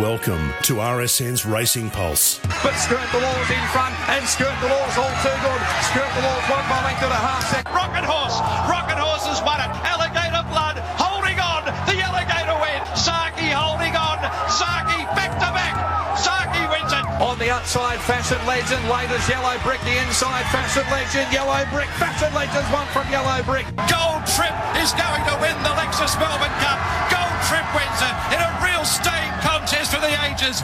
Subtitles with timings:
[0.00, 2.40] Welcome to RSN's Racing Pulse.
[2.64, 5.60] But Skirt the Law's in front, and Skirt the Law's all too good.
[5.84, 7.68] Skirt the Law's one by length and a half second.
[7.76, 8.40] Rocket Horse,
[8.72, 9.68] Rocket Horse has won it.
[9.84, 11.68] Alligator Blood holding on.
[11.84, 12.80] The Alligator win.
[12.96, 14.16] Zaaki holding on.
[14.48, 15.76] Zaaki back to back.
[16.16, 17.04] Zaaki wins it.
[17.20, 18.80] On the outside, Fashion Legend.
[18.88, 19.84] Latest Yellow Brick.
[19.84, 21.28] The inside, Fashion Legend.
[21.36, 21.92] Yellow Brick.
[22.00, 23.68] Fashion Legend's one from Yellow Brick.
[23.92, 26.80] Gold Trip is going to win the Lexus Melbourne Cup.
[27.12, 29.31] Gold Trip wins it in a real steam
[29.72, 30.60] contest for the ages.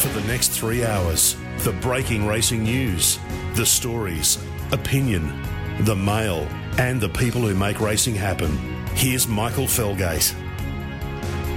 [0.00, 3.18] For the next three hours, the breaking racing news,
[3.54, 4.38] the stories,
[4.72, 5.42] opinion,
[5.80, 6.46] the mail,
[6.78, 8.56] and the people who make racing happen.
[8.94, 10.43] Here's Michael Felgate.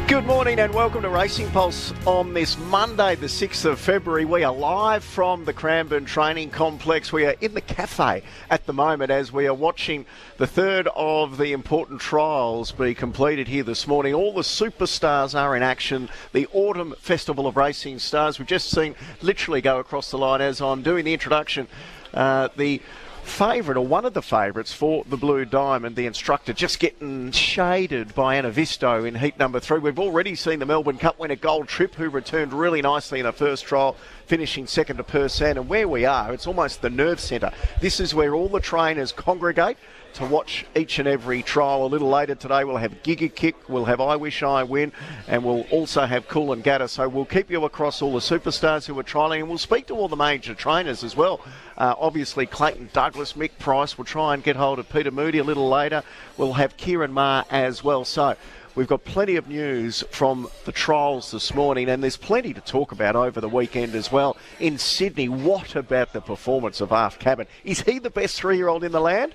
[0.08, 4.24] Good morning and welcome to Racing Pulse on this Monday, the 6th of February.
[4.24, 7.12] We are live from the Cranbourne Training Complex.
[7.12, 10.06] We are in the cafe at the moment as we are watching
[10.38, 14.14] the third of the important trials be completed here this morning.
[14.14, 16.08] All the superstars are in action.
[16.32, 18.40] The Autumn Festival of Racing Stars.
[18.40, 21.68] We've just seen literally go across the line as I'm doing the introduction.
[22.14, 22.82] Uh, the
[23.28, 28.16] favourite, or one of the favourites for the Blue Diamond, the instructor, just getting shaded
[28.16, 29.80] by Anna Visto in heat number three.
[29.80, 33.32] We've already seen the Melbourne Cup winner Gold Trip, who returned really nicely in her
[33.32, 35.58] first trial, finishing second to Persan.
[35.58, 37.52] And where we are, it's almost the nerve centre.
[37.82, 39.78] This is where all the trainers congregate
[40.18, 41.86] to watch each and every trial.
[41.86, 44.92] A little later today, we'll have Giga Kick, we'll have I Wish I Win,
[45.28, 46.90] and we'll also have Coolangatta.
[46.90, 49.94] So we'll keep you across all the superstars who are trialling, and we'll speak to
[49.94, 51.40] all the major trainers as well.
[51.78, 53.96] Uh, obviously, Clayton Douglas, Mick Price.
[53.96, 56.02] We'll try and get hold of Peter Moody a little later.
[56.36, 58.04] We'll have Ciaron Maher as well.
[58.04, 58.36] So.
[58.76, 62.92] We've got plenty of news from the trials this morning, and there's plenty to talk
[62.92, 64.38] about over the weekend as well.
[64.60, 67.48] In Sydney, what about the performance of Arf Cabin?
[67.64, 69.34] Is he the best three year old in the land?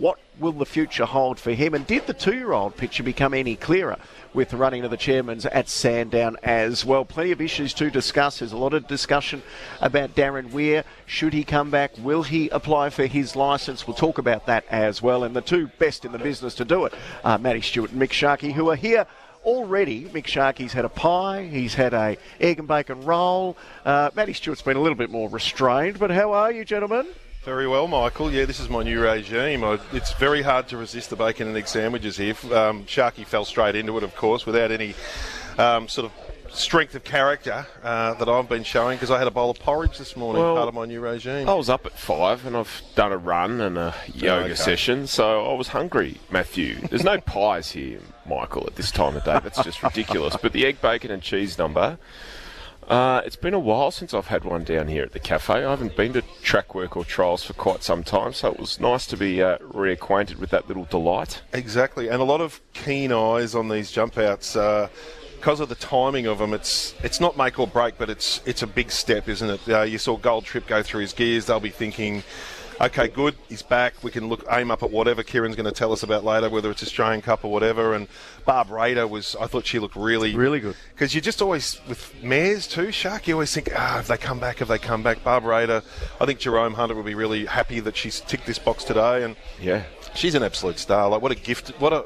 [0.00, 1.74] What will the future hold for him?
[1.74, 3.98] And did the two year old picture become any clearer
[4.32, 7.04] with the running of the chairmans at Sandown as well?
[7.04, 8.38] Plenty of issues to discuss.
[8.38, 9.42] There's a lot of discussion
[9.82, 10.84] about Darren Weir.
[11.04, 11.92] Should he come back?
[11.98, 13.86] Will he apply for his licence?
[13.86, 15.22] We'll talk about that as well.
[15.22, 18.12] And the two best in the business to do it are Matty Stewart and Mick
[18.12, 19.06] Sharkey, who are here
[19.44, 23.54] already Mick Sharkey's had a pie, he's had a egg and bacon roll.
[23.84, 27.06] Uh, Matty Stewart's been a little bit more restrained, but how are you, gentlemen?
[27.44, 28.30] Very well, Michael.
[28.30, 29.64] Yeah, this is my new regime.
[29.64, 32.34] I, it's very hard to resist the bacon and egg sandwiches here.
[32.52, 34.94] Um, Sharky fell straight into it, of course, without any
[35.56, 36.12] um, sort of
[36.54, 39.96] strength of character uh, that I've been showing because I had a bowl of porridge
[39.96, 41.48] this morning, Well, part of my new regime.
[41.48, 44.54] I was up at five and I've done a run and a yoga okay.
[44.54, 46.74] session, so I was hungry, Matthew.
[46.88, 49.40] There's no pies here, Michael, at this time of day.
[49.42, 50.36] That's just ridiculous.
[50.36, 51.96] But the egg, bacon, and cheese number.
[52.90, 55.64] Uh, it's been a while since I've had one down here at the cafe.
[55.64, 58.80] I haven't been to track work or trials for quite some time, so it was
[58.80, 61.40] nice to be uh, reacquainted with that little delight.
[61.52, 64.56] Exactly, and a lot of keen eyes on these jump outs.
[64.56, 64.88] Uh,
[65.36, 68.62] because of the timing of them, it's it's not make or break, but it's it's
[68.62, 69.68] a big step, isn't it?
[69.68, 71.46] Uh, you saw Gold Trip go through his gears.
[71.46, 72.24] They'll be thinking,
[72.80, 73.94] okay, good, he's back.
[74.02, 76.70] We can look aim up at whatever Ciaron's going to tell us about later, whether
[76.70, 77.94] it's Australian Cup or whatever.
[77.94, 78.08] And
[78.46, 80.76] Barb Raider was, I thought she looked really Really good.
[80.94, 83.28] because you just always with mares too, Shark.
[83.28, 84.58] You always think, ah, have they come back?
[84.58, 85.22] Have they come back?
[85.22, 85.82] Barb Raider.
[86.20, 89.36] I think Jerome Hunter will be really happy that she's ticked this box today, and
[89.60, 89.82] Yeah.
[90.14, 91.08] she's an absolute star.
[91.08, 91.70] Like what a gift!
[91.80, 92.04] What a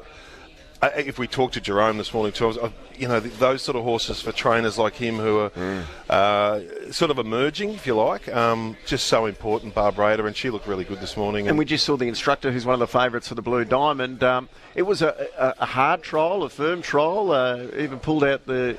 [0.95, 2.57] if we talked to Jerome this morning too, was,
[2.97, 5.51] you know, those sort of horses for trainers like him who are
[6.09, 9.73] uh, sort of emerging, if you like, um, just so important.
[9.73, 11.47] Barb Raider, and she looked really good this morning.
[11.47, 14.23] And we just saw the instructor, who's one of the favourites for the Blue Diamond.
[14.23, 17.31] Um, it was a, a, a hard trial, a firm trial.
[17.31, 18.77] Uh, even pulled out the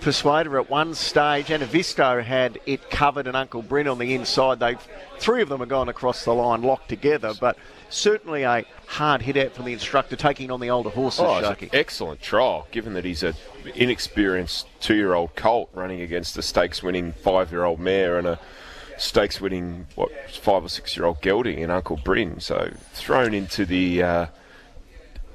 [0.00, 1.50] persuader at one stage.
[1.50, 4.60] Anna Visto had it covered, and Uncle Bryn on the inside.
[4.60, 4.76] They
[5.18, 7.56] three of them have gone across the line, locked together, but.
[7.90, 11.62] Certainly a hard hit out from the instructor taking on the older horses, Oh, it's
[11.62, 13.34] an excellent trial, given that he's an
[13.76, 18.40] inexperienced two-year-old colt running against a stakes-winning five-year-old mare and a
[18.98, 22.40] stakes-winning what five or six-year-old gelding in Uncle Bryn.
[22.40, 24.26] So thrown into the uh,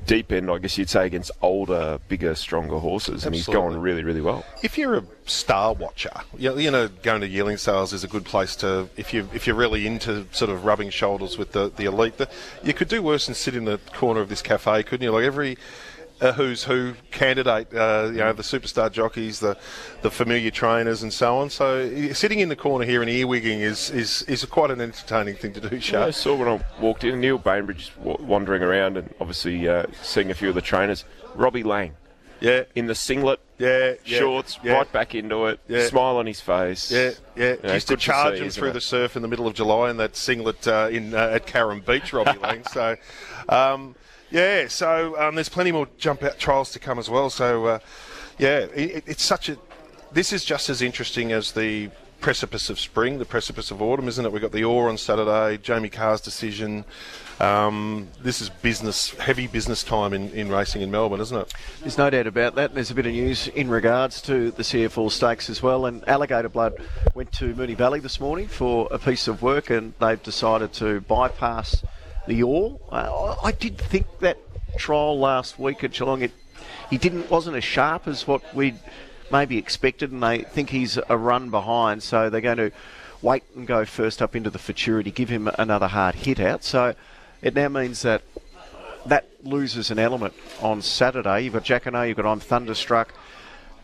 [0.09, 3.69] deep end, I guess you'd say, against older, bigger, stronger horses, and he's Absolutely.
[3.69, 4.43] going really, really well.
[4.63, 8.25] if you're a star watcher, you you know, going to yearling sales is a good
[8.25, 8.89] place to.
[8.97, 12.27] If you if you're really into sort of rubbing shoulders with the the elite, the,
[12.63, 15.11] you could do worse than sit in the corner of this cafe, couldn't you?
[15.11, 15.57] Like every.
[16.21, 19.57] A who's who candidate, uh, you know, the superstar jockeys, the
[20.01, 21.49] the familiar trainers, and so on.
[21.49, 25.53] So sitting in the corner here and earwigging is is, is quite an entertaining thing
[25.53, 29.67] to do, Yeah, I saw when I walked in, Neil Bainbridge wandering around and obviously
[29.69, 31.05] uh, seeing a few of the trainers.
[31.35, 31.93] Robbie Laing
[32.41, 34.73] Yeah, in the singlet Yeah, yeah, shorts, yeah.
[34.73, 35.85] right back into it, Yeah.
[35.87, 36.91] smile on his face.
[36.91, 37.51] Yeah, yeah.
[37.53, 38.73] You know, Used to good to charge see, him through it?
[38.73, 41.85] the surf in the middle of July in that singlet uh, in uh, at Carrum
[41.85, 42.65] Beach, Robbie Laing.
[42.65, 42.97] So,
[43.47, 43.95] um,
[44.31, 44.67] yeah.
[44.67, 47.29] So um, there's plenty more jump out trials to come as well.
[47.29, 47.79] So, uh,
[48.37, 49.57] yeah, it, it's such a.
[50.11, 54.25] This is just as interesting as the precipice of spring, the precipice of autumn, isn't
[54.25, 54.31] it?
[54.31, 56.83] We've got the Orr on Saturday, Jamie Kah's decision.
[57.39, 61.53] Um, this is business, heavy business time in, in racing in Melbourne, isn't it?
[61.79, 62.73] There's no doubt about that.
[62.73, 65.85] There's a bit of news in regards to the CF Orr stakes as well.
[65.85, 66.73] And Alligator Blood
[67.15, 70.99] went to Moonee Valley this morning for a piece of work, and they've decided to
[71.01, 71.83] bypass
[72.27, 72.43] the.
[72.43, 74.37] Uh, I I did think that
[74.77, 76.31] trial last week at Geelong, it
[76.89, 78.79] he didn't wasn't as sharp as what we'd
[79.31, 82.03] maybe expected, and they think he's a run behind.
[82.03, 82.71] So they're going to
[83.21, 86.63] wait and go first up into the futurity, give him another hard hit out.
[86.63, 86.95] So
[87.41, 88.21] it now means that
[89.05, 91.41] that loses an element on Saturday.
[91.41, 93.13] You've got Jacquinot, you've got I'm Thunderstruck,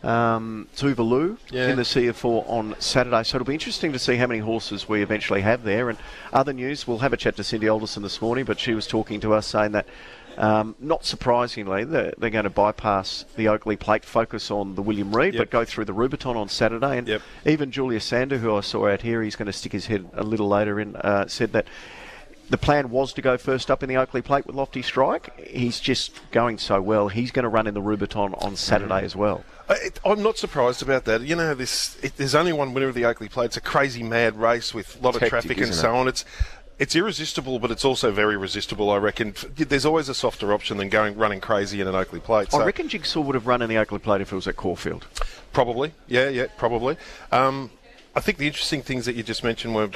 [0.06, 1.69] um, Tuvalu Yeah.
[1.69, 3.24] in the CF Orr on Saturday.
[3.24, 5.90] So it'll be interesting to see how many horses we eventually have there.
[5.90, 5.98] And
[6.31, 9.19] other news, we'll have a chat to Cindy Alderson this morning, but she was talking
[9.22, 9.86] to us saying that.
[10.38, 15.16] Um, not surprisingly, they're, they're going to bypass the Oakleigh Plate, focus on the William
[15.16, 15.40] Reid, Yep.
[15.44, 16.98] but go through the Rubiton on Saturday.
[16.98, 17.22] And Yep.
[17.46, 20.24] even Julius Sander, who I saw out here, he's going to stick his head a
[20.25, 21.68] little later in, uh, said that
[22.50, 25.40] the plan was to go first up in the Oakleigh Plate with Lofty Strike.
[25.48, 27.07] He's just going so well.
[27.07, 29.46] He's going to run in the Rubiton on Saturday as well.
[29.69, 31.21] It, I'm not surprised about that.
[31.21, 33.45] You know, this it, there's only one winner of the Oakleigh Plate.
[33.45, 35.97] It's a crazy mad race with a lot It's of hectic, traffic and so it?
[35.97, 36.07] on.
[36.07, 36.25] It's
[36.77, 38.89] it's irresistible, but it's also very resistible.
[38.91, 39.33] I reckon.
[39.56, 42.51] There's always a softer option than going running crazy in an Oakleigh Plate.
[42.51, 44.56] So I reckon Jigsaw would have run in the Oakleigh Plate if it was at
[44.56, 45.07] Caulfield.
[45.53, 46.97] probably, yeah, yeah, probably.
[47.31, 47.71] Um,
[48.15, 49.89] I think the interesting things that you just mentioned were.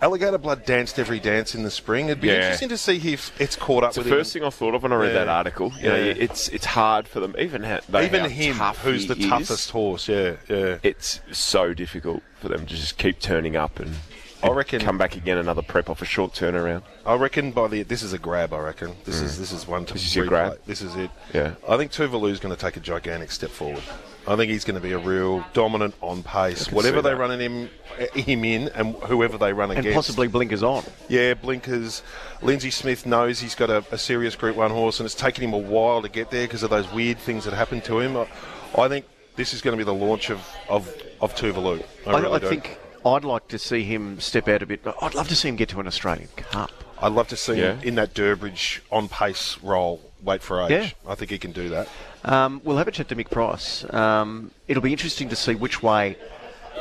[0.00, 2.06] Alligator Blood danced every dance in the spring.
[2.06, 2.34] It'd be Yeah.
[2.34, 4.40] interesting to see if it's caught up It's the first him.
[4.42, 5.24] thing I thought of when I read Yeah.
[5.24, 5.72] that article.
[5.80, 6.14] You know, Yeah.
[6.16, 10.08] it's it's hard for them, even though Even him, who's the is, toughest horse.
[10.08, 10.76] Yeah, yeah.
[10.84, 13.96] It's so difficult for them to just keep turning up and,
[14.40, 16.82] I reckon- come back again another prep off a short turnaround.
[17.04, 18.52] I reckon by the this is a grab.
[18.54, 19.94] I reckon this is this is one to Mm.
[19.94, 20.58] This is your grab?
[20.64, 21.10] This is it.
[21.34, 21.54] Yeah.
[21.68, 23.82] I think Tuvalu's going to take a gigantic step forward.
[24.28, 26.70] I think he's going to be a real dominant on pace.
[26.70, 27.16] Whatever they that.
[27.16, 27.70] run in him
[28.14, 29.94] him in, and whoever they run And against.
[29.94, 30.84] possibly blinkers on.
[31.08, 32.02] Yeah, blinkers.
[32.42, 35.54] Lindsay Smith knows he's got a, a serious Group One horse, and it's taken him
[35.54, 38.16] a while to get there because of those weird things that happened to him.
[38.16, 38.28] I,
[38.76, 40.92] I think this is going to be the launch of of,
[41.22, 41.82] of Tuvalu.
[42.06, 44.86] I, I, really I think I'd like to see him step out a bit.
[45.00, 46.70] I'd love to see him get to an Australian Cup.
[47.00, 50.02] I'd love to see him in that Durbridge on pace role.
[50.22, 50.70] Weight for age.
[50.72, 50.90] Yeah.
[51.10, 51.88] I think he can do that.
[52.24, 53.84] Um, we'll have a chat to Mick Price.
[53.92, 56.16] Um, it'll be interesting to see which way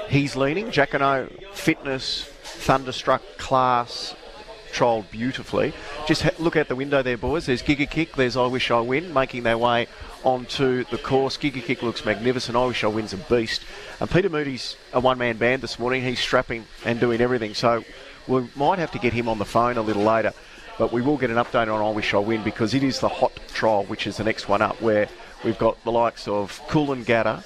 [0.10, 0.72] he's leaning.
[0.72, 4.16] Jack and I, fitness, thunderstruck, class,
[4.72, 5.74] trialled beautifully.
[6.08, 7.46] Just ha- look out the window there, boys.
[7.46, 9.88] There's Giga Kick, there's I Wish I Win, making their way
[10.24, 11.38] onto the course.
[11.38, 12.58] Giga Kick looks magnificent.
[12.58, 13.64] I Wish I Win's a beast.
[14.00, 16.04] And Peter Moody's a one man band this morning.
[16.04, 17.54] He's strapping and doing everything.
[17.54, 17.84] So
[18.28, 20.34] we might have to get him on the phone a little later.
[20.78, 23.10] But we will get an update on I Wish I Win because it is the
[23.10, 25.08] hot trial, which is the next one up, where
[25.44, 27.44] we've got the likes of Coolangatta,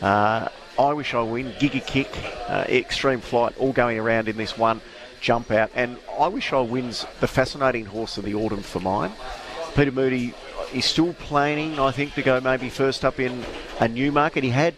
[0.00, 0.48] uh,
[0.78, 2.08] I Wish I Win, Giga Kick,
[2.48, 4.80] uh, Extreme Flight, all going around in this one
[5.20, 5.70] jump out.
[5.74, 9.12] And I Wish I Win's the fascinating horse of the autumn for mine.
[9.74, 10.34] Peter Moody
[10.74, 13.44] is still planning, I think, to go maybe first up in
[13.80, 14.44] a Newmarket.
[14.44, 14.74] He had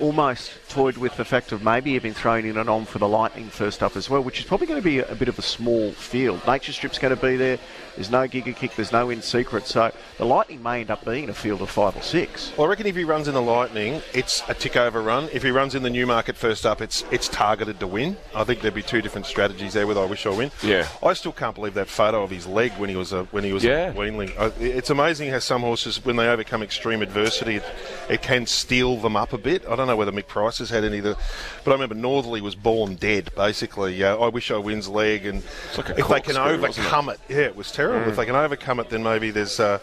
[0.00, 3.48] almost toyed with the fact of maybe having thrown in an on for the Lightning
[3.48, 5.42] first up as well, which is probably going to be a, a bit of a
[5.42, 6.46] small field.
[6.46, 7.58] Nature Strip's going to be there.
[7.94, 8.74] There's no Giga Kick.
[8.74, 9.66] There's no In Secret.
[9.66, 12.52] So the Lightning may end up being a field of five or six.
[12.56, 15.30] Well, I reckon if he runs in the Lightning, it's a tick over run.
[15.32, 18.16] If he runs in the Newmarket first up, it's it's targeted to win.
[18.34, 20.50] I think there'd be two different strategies there with I Wish I Win.
[20.62, 20.86] Yeah.
[21.02, 23.52] I still can't believe that photo of his leg when he was a when he
[23.54, 23.88] was Yeah.
[23.90, 24.32] a weanling.
[24.60, 27.64] It's amazing how some horses, when they overcome extreme adversity, it,
[28.10, 29.66] it can steal them up a bit.
[29.66, 31.16] I don't know whether Mick Price has had any of the,
[31.64, 33.30] but I remember Northerly was born dead.
[33.34, 35.42] Basically, uh, I Wish I Win's leg, and
[35.76, 36.80] like if they can wasn't it?
[36.80, 38.10] overcome it, yeah, it was terrible.
[38.10, 39.58] If they can overcome it, then maybe there's.
[39.60, 39.78] Uh,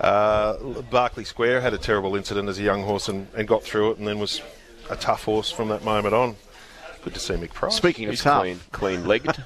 [0.00, 0.56] uh,
[0.90, 3.98] Barclay Square had a terrible incident as a young horse and, and got through it,
[3.98, 4.40] and then was
[4.88, 6.36] a tough horse from that moment on.
[7.02, 7.74] Good to see Mick Price.
[7.76, 9.26] Speaking of He's tough, clean, clean legged.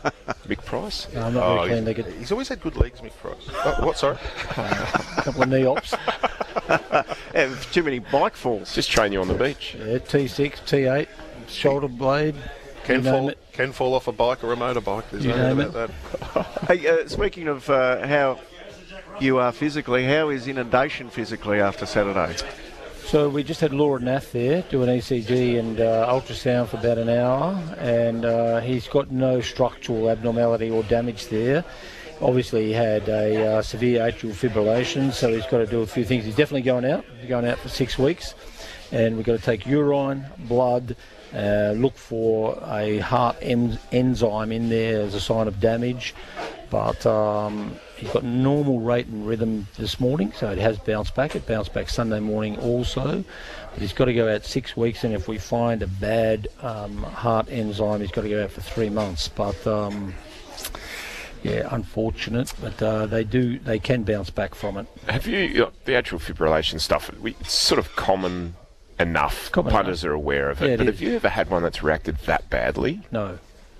[0.48, 1.06] Mick Price.
[1.14, 2.14] No, I'm not Oh, very clean he's, legged.
[2.18, 3.36] he's always had good legs, Mick Price.
[3.48, 3.96] Oh, what?
[3.96, 4.16] Sorry.
[4.56, 5.94] A couple of knee ops.
[7.34, 8.74] Yeah, too many bike falls.
[8.74, 9.74] Just train you on the beach.
[9.78, 11.08] Yeah, T6, T8,
[11.48, 12.36] shoulder blade.
[12.84, 13.38] Can you fall it.
[13.52, 15.02] can fall off a bike or a motorbike.
[15.10, 15.90] There's You no doubt about
[16.34, 16.46] that.
[16.68, 18.38] Hey, uh, speaking of uh, how
[19.20, 22.36] you are physically, how is inundation physically after Saturday?
[23.06, 26.98] So we just had Laura Nath there do an ECG and uh, ultrasound for about
[26.98, 31.64] an hour, and uh, he's got no structural abnormality or damage there.
[32.20, 36.04] Obviously, he had a uh, severe atrial fibrillation, so he's got to do a few
[36.04, 36.24] things.
[36.24, 37.04] He's definitely going out.
[37.20, 38.34] He's going out for six weeks.
[38.90, 40.96] and we've got to take urine, blood,
[41.34, 46.14] uh, look for a heart en- enzyme in there as a sign of damage.
[46.70, 51.36] But um, he's got normal rate and rhythm this morning, so it has bounced back.
[51.36, 53.24] It bounced back Sunday morning also.
[53.72, 57.02] But he's got to go out six weeks, and if we find a bad um,
[57.02, 59.28] heart enzyme, he's got to go out for three months.
[59.28, 60.14] But um,
[61.44, 64.86] yeah, unfortunate, but uh, they do they can bounce back from it.
[65.08, 67.10] Have you the atrial fibrillation stuff?
[67.22, 68.56] It's sort of common
[68.98, 69.50] enough.
[69.52, 70.66] Common Punters are aware of it.
[70.66, 70.94] Yeah, it but is.
[70.94, 73.00] have you ever had one that's reacted that badly?
[73.10, 73.38] No,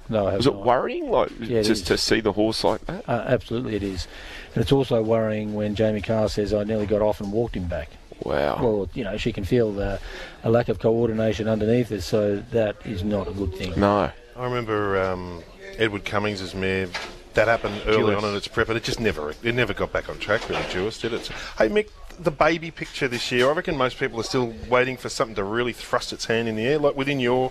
[0.09, 0.65] no, I have Was it not.
[0.67, 1.87] worrying, like Yeah, it just is.
[1.89, 3.09] to see the horse like that?
[3.09, 4.07] Uh, absolutely, it is,
[4.55, 7.67] and it's also worrying when Jamie Kah says I nearly got off and walked him
[7.69, 7.91] back.
[8.23, 8.59] Wow.
[8.63, 9.99] Well, you know, she can feel the,
[10.45, 13.73] a lack of coordination underneath her, so that is not a good thing.
[13.79, 14.11] no.
[14.37, 15.43] I remember um,
[15.79, 16.89] Edward Cummings' mare.
[17.35, 18.25] That happened early Jewess.
[18.25, 20.49] on in its prep, but it just never it never got back on track.
[20.49, 21.27] Really, Jewess did it.
[21.59, 23.49] Hey Mick, the baby picture this year.
[23.49, 26.55] I reckon most people are still waiting for something to really thrust its hand in
[26.55, 26.79] the air.
[26.79, 27.51] Like within your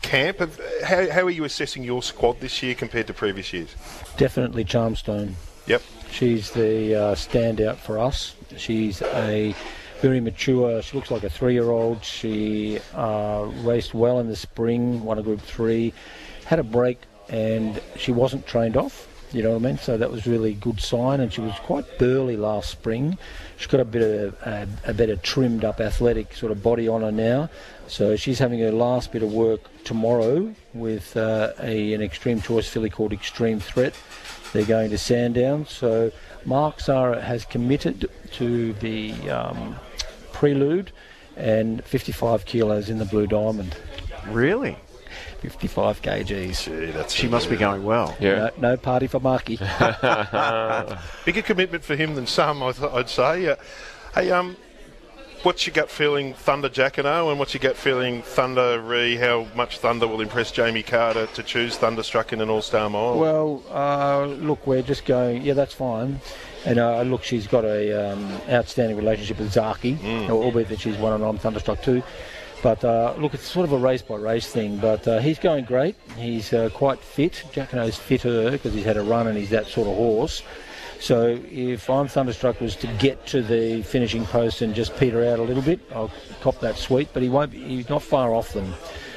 [0.00, 0.38] camp,
[0.84, 3.74] how, how are you assessing your squad this year compared to previous years?
[4.16, 5.34] Definitely Charmstone.
[5.66, 5.82] Yep.
[6.10, 8.34] She's the uh, standout for us.
[8.56, 9.54] She's a
[10.00, 10.80] very mature.
[10.80, 12.02] She looks like a three-year-old.
[12.02, 15.92] She uh, raced well in the spring, won a Group Three,
[16.46, 19.06] had a break, and she wasn't trained off.
[19.32, 19.78] You know what I mean?
[19.78, 23.16] So that was really good sign, and she was quite burly last spring.
[23.56, 27.02] She's got a bit of a, a better trimmed up athletic sort of body on
[27.02, 27.48] her now.
[27.86, 32.68] So she's having her last bit of work tomorrow with uh, a, an extreme choice
[32.68, 33.94] filly called Extreme Threat.
[34.52, 35.66] They're going to Sandown.
[35.66, 36.10] So
[36.44, 39.76] Mark Zahra has committed to the um,
[40.32, 40.90] prelude
[41.36, 43.76] and 55 kilos in the Blue Diamond.
[44.28, 44.76] Really?
[45.40, 46.64] 55 kgs.
[46.64, 48.16] Gee, that's She must be going well.
[48.20, 48.50] Yeah.
[48.58, 49.56] No, no party for Marky.
[51.24, 52.62] bigger commitment for him than some.
[52.62, 53.48] I th- I'd say.
[53.48, 53.56] Uh,
[54.14, 54.56] hey, um,
[55.42, 59.16] what's your gut feeling, Thunder Jacquinot, and what's your gut feeling, Thunder Ree?
[59.16, 63.18] How much Thunder will impress Jamie Carter to choose Thunderstruck in an All Star Mile?
[63.18, 65.42] Well, uh, look, we're just going.
[65.42, 66.20] Yeah, that's fine.
[66.66, 71.14] And uh, look, she's got a um, outstanding relationship with Zaaki, albeit that she's one
[71.14, 72.02] and I'm thunderstruck too.
[72.62, 74.76] But uh, look, it's sort of a race by race thing.
[74.78, 75.96] But uh, he's going great.
[76.16, 77.44] He's uh, quite fit.
[77.52, 80.42] Jacquinot's fitter because he's had a run and he's that sort of horse.
[81.00, 85.38] So if I'm thunderstruck was to get to the finishing post and just peter out
[85.38, 86.10] a little bit, I'll
[86.42, 87.08] cop that sweet.
[87.14, 87.52] But he won't.
[87.52, 88.74] Be, he's not far off them.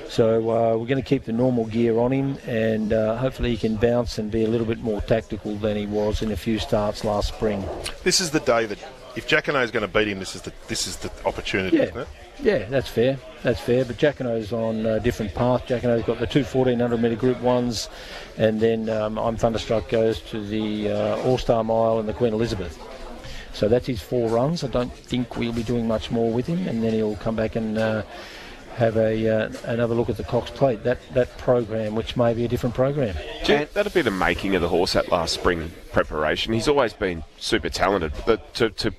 [0.08, 3.58] So uh, we're going to keep the normal gear on him, and uh, hopefully he
[3.58, 6.60] can bounce and be a little bit more tactical than he was in a few
[6.60, 7.66] starts last spring.
[8.04, 8.78] this is the day that
[9.16, 11.96] if Jacquinot is going to beat him, this is the this is the opportunity, isn't
[11.96, 12.08] Yeah, it?
[12.42, 13.18] yeah, that's fair.
[13.44, 13.86] That's fair.
[13.86, 15.66] But Jacquinot's on a different path.
[15.68, 17.90] Jacquinot's got the two 1400 metre Group Ones,
[18.38, 22.34] and then um, I'm Thunderstruck goes to the uh, All Star Mile and the Queen
[22.34, 22.78] Elizabeth.
[23.54, 24.64] So that's his four runs.
[24.64, 27.56] I don't think we'll be doing much more with him, and then he'll come back
[27.56, 27.78] and.
[27.78, 28.04] Uh,
[28.76, 32.46] have a uh, another look at the Cox Plate that that program, which may be
[32.46, 33.16] a different program.
[33.46, 36.54] Do you- that'd be the making of the horse at last spring preparation.
[36.54, 38.92] He's always been super talented, but to, to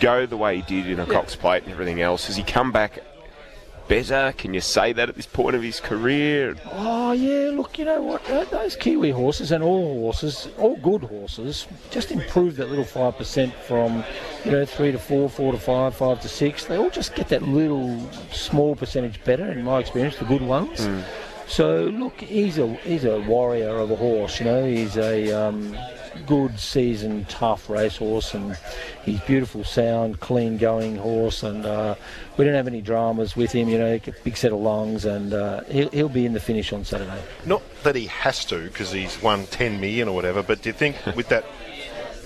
[0.00, 2.72] go the way he did in a Cox Plate and everything else, has he come
[2.72, 2.98] back
[3.92, 4.32] better?
[4.38, 6.56] Can you say that at this point of his career?
[6.72, 8.24] Oh yeah, look, you know what?
[8.50, 13.52] Those Kiwi horses and all horses, all good horses, just improve that little five percent
[13.68, 14.02] from,
[14.46, 16.64] you know, three to four, four to five, five to six.
[16.64, 20.88] They all just get that little small percentage better, in my experience, the good ones.
[21.46, 24.38] So look, he's a he's a warrior of a horse.
[24.40, 25.76] You know, he's a um,
[26.26, 28.58] good seasoned, tough racehorse, and
[29.04, 31.94] he's beautiful sound, clean going horse, and uh,
[32.36, 33.68] we don't have any dramas with him.
[33.68, 36.84] You know, big set of lungs, and uh, he'll he'll be in the finish on
[36.84, 37.22] Saturday.
[37.46, 40.72] Not that he has to because he's won 10 million or whatever, but do you
[40.72, 41.44] think with that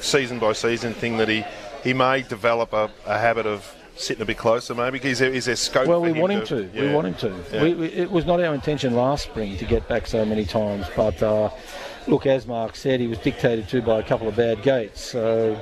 [0.00, 1.44] season by season thing that he,
[1.82, 5.00] he may develop a, a habit of sitting a bit closer maybe?
[5.02, 6.70] Is there, is there scope Well, we want him to.
[6.74, 6.94] We yeah.
[6.94, 7.44] want him to.
[7.52, 7.62] Yeah.
[7.62, 10.86] We, we, it was not our intention last spring to get back so many times,
[10.96, 11.50] but uh,
[12.06, 15.00] look, as Mark said, he was dictated to by a couple of bad gates.
[15.00, 15.60] So,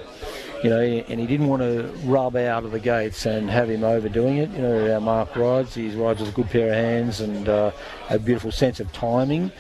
[0.63, 3.85] you know, and he didn't want to rub out of the gates and have him
[3.85, 4.51] overdoing it.
[4.51, 5.75] You know, Mark rides.
[5.75, 7.71] He rides with a good pair of hands and uh,
[8.11, 9.53] a beautiful sense of timing.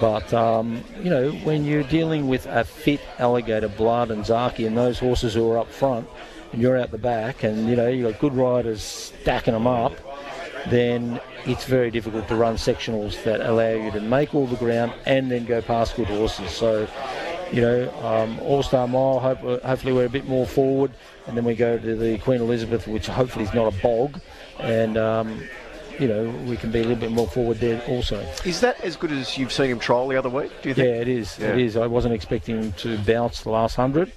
[0.00, 4.76] But um, you know, when you're dealing with a fit alligator blood and Zaaki and
[4.76, 6.08] those horses who are up front,
[6.52, 9.92] and you're out the back, and you know you've got good riders stacking them up,
[10.68, 14.92] then it's very difficult to run sectionals that allow you to make all the ground
[15.06, 16.50] and then go past good horses.
[16.50, 16.88] So,
[17.52, 20.92] you know, um, All Star Mile, hope, hopefully we're a bit more forward,
[21.26, 24.20] and then we go to the Queen Elizabeth, which hopefully is not a bog,
[24.58, 25.42] and um,
[25.98, 28.18] you know we can be a little bit more forward there also.
[28.44, 30.50] Is that as good as you've seen him trial the other week?
[30.62, 31.38] Do you Yeah, it is.
[31.38, 31.48] Yeah.
[31.48, 31.76] It is.
[31.76, 34.12] I wasn't expecting him to bounce the last hundred.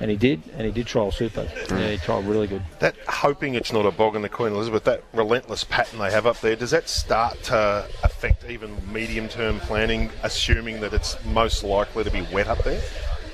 [0.00, 1.48] And he did, and he did trial super.
[1.70, 2.62] Yeah, he trialled really good.
[2.78, 6.24] That hoping it's not a bog in the Queen Elizabeth, that relentless pattern they have
[6.24, 12.04] up there, does that start to affect even medium-term planning, assuming that it's most likely
[12.04, 12.80] to be wet up there?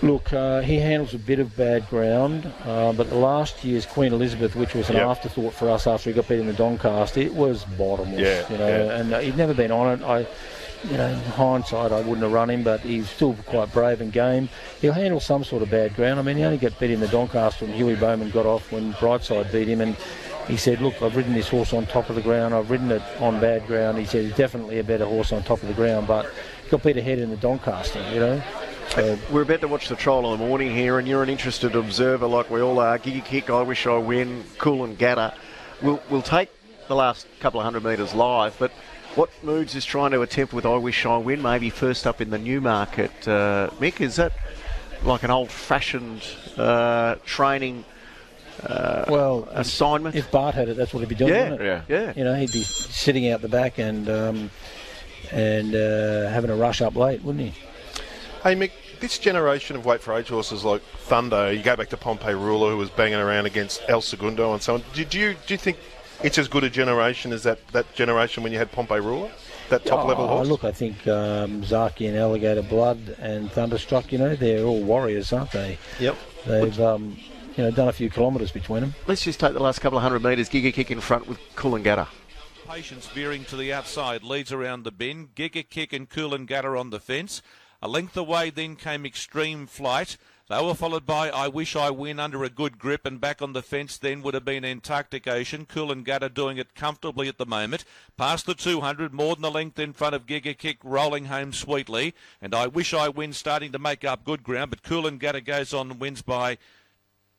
[0.03, 4.13] Look, uh, he handles a bit of bad ground, uh, but the last year's Queen
[4.13, 5.07] Elizabeth, which was an Yep.
[5.07, 8.21] afterthought for us after he got beat in the Doncaster, it was bottomless.
[8.21, 8.97] Yeah, you know, yeah.
[9.01, 10.05] and uh, he'd never been on it.
[10.05, 10.27] I,
[10.91, 14.13] you know, in hindsight, I wouldn't have run him, but he's still quite brave and
[14.13, 14.49] game.
[14.81, 16.19] He'll handle some sort of bad ground.
[16.19, 18.93] I mean, he only got beat in the Doncaster, when Huey Bowman got off when
[18.95, 19.97] Brightside beat him, and
[20.47, 22.55] he said, "Look, I've ridden this horse on top of the ground.
[22.55, 25.63] I've ridden it on bad ground." He said, "He's definitely a better horse on top
[25.63, 26.31] of the ground, but
[26.71, 28.43] got beat ahead in the Doncaster." You know.
[28.91, 31.75] So, We're about to watch the trial in the morning here, and you're an interested
[31.75, 32.99] observer like we all are.
[32.99, 35.35] Giga Kick, I Wish I Win, Coolangatta.
[35.83, 36.51] We'll, we'll take
[36.87, 38.71] the last couple of hundred metres live, but
[39.17, 42.31] what Moods is trying to attempt with I Wish I Win, maybe first up in
[42.31, 44.33] the Newmarket, uh, Mick, is that
[45.05, 46.23] like an old fashioned
[46.57, 47.85] uh, training
[49.09, 50.17] well, assignment?
[50.17, 51.33] If Bart had it, that's what he'd be doing.
[51.33, 51.65] yeah, wouldn't it?
[51.65, 51.83] Yeah.
[51.89, 52.13] yeah.
[52.17, 54.51] You know, he'd be sitting out the back and um,
[55.31, 57.61] and uh, having a rush up late, wouldn't he?
[58.43, 61.97] Hey Mick, this generation of weight for age horses like Thunder, you go back to
[61.97, 64.83] Pompeii Ruler who was banging around against El Segundo and so on.
[64.93, 65.79] Did you do you think
[66.25, 69.31] it's as good a generation as that, that generation when you had Pompeii Ruler?
[69.69, 70.49] That top level Oh, horse?
[70.49, 75.33] Look, I think um, Zaaki and Alligator Blood and Thunderstruck, you know, they're all warriors,
[75.33, 75.79] aren't they?
[76.01, 76.17] Yep.
[76.47, 77.17] They've um,
[77.57, 78.95] you know done a few kilometres between them.
[79.07, 80.49] Let's just take the last couple of hundred metres.
[80.49, 82.09] Giga Kick in front with Coolangatta.
[82.67, 85.35] Patience veering to the outside, leads around the bend.
[85.35, 87.41] Giga Kick and Coolangatta on the fence.
[87.81, 90.17] A length away then came Extreme Flight.
[90.47, 93.55] They were followed by I Wish I Win under a good grip, and back on
[93.55, 95.65] the fence then would have been Antarctic Ocean.
[95.65, 97.87] Coolangatta doing it comfortably at the moment.
[98.19, 102.15] Past the 200, more than a length in front of Giga Kick, rolling home sweetly.
[102.43, 105.93] And I Wish I Win starting to make up good ground, but Coolangatta goes on
[105.93, 106.59] and wins by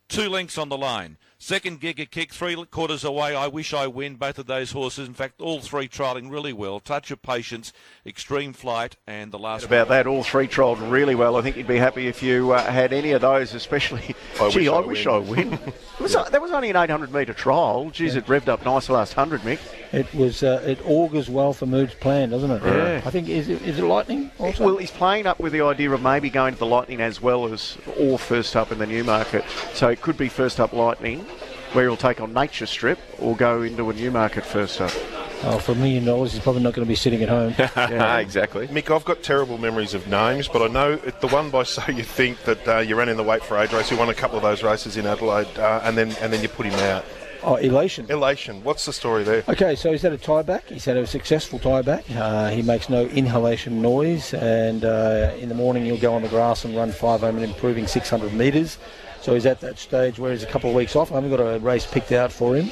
[0.08, 1.16] two lengths on the line.
[1.38, 3.36] Second Giga Kick, three quarters away.
[3.36, 5.06] I wish I win both of those horses.
[5.06, 6.80] In fact, all three trialling really well.
[6.80, 7.74] Touch of Patience,
[8.06, 9.96] Extreme Flight, and the last About one.
[9.96, 11.36] that, all three trialled really well.
[11.36, 14.14] I think you'd be happy if you uh, had any of those, especially.
[14.40, 15.14] I Gee, wish I I wish win.
[15.14, 15.52] I win.
[15.98, 17.90] it was, that was only an 800 metre trial.
[17.90, 19.58] Geez, it revved up nice the last 100, Mick.
[19.92, 22.62] It was uh, it augurs well for Mood's plan, doesn't it?
[22.64, 23.02] Yeah.
[23.04, 24.64] I think is it, is it lightning also?
[24.64, 27.52] Well, he's playing up with the idea of maybe going to the Lightning as well
[27.52, 29.44] as or first up in the Newmarket.
[29.74, 31.24] So it could be first up Lightning,
[31.76, 34.90] where he'll take on Nature Strip, or go into a Newmarket first up.
[35.44, 37.50] oh, for a million dollars, he's probably not going to be sitting at home.
[38.18, 38.66] exactly.
[38.68, 42.02] Mick, I've got terrible memories of names, but I know the one by So You
[42.02, 43.90] Think that uh, you ran in the weight for age race.
[43.90, 46.48] You won a couple of those races in Adelaide, uh, and then and then you
[46.48, 47.04] put him out.
[47.42, 48.06] oh, elation.
[48.10, 48.64] Elation.
[48.64, 49.44] What's the story there?
[49.46, 50.66] Okay, so he's had a tie back.
[50.68, 52.04] He's had a successful tie back.
[52.10, 56.28] Uh, he makes no inhalation noise, and uh, in the morning he'll go on the
[56.28, 58.78] grass and run 500, improving 600 metres.
[59.26, 61.10] So he's at that stage where he's a couple of weeks off.
[61.10, 62.70] I haven't got a race picked out for him,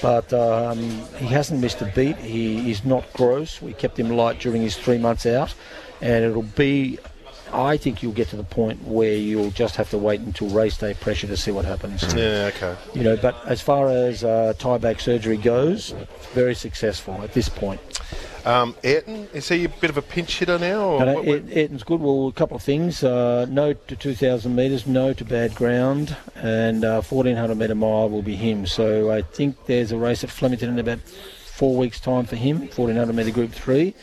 [0.00, 0.78] but um,
[1.16, 2.14] he hasn't missed a beat.
[2.18, 3.60] He is not gross.
[3.60, 5.52] We kept him light during his three months out,
[6.00, 7.00] and it'll be.
[7.52, 10.76] I think you'll get to the point where you'll just have to wait until race
[10.78, 12.02] day pressure to see what happens.
[12.14, 12.76] Yeah, okay.
[12.94, 15.94] You know, but as far as uh, tie back surgery goes,
[16.32, 17.80] very successful at this point.
[18.44, 20.98] Um, Ayrton, is he a bit of a pinch hitter now?
[20.98, 22.00] What- uh, Ayrton's good.
[22.00, 23.02] Well, a couple of things.
[23.02, 28.22] Uh, no to 2,000 metres, no to bad ground, and uh, 1,400 metre mile will
[28.22, 28.64] be him.
[28.66, 32.58] So I think there's a race at Flemington in about four weeks' time for him,
[32.60, 33.94] 1,400 metre Group 3,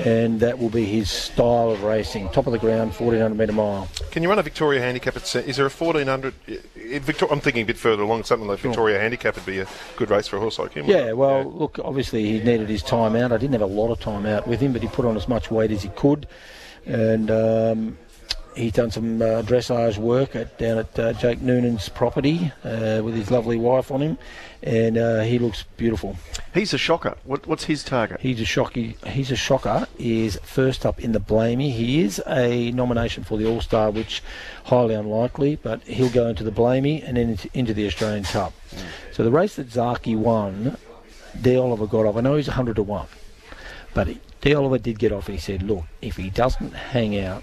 [0.00, 2.28] and that will be his style of racing.
[2.30, 3.88] Top of the ground, 1,400 metre mile.
[4.10, 5.34] Can you run a Victoria handicap at?
[5.36, 6.34] Is there a fourteen hundred?
[6.74, 8.24] Victor, I'm thinking a bit further along.
[8.24, 10.86] Something like Victoria handicap would be a good race for a horse like him.
[10.86, 13.32] Yeah, well, look, obviously he needed his time out.
[13.32, 15.28] I didn't have a lot of time out with him, but he put on as
[15.28, 16.26] much weight as he could,
[16.84, 17.98] and um,
[18.54, 23.14] he's done some uh, dressage work at, down at uh, Jake Noonan's property uh, with
[23.14, 24.18] his lovely wife on him,
[24.66, 26.16] and uh, he looks beautiful.
[26.52, 27.16] He's a shocker.
[27.24, 28.20] What, what's his target?
[28.20, 28.96] He's a shocky.
[29.06, 29.86] He's a shocker.
[29.98, 31.70] Is first up in the Blamey.
[31.72, 34.22] He is a nomination for the All Star, which
[34.64, 38.52] highly unlikely, but he'll go into the Blamey and then into- into the Australian Cup.
[39.12, 40.76] So the race that Zaki won,
[41.40, 41.56] D.
[41.56, 42.16] Oliver got off.
[42.16, 43.06] I know he's 100 to one,
[43.94, 44.52] but he- D.
[44.54, 45.28] Oliver did get off.
[45.28, 47.42] and He said, "Look, if he doesn't hang out,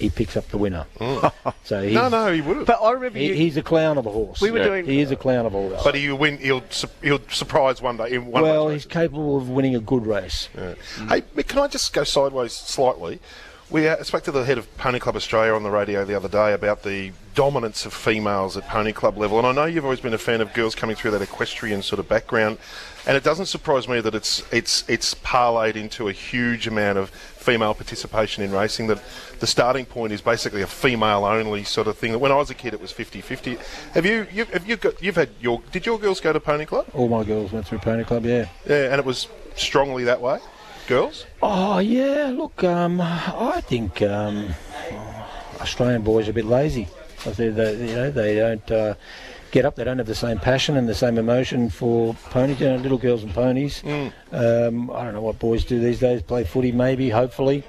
[0.00, 1.32] he picks up the winner." Mm.
[1.64, 2.66] so he's, No, no, he would have.
[2.66, 4.40] But I remember he- you, he's a clown of a horse.
[4.40, 5.80] We were doing- He is a clown of a horse.
[5.82, 6.38] But he'll win.
[6.38, 6.62] He'll
[7.02, 8.42] he'll surprise one day in one.
[8.42, 10.48] well, of he's capable of winning a good race.
[10.56, 10.74] Yeah.
[11.08, 13.20] Hey, can I just go sideways slightly?
[13.70, 16.28] We uh, spoke to the head of Pony Club Australia on the radio the other
[16.28, 20.00] day about the dominance of females at Pony Club level, and I know you've always
[20.00, 22.58] been a fan of girls coming through that equestrian sort of background,
[23.06, 27.10] and it doesn't surprise me that it's it's it's parlayed into a huge amount of
[27.10, 28.88] female participation in racing.
[28.88, 29.00] That
[29.38, 32.18] the starting point is basically a female-only sort of thing.
[32.18, 33.56] When I was a kid, it was 50-50.
[33.92, 36.64] Have you you have you got you've had your did your girls go to Pony
[36.64, 36.86] Club?
[36.92, 38.46] All my girls went through Pony Club, yeah.
[38.66, 40.40] Yeah, and it was strongly that way.
[40.86, 41.26] Girls.
[41.42, 44.48] Oh yeah, look, um, I think um,
[45.60, 46.88] Australian boys are a bit lazy.
[47.26, 48.94] I think they, you know, they don't uh,
[49.50, 49.76] get up.
[49.76, 52.60] They don't have the same passion and the same emotion for ponies.
[52.60, 53.82] You know, little girls and ponies.
[53.84, 56.22] Um, I don't know what boys do these days.
[56.22, 57.62] Play footy, maybe, hopefully.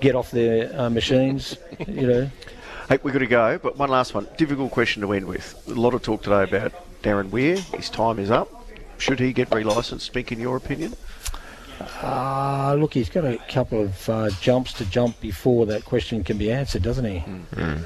[0.00, 1.56] Get off their uh, machines.
[1.86, 2.30] You know.
[2.88, 4.28] Hey, we've got to go, but one last one.
[4.36, 5.60] Difficult question to end with.
[5.66, 6.72] A lot of talk today about
[7.02, 7.56] Darren Weir.
[7.56, 8.64] His time is up.
[8.98, 10.94] Should he get relicensed, Mick, in your opinion?
[12.02, 16.38] Uh, look, he's got a couple of uh, jumps to jump before that question can
[16.38, 17.22] be answered, doesn't he?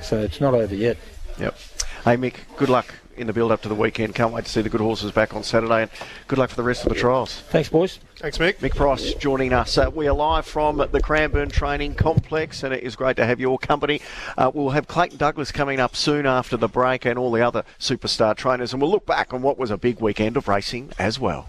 [0.03, 0.97] So it's not over yet.
[1.39, 1.57] Yep.
[2.05, 4.15] Hey, Mick, good luck in the build up to the weekend.
[4.15, 5.91] Can't wait to see the good horses back on Saturday, and
[6.27, 7.41] good luck for the rest of the trials.
[7.51, 7.99] Thanks, boys.
[8.17, 8.55] Thanks, Mick.
[8.57, 9.77] Mick Price joining us.
[9.77, 13.39] Uh, we are live from the Cranbourne Training Complex, and it is great to have
[13.39, 14.01] your company.
[14.39, 17.65] Uh, we'll have Clayton Douglas coming up soon after the break, and all the other
[17.79, 21.21] superstar trainers, and we'll look back on what was a big weekend of racing as
[21.21, 21.49] well.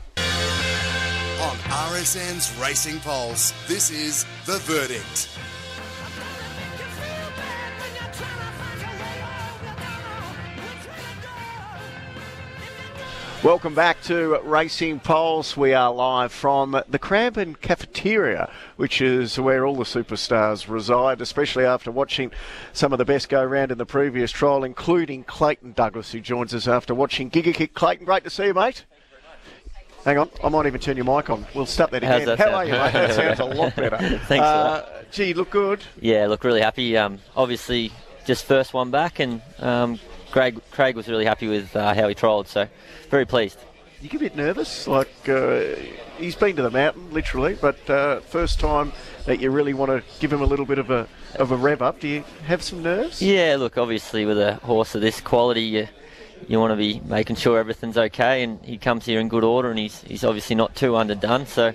[1.42, 1.58] On
[1.90, 5.28] RSN's Racing Pulse, this is The Verdict.
[13.44, 15.58] Welcome back to Racing Pulse.
[15.58, 21.66] We are live from the Cranbourne Cafeteria, which is where all the superstars reside, especially
[21.66, 22.30] after watching
[22.72, 26.54] some of the best go round in the previous trial, including Clayton Douglas, who joins
[26.54, 27.74] us after watching Giga Kick.
[27.74, 28.86] Clayton, great to see you, mate.
[30.04, 31.46] Hang on, I might even turn your mic on.
[31.54, 32.26] We'll start that again.
[32.26, 32.56] that How sound?
[32.56, 32.94] are you, mate?
[32.94, 33.98] That sounds a lot better.
[34.26, 35.84] Thanks Uh, gee, look good.
[36.00, 36.98] Yeah, look really happy.
[36.98, 37.92] Um, obviously,
[38.26, 40.00] just first one back, and um,
[40.32, 42.68] Craig Craig was really happy with uh, how he trialled, so
[43.10, 43.60] very pleased.
[44.02, 45.62] You get a bit nervous, like uh,
[46.18, 48.94] he's been to the mountain, literally, but uh, first time
[49.28, 51.84] that you really want to give him a little bit of a of a rev
[51.84, 52.00] up.
[52.00, 53.22] Do you have some nerves?
[53.22, 55.88] Yeah, look, obviously with a horse of this quality, you
[56.48, 59.70] you want to be making sure everything's okay, and he comes here in good order,
[59.70, 61.46] and he's he's obviously not too underdone.
[61.46, 61.74] So,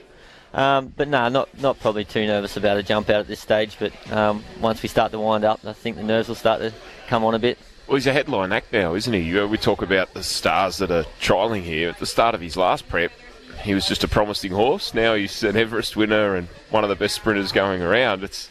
[0.54, 3.76] um, but no, not not probably too nervous about a jump out at this stage.
[3.78, 6.72] But um, once we start to wind up, I think the nerves will start to
[7.08, 7.58] come on a bit.
[7.86, 9.20] Well, he's a headline act now, isn't he?
[9.20, 11.90] You We talk about the stars that are trialling here.
[11.90, 13.12] At the start of his last prep,
[13.62, 14.92] he was just a promising horse.
[14.92, 18.24] Now he's an Everest winner and one of the best sprinters going around.
[18.24, 18.48] It's,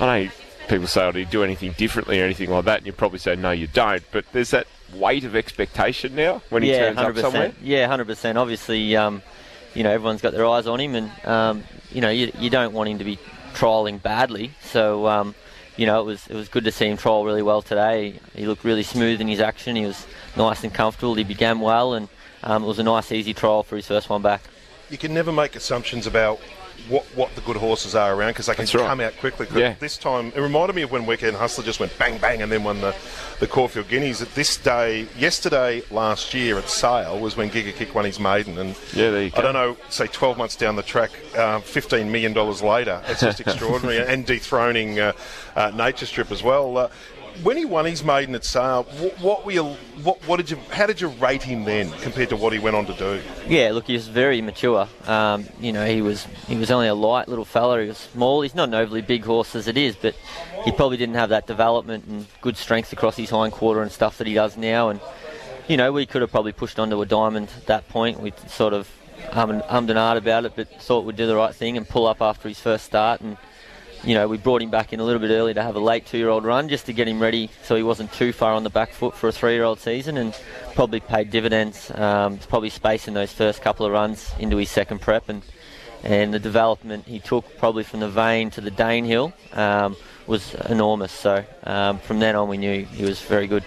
[0.00, 0.30] I know
[0.68, 2.78] people say, oh, do you do anything differently or anything like that?
[2.78, 4.04] And you probably say, no, you don't.
[4.12, 4.68] But there's that
[4.98, 7.52] weight of expectation now when he yeah, turns up somewhere.
[7.62, 8.38] Yeah, hundred percent.
[8.38, 9.22] Obviously, um,
[9.74, 12.72] you know everyone's got their eyes on him, and um, you know you, you don't
[12.72, 13.18] want him to be
[13.54, 14.52] trialing badly.
[14.62, 15.34] So um,
[15.76, 18.18] you know it was it was good to see him trial really well today.
[18.34, 19.76] He looked really smooth in his action.
[19.76, 21.14] He was nice and comfortable.
[21.14, 22.08] He began well, and
[22.42, 24.42] um, it was a nice easy trial for his first one back.
[24.90, 26.40] You can never make assumptions about
[26.88, 28.86] what, what the good horses are around because they can right.
[28.88, 29.46] come out quickly.
[29.54, 29.74] Yeah.
[29.80, 32.64] This time, it reminded me of when Weekend Hustler just went bang bang and then
[32.64, 32.94] won the,
[33.40, 34.20] the Caulfield Guineas.
[34.22, 38.58] At this day, yesterday, last year at Sale was when Giga Kick won his maiden.
[38.58, 39.42] And Yeah, there you I go.
[39.42, 43.02] don't know, say 12 months down the track, uh, $15 million later.
[43.08, 43.98] It's just extraordinary.
[44.06, 45.12] and dethroning uh,
[45.56, 46.90] uh, Nature Strip as well.
[47.42, 49.64] When he won his maiden at Sale, what, what were you,
[50.02, 52.76] what, what did you, how did you rate him then compared to what he went
[52.76, 53.20] on to do?
[53.48, 54.88] Yeah, look, he was very mature.
[55.06, 57.82] Um, you know, he was he was only a light little fella.
[57.82, 58.42] He was small.
[58.42, 60.14] He's not an overly big horse as it is, but
[60.64, 64.18] he probably didn't have that development and good strength across his hind quarter and stuff
[64.18, 64.90] that he does now.
[64.90, 65.00] And
[65.68, 68.20] you know, we could have probably pushed onto a diamond at that point.
[68.20, 68.88] We sort of
[69.32, 72.06] hummed, hummed and ahed about it, but thought we'd do the right thing and pull
[72.06, 73.20] up after his first start.
[73.20, 73.36] And
[74.04, 76.06] you know, we brought him back in a little bit early to have a late
[76.06, 78.90] two-year-old run just to get him ready so he wasn't too far on the back
[78.92, 80.38] foot for a three-year-old season and
[80.74, 81.90] probably paid dividends.
[81.94, 85.42] Um, it's probably spacing those first couple of runs into his second prep and
[86.02, 91.12] and the development he took probably from the Vain to the Danehill um, was enormous.
[91.12, 93.64] So um, from then on, we knew he was very good.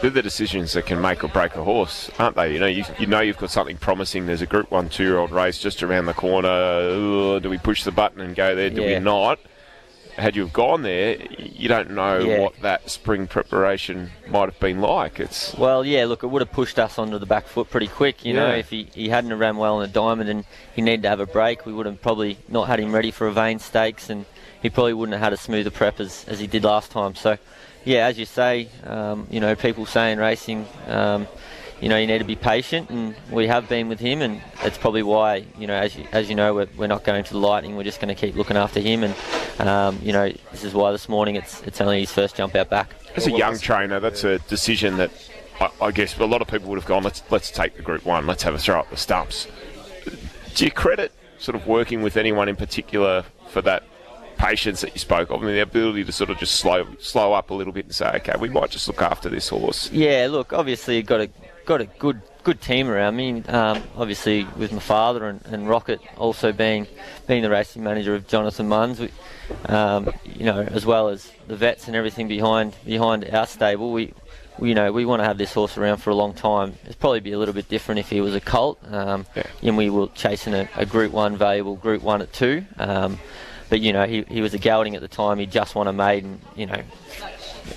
[0.00, 2.52] They're the decisions that can make or break a horse, aren't they?
[2.54, 4.26] You know, you, you know you've got something promising.
[4.26, 7.40] There's a Group One two-year-old race just around the corner.
[7.40, 8.70] Do we push the button and go there?
[8.70, 8.98] Do Yeah.
[8.98, 9.40] we not?
[10.16, 12.40] Had you have gone there, you don't know Yeah.
[12.40, 15.18] what that spring preparation might have been like.
[15.18, 18.24] It's Well, yeah, look, it would have pushed us onto the back foot pretty quick.
[18.24, 20.44] You know, if he, he hadn't ran well in a diamond and
[20.74, 23.26] he needed to have a break, we would have probably not had him ready for
[23.26, 24.26] a Vain stakes and
[24.60, 27.14] he probably wouldn't have had a smoother prep as, as he did last time.
[27.14, 27.38] So,
[27.84, 31.26] yeah, as you say, um, you know, people say in racing, um,
[31.82, 34.78] you know, you need to be patient, and we have been with him, and it's
[34.78, 37.40] probably why, you know, as you, as you know, we're, we're not going to the
[37.40, 37.74] Lightning.
[37.74, 40.92] We're just going to keep looking after him, and um, you know, this is why
[40.92, 42.94] this morning it's it's only his first jump out back.
[43.16, 45.10] As a young trainer, that's a decision that
[45.60, 47.02] I, I guess a lot of people would have gone.
[47.02, 48.28] Let's let's take the Group One.
[48.28, 49.48] Let's have a throw up the stumps.
[50.54, 53.82] Do you credit sort of working with anyone in particular for that
[54.42, 57.32] patience that you spoke of, I mean, the ability to sort of just slow slow
[57.32, 59.90] up a little bit and say, okay, we might just look after this horse.
[59.92, 61.30] Yeah, look, obviously you've got a
[61.64, 63.42] got a good good team around me.
[63.44, 66.86] Um, obviously with my father and, and Rocket also being
[67.28, 69.10] being the racing manager of Jonathan Munns, we,
[69.72, 73.92] um, you know, as well as the vets and everything behind behind our stable.
[73.92, 74.12] We,
[74.58, 76.74] we you know, we want to have this horse around for a long time.
[76.84, 79.44] It'd probably be a little bit different if he was a colt, um, Yeah.
[79.62, 82.64] and we were chasing a, a Group One valuable Group One at two.
[82.78, 83.18] Um,
[83.70, 85.38] but you know, he, he was a gelding at the time.
[85.38, 86.40] He just won a maiden.
[86.56, 86.82] You know,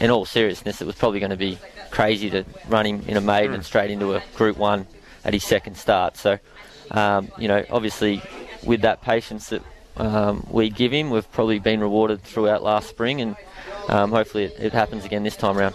[0.02, 1.58] in all seriousness, it was probably going to be
[1.96, 4.86] crazy to run him in a maiden and straight into a Group One
[5.24, 6.18] at his second start.
[6.18, 6.38] So,
[6.92, 8.22] um, you know, obviously
[8.66, 9.64] with that patience that
[9.96, 13.38] um, we give him, we've probably been rewarded throughout last spring, and
[13.88, 15.74] um, hopefully it, it happens again this time around.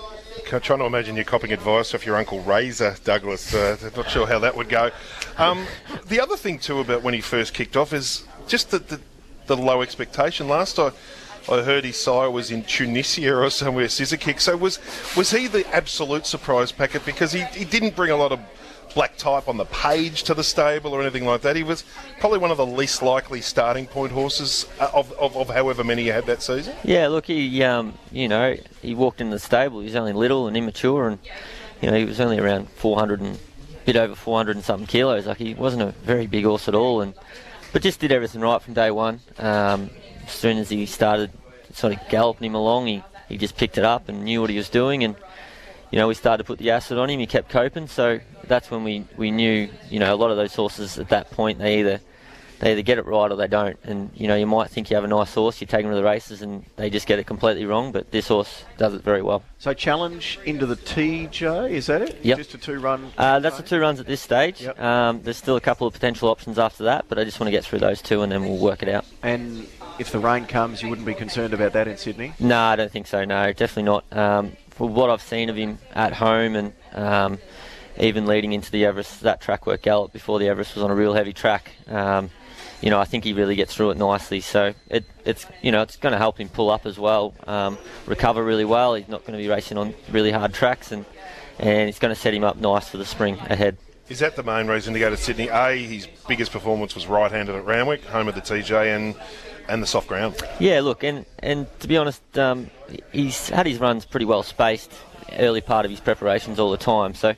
[0.53, 3.55] I'm trying to imagine you copying advice off your uncle Razor, Douglas.
[3.55, 4.91] Uh, not sure how that would go.
[5.39, 5.67] Um,
[6.07, 9.01] the other thing too about when he first kicked off is just the, the,
[9.47, 10.49] the low expectation.
[10.49, 10.91] Last I,
[11.49, 14.41] I heard his sire was in Tunisia or somewhere, scissor kick.
[14.41, 14.79] So was
[15.17, 18.41] was he the absolute surprise packet because he, he didn't bring a lot of
[18.95, 21.57] black type on the page to the stable or anything like that.
[21.57, 21.85] He was
[22.19, 26.05] probably one of the least likely starting point horses uh, of, of, of however many
[26.05, 26.75] you had that season.
[26.85, 29.81] Yeah, look, he, um, you know, he walked in the stable.
[29.81, 31.19] He was only little and immature, and
[31.81, 35.27] you know, he was only around 400 and a bit over 400 and something kilos.
[35.27, 37.15] Like he wasn't a very big horse at all, and
[37.73, 39.21] but just did everything right from day one.
[39.39, 39.91] Um,
[40.31, 41.31] as soon as he started
[41.73, 44.57] sort of galloping him along, he, he just picked it up and knew what he
[44.57, 45.17] was doing, and
[45.91, 47.19] you know, we started to put the acid on him.
[47.19, 50.55] He kept coping, so that's when we, we knew, you know, a lot of those
[50.55, 52.01] horses at that point they either
[52.61, 53.79] they either get it right or they don't.
[53.85, 55.97] And you know, you might think you have a nice horse, you take him to
[55.97, 57.91] the races, and they just get it completely wrong.
[57.91, 59.43] But this horse does it very well.
[59.59, 62.19] So challenge into the TJ, is that it?
[62.23, 62.37] Yep.
[62.37, 63.13] Just a two-run.
[63.17, 64.63] Uh, that's the two runs at this stage.
[64.63, 64.79] Yep.
[64.79, 67.53] Um, there's still a couple of potential options after that, but I just want to
[67.53, 69.07] get through those two and then we'll work it out.
[69.23, 69.67] And
[70.01, 72.33] if the rain comes, you wouldn't be concerned about that in Sydney.
[72.41, 73.27] No, I don't think so.
[73.27, 74.05] No, definitely not.
[74.17, 77.39] Um, for what I've seen of him at home and um,
[77.99, 80.95] even leading into the Everest, that track work gallop before the Everest was on a
[80.95, 81.73] real heavy track.
[81.87, 82.31] Um,
[82.81, 84.41] you know, I think he really gets through it nicely.
[84.41, 87.77] So it, it's you know it's going to help him pull up as well, um,
[88.07, 88.95] recover really well.
[88.95, 91.05] He's not going to be racing on really hard tracks, and
[91.59, 93.77] and it's going to set him up nice for the spring ahead.
[94.11, 95.47] Is that the main reason to go to Sydney?
[95.49, 99.15] A, his biggest performance was right-handed at Randwick, home of the TJ, and
[99.69, 100.35] and the soft ground.
[100.59, 102.71] Yeah, look, and and to be honest, um,
[103.13, 104.93] he's had his runs pretty well spaced
[105.39, 107.15] early part of his preparations all the time.
[107.15, 107.35] So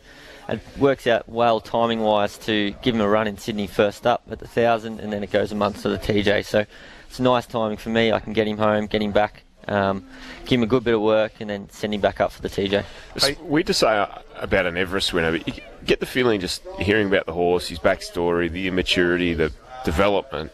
[0.49, 4.23] it works out well timing wise to give him a run in Sydney first up
[4.31, 6.47] at the thousand, and then it goes a month to the TJ.
[6.47, 6.65] So
[7.07, 8.13] it's nice timing for me.
[8.13, 9.42] I can get him home, get him back.
[9.69, 10.05] Um,
[10.45, 12.49] give him a good bit of work and then send him back up for the
[12.49, 12.85] TJ.
[13.15, 16.63] It's weird to say uh, about an Everest winner, but you get the feeling just
[16.81, 19.53] hearing about the horse, his backstory, the immaturity, the
[19.85, 20.51] development.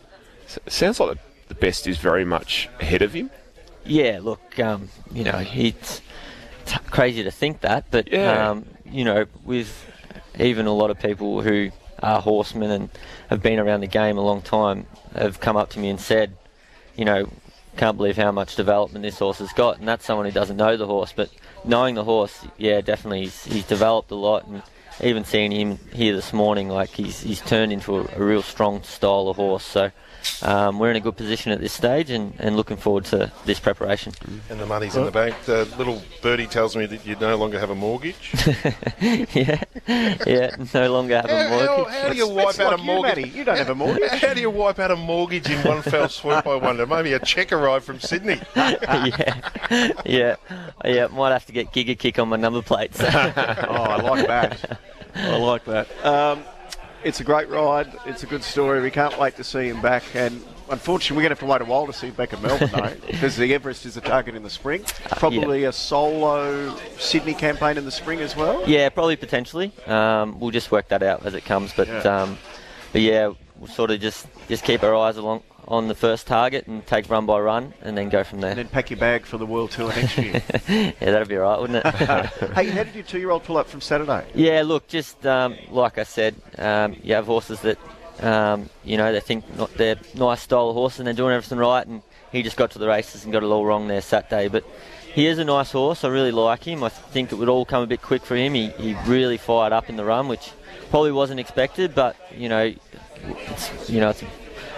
[0.66, 3.30] Sounds like the- the best is very much ahead of him.
[3.86, 6.02] Yeah, look, um, you know, it's
[6.66, 8.50] t- crazy to think that, but Yeah.
[8.50, 9.86] um, you know, with
[10.38, 11.70] even a lot of people who
[12.02, 12.90] are horsemen and
[13.30, 16.36] have been around the game a long time have come up to me and said,
[16.96, 17.30] you know,
[17.78, 20.76] can't believe how much development this horse has got, and that's someone who doesn't know
[20.76, 21.30] the horse, but
[21.64, 24.62] knowing the horse, yeah, definitely, he's, he's developed a lot, and
[25.02, 28.82] even seeing him here this morning, like he's he's turned into a, a real strong
[28.82, 29.64] style of horse.
[29.64, 29.90] So.
[30.42, 33.58] Um, we're in a good position at this stage and, and looking forward to this
[33.58, 34.12] preparation.
[34.50, 35.34] And the money's in the bank.
[35.46, 38.32] The little birdie tells me that you no longer have a mortgage.
[39.00, 41.94] yeah, yeah, no longer have a How, how, mortgage.
[41.94, 43.16] how do you wipe It's out like a you, mortgage?
[43.16, 43.28] Matty.
[43.30, 44.10] You don't have a mortgage.
[44.10, 46.46] How do you wipe out a mortgage in one fell swoop?
[46.46, 46.86] I wonder.
[46.86, 48.40] Maybe a check arrived from Sydney.
[48.56, 50.36] yeah, yeah,
[50.84, 51.06] yeah.
[51.08, 53.00] Might have to get Giga Kick on my number plates.
[53.02, 54.80] oh, I like that.
[55.14, 56.04] I like that.
[56.04, 56.44] Um,
[57.08, 57.90] it's a great ride.
[58.04, 58.82] It's a good story.
[58.82, 60.02] We can't wait to see him back.
[60.14, 62.42] And unfortunately, we're going to have to wait a while to see him back in
[62.42, 64.84] Melbourne, though, because the Everest is a target in the spring.
[65.16, 68.62] Probably a solo Sydney campaign in the spring as well.
[68.68, 69.72] yeah, probably potentially.
[69.86, 71.72] Um, we'll just work that out as it comes.
[71.72, 72.00] But Yeah.
[72.22, 72.38] um,
[72.92, 76.66] but yeah, we'll sort of just just keep our eyes along on the first target
[76.66, 78.50] and take run by run, and then go from there.
[78.50, 80.42] And then pack your bag for the World Tour next year.
[80.68, 81.94] yeah, that'd be right, wouldn't it?
[82.54, 84.26] hey, how did your two-year-old pull up from Saturday?
[84.34, 87.78] Yeah, look, just um, like I said, um, you have horses that,
[88.20, 91.58] um, you know, they think not, they're nice style of horse and they're doing everything
[91.58, 92.00] right, and
[92.32, 94.48] he just got to the races and got it all wrong there Saturday.
[94.48, 94.64] But
[95.12, 96.02] he is a nice horse.
[96.02, 96.82] I really like him.
[96.82, 98.54] I think it would all come a bit quick for him.
[98.54, 100.50] He, he really fired up in the run, which
[100.88, 101.94] probably wasn't expected.
[101.94, 102.74] But you know,
[103.24, 104.22] it's, you know, it's,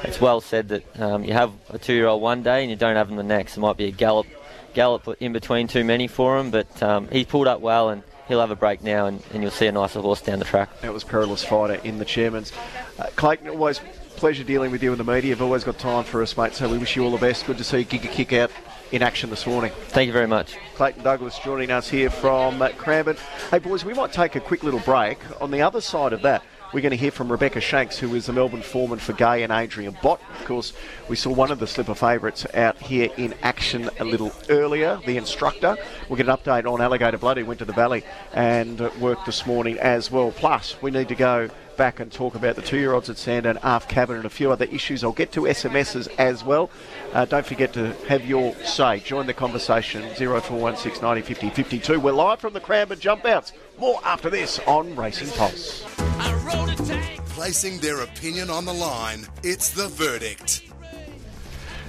[0.05, 3.11] it's well said that um, you have a two-year-old one day and you don't have
[3.11, 3.57] him the next.
[3.57, 4.27] It might be a gallop,
[4.75, 6.51] gallop in between too many for him.
[6.51, 9.51] But um, he pulled up well and he'll have a break now, and, and you'll
[9.51, 10.81] see a nicer horse down the track.
[10.83, 12.53] That was Perilous Fighter in the chairman's.
[12.99, 13.81] Uh, Clayton, always
[14.17, 15.31] pleasure dealing with you in the media.
[15.31, 16.55] You've always got time for us, mate.
[16.55, 17.47] So we wish you all the best.
[17.47, 18.51] Good to see Giga Kick out
[18.93, 19.73] in action this morning.
[19.89, 20.57] Thank you very much.
[20.75, 23.17] Clayton Douglas joining us here from uh, Cranbourne.
[23.51, 25.19] Hey, boys, we might take a quick little break.
[25.41, 28.27] On the other side of that, we're going to hear from Rebecca Shanks, who is
[28.27, 30.21] the Melbourne foreman for Gai and Adrian Bott.
[30.39, 30.73] Of course,
[31.09, 35.17] we saw one of the slipper favourites out here in action a little earlier, the
[35.17, 35.77] instructor.
[36.09, 39.47] We'll get an update on Alligator Blood, who went to the Valley and worked this
[39.47, 40.31] morning as well.
[40.31, 44.17] Plus, we need to go back and talk about the two-year-olds at Sandown, Aft Cabin
[44.17, 45.03] and a few other issues.
[45.03, 46.71] I'll get to SMSs as well.
[47.15, 49.01] Uh, don't forget to have your say.
[49.01, 51.99] Join the conversation, 0416 90 50 52.
[51.99, 53.53] We're live from the Cranbourne Jump Outs.
[53.79, 56.10] More after this on Racing Pulse.
[56.51, 60.63] Placing their opinion on the line, it's the verdict.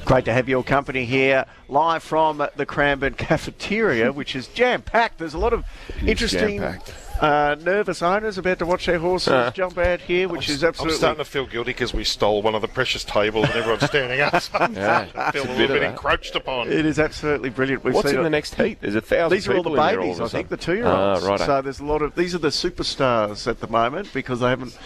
[0.05, 5.17] Great to have your company here, live from the Cranbourne Cafeteria, which is jam packed.
[5.19, 5.63] There's a lot of
[6.05, 6.93] interesting, jam-packed.
[7.21, 10.65] Uh, nervous owners about to watch their horses Uh, jump out here, which is absolutely.
[10.65, 10.97] I'm absolutely.
[10.97, 14.19] starting to feel guilty because we stole one of the precious tables and everyone's standing
[14.21, 14.33] up.
[14.75, 16.71] Yeah, I feel it's a a little bit bit, encroached upon.
[16.71, 17.83] It is absolutely brilliant.
[17.83, 18.79] We've What's seen in it- the next heat?
[18.81, 20.57] There's a thousand These are all the people in there babies, all I think, the
[20.57, 21.23] two-year-olds.
[21.23, 21.39] Ah, right.
[21.39, 24.77] So there's a lot of these are the superstars at the moment because they haven't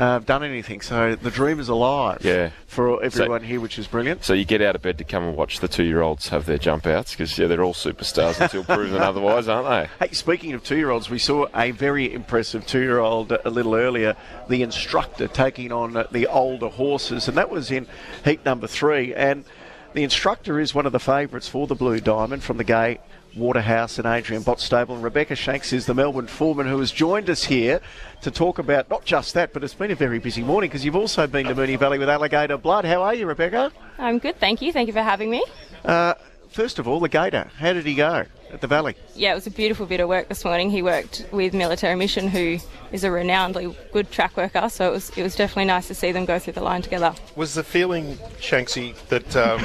[0.00, 0.80] uh, done anything.
[0.80, 2.24] So the dream is alive.
[2.24, 2.50] Yeah.
[2.66, 4.24] For everyone here, which is brilliant.
[4.24, 6.86] So you get out of bed to come and watch the two-year-olds have their jump
[6.86, 10.06] outs because yeah, they're all superstars until proven otherwise, aren't they?
[10.06, 14.16] Hey, speaking of two-year-olds, we saw a very impressive two-year-old a little earlier.
[14.48, 17.86] The instructor taking on the older horses, and that was in
[18.24, 19.14] heat number three.
[19.14, 19.44] And
[19.92, 23.00] the instructor is one of the favourites for the Blue Diamond from the Gai
[23.36, 24.94] Waterhouse and Adrian Bott stable.
[24.94, 27.80] And Rebecca Shanks is the Melbourne foreman who has joined us here
[28.22, 30.96] to talk about not just that, but it's been a very busy morning because you've
[30.96, 32.84] also been to Moonee Valley with Alligator Blood.
[32.84, 33.72] How are you, Rebecca?
[33.98, 34.72] I'm good, thank you.
[34.72, 35.44] Thank you for having me.
[35.84, 36.14] Uh,
[36.48, 37.50] first of all, the Gator.
[37.56, 38.94] How did he go at the Valley?
[39.14, 40.70] Yeah, it was a beautiful bit of work this morning.
[40.70, 42.58] He worked with Military Mission, who
[42.92, 46.12] is a renownedly good track worker, so it was it was definitely nice to see
[46.12, 47.14] them go through the line together.
[47.36, 49.60] Was the feeling, Shanksy, that um,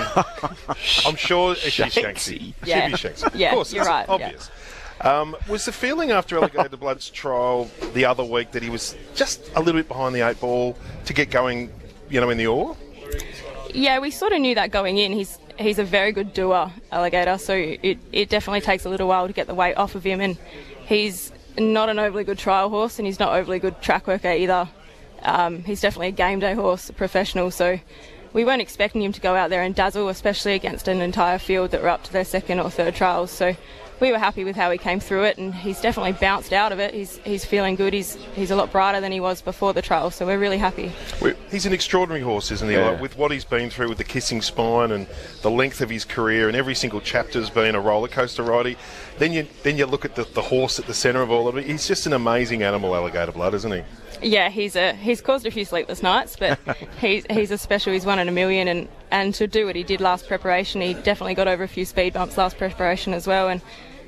[1.05, 2.53] I'm sure she's Shanksy.
[2.63, 2.87] Yeah.
[2.87, 3.31] She'd be Shanksy.
[3.35, 4.13] Yeah, of course, you're it's right, yeah.
[4.13, 4.51] Obvious.
[5.01, 9.51] Um, was the feeling after Alligator Blood's trial the other week that he was just
[9.55, 11.69] a little bit behind the eight ball to get going,
[12.09, 12.77] you know, in the Orr?
[13.73, 15.11] Yeah, we sort of knew that going in.
[15.11, 19.27] He's he's a very good doer, Alligator, so it, it definitely takes a little while
[19.27, 20.37] to get the weight off of him, and
[20.85, 24.67] he's not an overly good trial horse, and he's not overly good track worker either.
[25.21, 27.79] Um, he's definitely a game day horse, a professional, so
[28.33, 31.71] we weren't expecting him to go out there and dazzle, especially against an entire field
[31.71, 33.31] that were up to their second or third trials.
[33.31, 33.55] So
[33.99, 36.79] we were happy with how he came through it, and he's definitely bounced out of
[36.79, 36.93] it.
[36.93, 37.93] He's he's feeling good.
[37.93, 40.91] He's he's a lot brighter than he was before the trial, so we're really happy.
[41.49, 42.75] He's an extraordinary horse, isn't he?
[42.75, 42.89] Yeah.
[42.91, 45.07] Like, with what he's been through with the kissing spine and
[45.41, 48.77] the length of his career, and every single chapter's been a roller coaster ride.
[49.17, 51.57] Then you then you look at the, the horse at the centre of all of
[51.57, 51.65] it.
[51.65, 53.83] He's just an amazing animal, Alligator Blood, isn't he?
[54.21, 56.59] Yeah, he's a he's caused a few sleepless nights, but
[57.01, 57.93] he's he's a special.
[57.93, 60.93] He's one in a million, and and to do what he did last preparation, he
[60.93, 63.61] definitely got over a few speed bumps last preparation as well, and.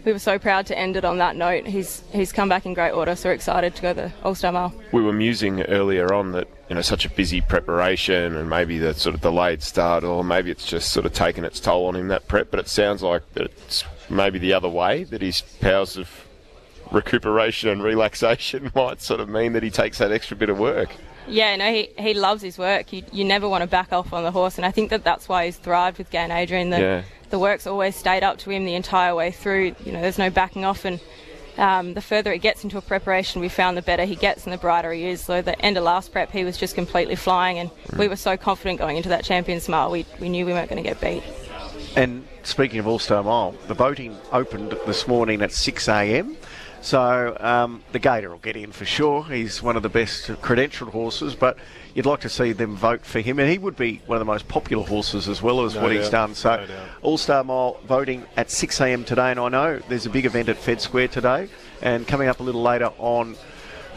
[0.06, 1.68] We were so proud to end it on that note.
[1.68, 4.54] He's he's come back in great order, so we're excited to go the All Star
[4.54, 4.74] Mile.
[4.94, 8.94] We were musing earlier on that you know such a busy preparation and maybe the
[8.94, 12.08] sort of delayed start, or maybe it's just sort of taken its toll on him
[12.08, 12.52] that prep.
[12.52, 16.10] But it sounds like that it's maybe the other way that his powers of
[16.92, 20.90] recuperation and relaxation might sort of mean that he takes that extra bit of work.
[21.28, 22.92] Yeah, no, he, he loves his work.
[22.94, 25.28] You, you never want to back off on the horse, and I think that that's
[25.28, 26.70] why he's thrived with Gain Adrian.
[26.70, 27.02] The, Yeah.
[27.30, 29.76] the work's always stayed up to him the entire way through.
[29.86, 31.00] You know, there's no backing off, and
[31.58, 34.54] um, the further it gets into a preparation, we found the better he gets and
[34.54, 35.22] the brighter he is.
[35.22, 38.38] So the end of last prep, he was just completely flying, and we were so
[38.38, 39.92] confident going into that Champions Mile.
[39.92, 41.24] We, we knew we weren't going to get beat.
[41.96, 46.38] And speaking of All Star Mile, the voting opened this morning at 6 a.m.
[46.82, 49.24] So um, the Gator will get in for sure.
[49.24, 51.58] He's one of the best credentialed horses, but
[51.94, 54.32] you'd like to see them vote for him, and he would be one of the
[54.32, 56.36] most popular horses as well as No what he's done.
[56.36, 56.80] So no.
[57.02, 59.04] All Star Mile voting at 6 a.m.
[59.04, 61.50] today, and I know there's a big event at Fed Square today,
[61.82, 63.36] and coming up a little later on.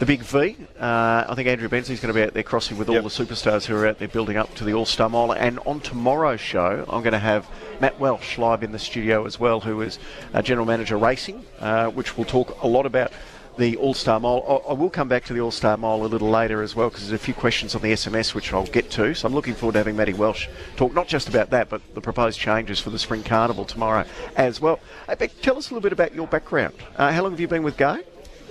[0.01, 0.57] The big V.
[0.79, 3.03] Uh, I think Andrew Benson's going to be out there crossing with all Yep.
[3.03, 5.31] the superstars who are out there building up to the All Star Mile.
[5.31, 7.47] And on tomorrow's show, I'm going to have
[7.79, 9.99] Matt Welsh live in the studio as well, who is
[10.33, 13.11] uh, General Manager Racing, uh, which we'll talk a lot about
[13.59, 14.43] the All Star Mile.
[14.67, 16.89] I, I will come back to the All Star Mile a little later as well
[16.89, 19.13] because there's a few questions on the SMS which I'll get to.
[19.13, 20.47] So I'm looking forward to having Matty Welsh
[20.77, 24.05] talk not just about that but the proposed changes for the Spring Carnival tomorrow
[24.35, 24.79] as well.
[25.07, 26.73] Hey, Beck, tell us a little bit about your background.
[26.97, 27.99] Uh, how long have you been with Gai?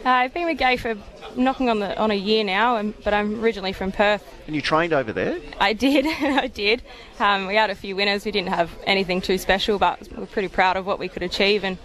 [0.05, 0.97] Uh, I've been with Gai for
[1.37, 4.25] knocking on the on a year now, and, but I'm originally from Perth.
[4.47, 5.39] And you trained over there?
[5.61, 6.83] I did, I did.
[7.19, 8.25] Um, we had a few winners.
[8.25, 11.65] We didn't have anything too special, but we're pretty proud of what we could achieve,
[11.65, 11.77] and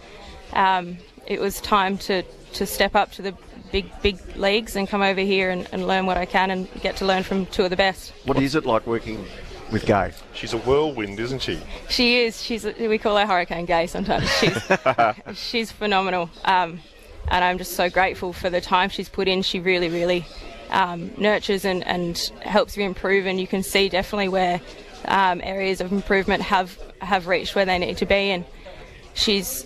[0.53, 0.97] um,
[1.27, 3.33] it was time to, to step up to the
[3.73, 6.95] big big leagues and come over here and, and learn what I can and get
[6.97, 8.13] to learn from two of the best.
[8.23, 9.25] What is it like working
[9.73, 10.13] with Gai?
[10.33, 11.59] She's a whirlwind, isn't she?
[11.89, 12.41] She is.
[12.41, 12.63] She's.
[12.63, 14.29] We call her Hurricane Gai sometimes.
[14.37, 14.57] She's
[15.33, 16.29] she's phenomenal.
[16.45, 16.79] Um,
[17.29, 19.41] and I'm just so grateful for the time she's put in.
[19.41, 20.25] She really, really
[20.69, 24.61] um, nurtures and, and helps you improve, and you can see definitely where
[25.05, 28.31] um, areas of improvement have have reached where they need to be.
[28.31, 28.45] And
[29.13, 29.65] she's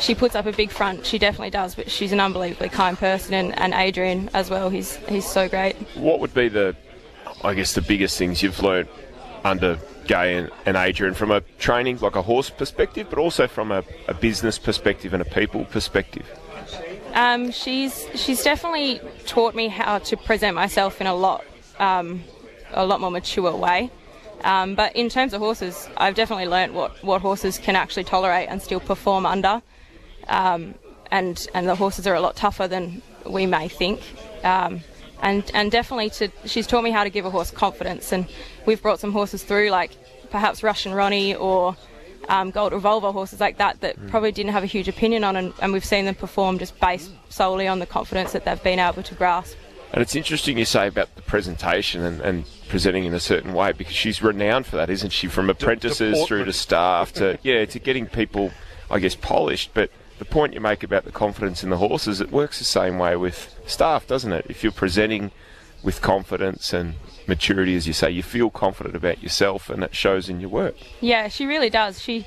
[0.00, 1.06] she puts up a big front.
[1.06, 4.70] She definitely does, but she's an unbelievably kind person, and, and Adrian as well.
[4.70, 5.76] He's he's so great.
[5.94, 6.76] What would be the,
[7.44, 8.88] I guess, the biggest things you've learned
[9.44, 13.70] under Gai and, and Adrian from a training, like a horse perspective, but also from
[13.70, 16.26] a, a business perspective and a people perspective?
[17.14, 21.44] Um, she's she's definitely taught me how to present myself in a lot
[21.78, 22.22] um,
[22.72, 23.90] a lot more mature way.
[24.44, 28.48] Um, but in terms of horses, I've definitely learnt what, what horses can actually tolerate
[28.48, 29.62] and still perform under.
[30.28, 30.74] Um,
[31.10, 34.00] and and the horses are a lot tougher than we may think.
[34.44, 34.82] Um,
[35.20, 38.12] and and definitely to she's taught me how to give a horse confidence.
[38.12, 38.26] And
[38.66, 39.90] we've brought some horses through like
[40.30, 41.76] perhaps Russian Ronnie or
[42.28, 44.10] um, Gold Revolver horses like that that mm.
[44.10, 47.10] probably didn't have a huge opinion on, and, and we've seen them perform just based
[47.28, 49.56] solely on the confidence that they've been able to grasp.
[49.92, 53.72] And it's interesting you say about the presentation and, and, presenting in a certain way
[53.72, 55.26] because she's renowned for that, isn't she?
[55.26, 58.50] From apprentices through to staff to yeah to getting people,
[58.90, 59.70] I guess, polished.
[59.72, 62.98] But the point you make about the confidence in the horses, it works the same
[62.98, 64.44] way with staff, doesn't it?
[64.50, 65.30] If you're presenting
[65.82, 66.94] with confidence and
[67.28, 70.76] maturity, as you say, you feel confident about yourself, and it shows in your work.
[71.00, 72.00] Yeah, she really does.
[72.00, 72.26] She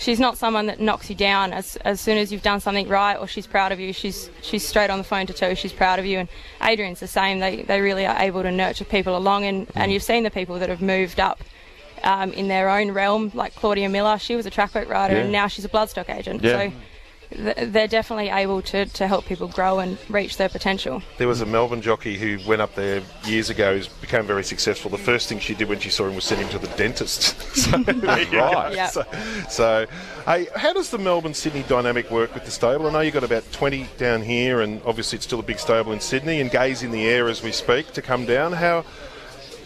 [0.00, 3.16] she's not someone that knocks you down as, as soon as you've done something right
[3.16, 3.92] or she's proud of you.
[3.92, 6.18] She's she's straight on the phone to tell you she's proud of you.
[6.18, 6.28] And
[6.62, 7.38] Adrian's the same.
[7.38, 9.44] They they really are able to nurture people along.
[9.44, 9.72] And, mm.
[9.76, 11.40] and you've seen the people that have moved up.
[12.02, 15.20] Um, in their own realm, like Claudia Miller, she was a track work rider yeah.
[15.20, 16.42] and now she's a bloodstock agent.
[16.42, 16.70] Yeah.
[16.70, 16.72] So
[17.30, 21.02] they're definitely able to, to help people grow and reach their potential.
[21.18, 24.90] There was a Melbourne jockey who went up there years ago who's became very successful.
[24.90, 27.40] The first thing she did when she saw him was send him to the dentist.
[27.56, 28.74] so, right.
[28.74, 28.90] Yep.
[28.90, 29.04] So,
[29.48, 29.86] so
[30.26, 32.86] hey, how does the Melbourne Sydney dynamic work with the stable?
[32.88, 35.92] I know you've got about 20 down here, and obviously it's still a big stable
[35.92, 38.52] in Sydney, and Gai's in the air as we speak to come down.
[38.52, 38.84] How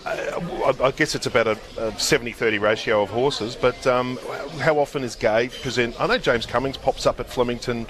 [0.06, 4.18] I guess it's about a, 70 30 ratio of horses, but um,
[4.58, 5.98] how often is Gai present?
[5.98, 7.86] I know James Cummings pops up at Flemington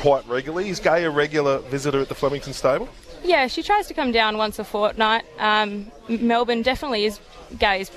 [0.00, 0.68] quite regularly.
[0.70, 2.88] Is Gai a regular visitor at the Flemington stable?
[3.24, 5.24] Yeah, she tries to come down once a fortnight.
[5.38, 7.18] Um, Melbourne definitely is
[7.58, 7.90] Gai's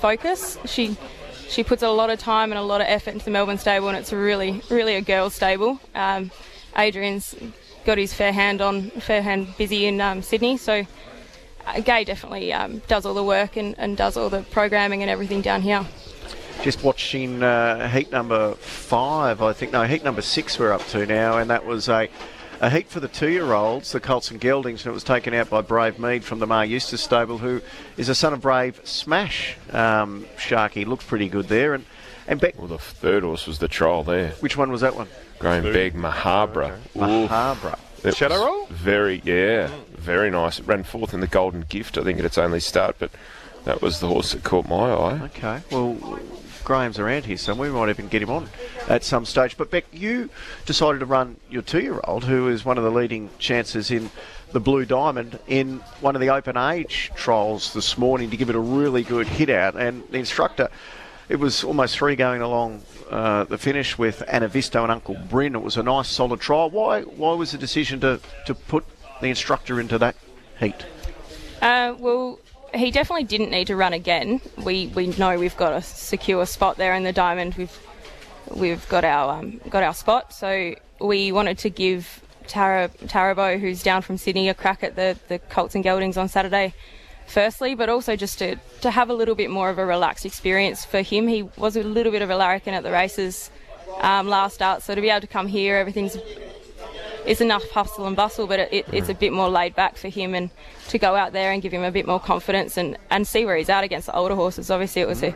[0.00, 0.58] focus.
[0.64, 0.96] She
[1.48, 3.88] she puts a lot of time and a lot of effort into the Melbourne stable,
[3.88, 5.80] and it's really really a girls' stable.
[5.94, 6.30] Um,
[6.76, 7.34] Adrian's
[7.84, 10.86] got his fair hand on fair hand busy in um, Sydney, so
[11.84, 15.40] Gai definitely um, does all the work and, and, does all the programming and everything
[15.40, 15.84] down here.
[16.62, 19.72] Just watching uh, heat number five, I think.
[19.72, 22.08] No, heat number six we're up to now, and that was a,
[22.60, 25.60] a heat for the two-year-olds, the Colts and Geldings, and it was taken out by
[25.60, 27.60] Brave Mead from the Maher Eustace stable, who
[27.96, 29.56] is a son of Brave Smash.
[29.72, 31.84] Um, Sharky looked pretty good there, and
[32.28, 32.58] and Beck.
[32.58, 34.30] Well, the third horse was the trial there.
[34.40, 35.08] Which one was that one?
[35.38, 36.78] Graham Begg Mahabra.
[36.94, 37.26] Okay.
[37.26, 37.78] Mahabra.
[38.14, 38.66] Shadow roll?
[38.66, 40.58] Very, yeah, very nice.
[40.58, 43.10] It ran fourth in the Golden Gift, I think, at its only start, but
[43.64, 45.20] that was the horse that caught my eye.
[45.24, 46.20] Okay, well,
[46.64, 47.72] Graham's around here somewhere.
[47.72, 48.48] We might even get him on
[48.88, 49.56] at some stage.
[49.56, 50.30] But Beck, you
[50.66, 54.10] decided to run your two-year-old, who is one of the leading chances in
[54.52, 58.56] the Blue Diamond, in one of the open age trials this morning to give it
[58.56, 59.76] a really good hit out.
[59.76, 60.68] And the instructor,
[61.28, 65.54] it was almost three going along uh, the finish with Anavisto and Uncle Bryn.
[65.54, 66.70] It was a nice, solid trial.
[66.70, 67.02] Why?
[67.02, 68.84] Why was the decision to, to put
[69.20, 70.16] the instructor into that
[70.58, 70.86] heat?
[71.60, 72.38] Uh, well,
[72.74, 74.40] he definitely didn't need to run again.
[74.56, 77.54] We we know we've got a secure spot there in the diamond.
[77.54, 77.78] We've
[78.54, 80.32] we've got our um, got our spot.
[80.32, 85.18] So we wanted to give Tara Tarabo, who's down from Sydney, a crack at the
[85.28, 86.74] the Colts and Geldings on Saturday
[87.28, 90.84] firstly, but also just to, to have a little bit more of a relaxed experience
[90.84, 91.28] for him.
[91.28, 93.50] He was a little bit of a larrikin at the races
[94.00, 96.16] um, last start, so to be able to come here, everything's
[97.28, 100.08] it's enough hustle and bustle, but it, it, it's a bit more laid back for
[100.08, 100.50] him and
[100.88, 103.56] to go out there and give him a bit more confidence and, and see where
[103.56, 104.70] he's at against the older horses.
[104.70, 105.34] Obviously, it was a,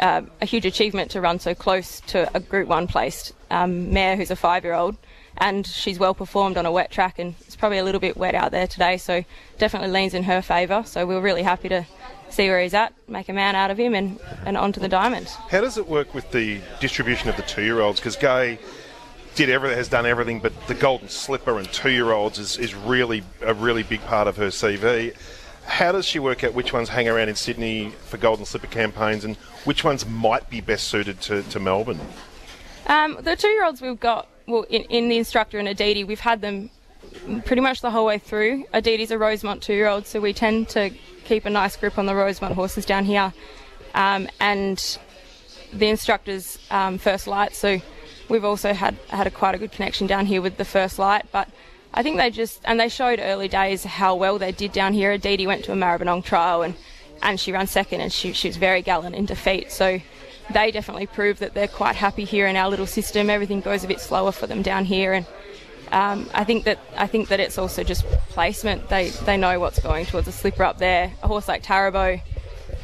[0.00, 4.16] uh, a huge achievement to run so close to a Group 1 placed um, mare
[4.16, 4.96] who's a five year old
[5.36, 8.34] and she's well performed on a wet track, and it's probably a little bit wet
[8.34, 9.24] out there today, so
[9.58, 10.82] definitely leans in her favour.
[10.84, 11.86] So we're really happy to
[12.28, 15.28] see where he's at, make a man out of him, and, and onto the diamond.
[15.50, 18.00] How does it work with the distribution of the two-year-olds?
[18.00, 18.58] Because Gai
[19.46, 23.54] did everything, has done everything, but the Golden Slipper and two-year-olds is, is really a
[23.54, 25.14] really big part of her CV.
[25.64, 29.24] How does she work out which ones hang around in Sydney for Golden Slipper campaigns
[29.24, 32.00] and which ones might be best suited to, to Melbourne?
[32.86, 36.68] Um, the two-year-olds we've got, well, in, in the instructor and Aditi, we've had them
[37.46, 38.66] pretty much the whole way through.
[38.74, 40.90] Aditi's a Rosemont two-year-old, so we tend to
[41.24, 43.32] keep a nice grip on the Rosemont horses down here,
[43.94, 44.98] um, and
[45.72, 47.54] the instructor's um, first light.
[47.54, 47.80] So
[48.30, 51.26] we've also had had a quite a good connection down here with the first light,
[51.32, 51.48] but.
[51.92, 55.10] I think they just and they showed early days how well they did down here.
[55.10, 56.76] Aditi went to a Maribyrnong trial and
[57.22, 59.72] and she ran second and she, she was very gallant in defeat.
[59.72, 60.00] So
[60.52, 63.30] they definitely proved that they're quite happy here in our little system.
[63.30, 65.26] Everything goes a bit slower for them down here, and
[65.92, 68.88] um, I think that I think that it's also just placement.
[68.88, 71.12] They they know what's going towards a slipper up there.
[71.22, 72.20] A horse like Tarabo,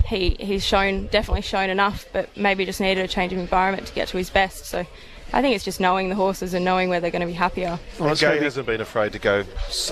[0.07, 3.95] he he's shown definitely shown enough, but maybe just needed a change of environment to
[3.95, 4.67] get to his best.
[4.67, 4.87] So.
[5.33, 7.79] I think it's just knowing the horses and knowing where they're going to be happier.
[7.99, 9.45] Well, Gai hasn't been afraid to go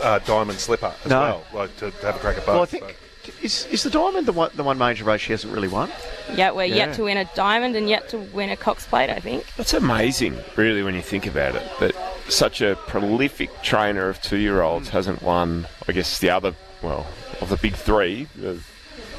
[0.03, 1.20] uh, diamond slipper as No.
[1.20, 2.55] well, like to, to have a crack at both.
[2.55, 2.97] Well, I think
[3.43, 5.91] is, is the diamond the one the one major race she hasn't really won?
[6.35, 6.74] Yeah, we're Yeah.
[6.87, 9.45] yet to win a diamond and yet to win a Cox Plate, I think.
[9.57, 11.62] That's amazing, really, when you think about it.
[11.80, 11.95] That
[12.28, 15.66] such a prolific trainer of two-year-olds hasn't won.
[15.89, 17.07] I guess the other, well,
[17.41, 18.61] of the big three, the,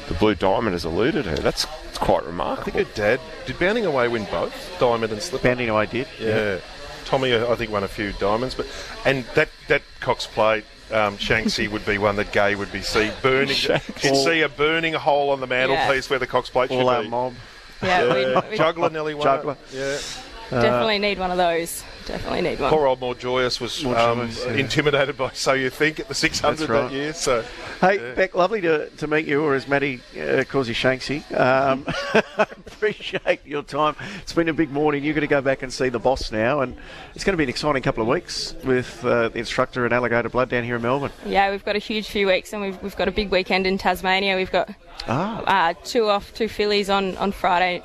[0.08, 1.36] the Blue Diamond has eluded her.
[1.36, 2.72] That's, that's quite I remarkable.
[2.72, 5.48] think her dad did Bounding Away win both diamond and slipper.
[5.48, 6.06] Bounding Away did.
[6.20, 6.58] Yeah.
[7.04, 8.66] Tommy, I think, won a few diamonds, but
[9.04, 10.64] and that that Cox plate.
[10.92, 13.48] Um, Shanksy would be one that Gai would be see burning.
[13.56, 14.04] Shanksy.
[14.04, 17.02] You'd see a burning hole on the mantelpiece where the Cox plate should All our
[17.02, 17.08] be.
[17.08, 17.34] mob.
[17.82, 18.40] Yeah, Yeah.
[18.44, 19.24] we, we Juggler nearly won.
[19.24, 19.56] Juggler.
[19.72, 20.22] It.
[20.52, 20.60] Yeah.
[20.60, 21.82] definitely need one of those.
[22.06, 22.70] Definitely need one.
[22.70, 24.52] Poor old More Joyous was More um, Joyous, yeah.
[24.54, 26.82] intimidated by So You Think at the 600 That's right.
[26.82, 27.12] that year.
[27.12, 27.44] So
[27.80, 31.22] Hey, Beck, lovely to, to meet you, or as Maddie uh, calls you, Shanksy.
[31.38, 31.84] Um,
[32.66, 33.96] appreciate your time.
[34.22, 35.04] It's been a big morning.
[35.04, 36.76] You're going to go back and see the boss now, and
[37.14, 40.28] it's going to be an exciting couple of weeks with uh, the instructor and Alligator
[40.30, 41.12] Blood down here in Melbourne.
[41.26, 43.76] Yeah, we've got a huge few weeks, and we've, we've got a big weekend in
[43.78, 44.36] Tasmania.
[44.36, 44.72] We've got
[45.08, 47.82] Ah, uh, two off, two fillies on, on Friday,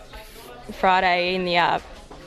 [0.71, 1.79] Friday in the uh,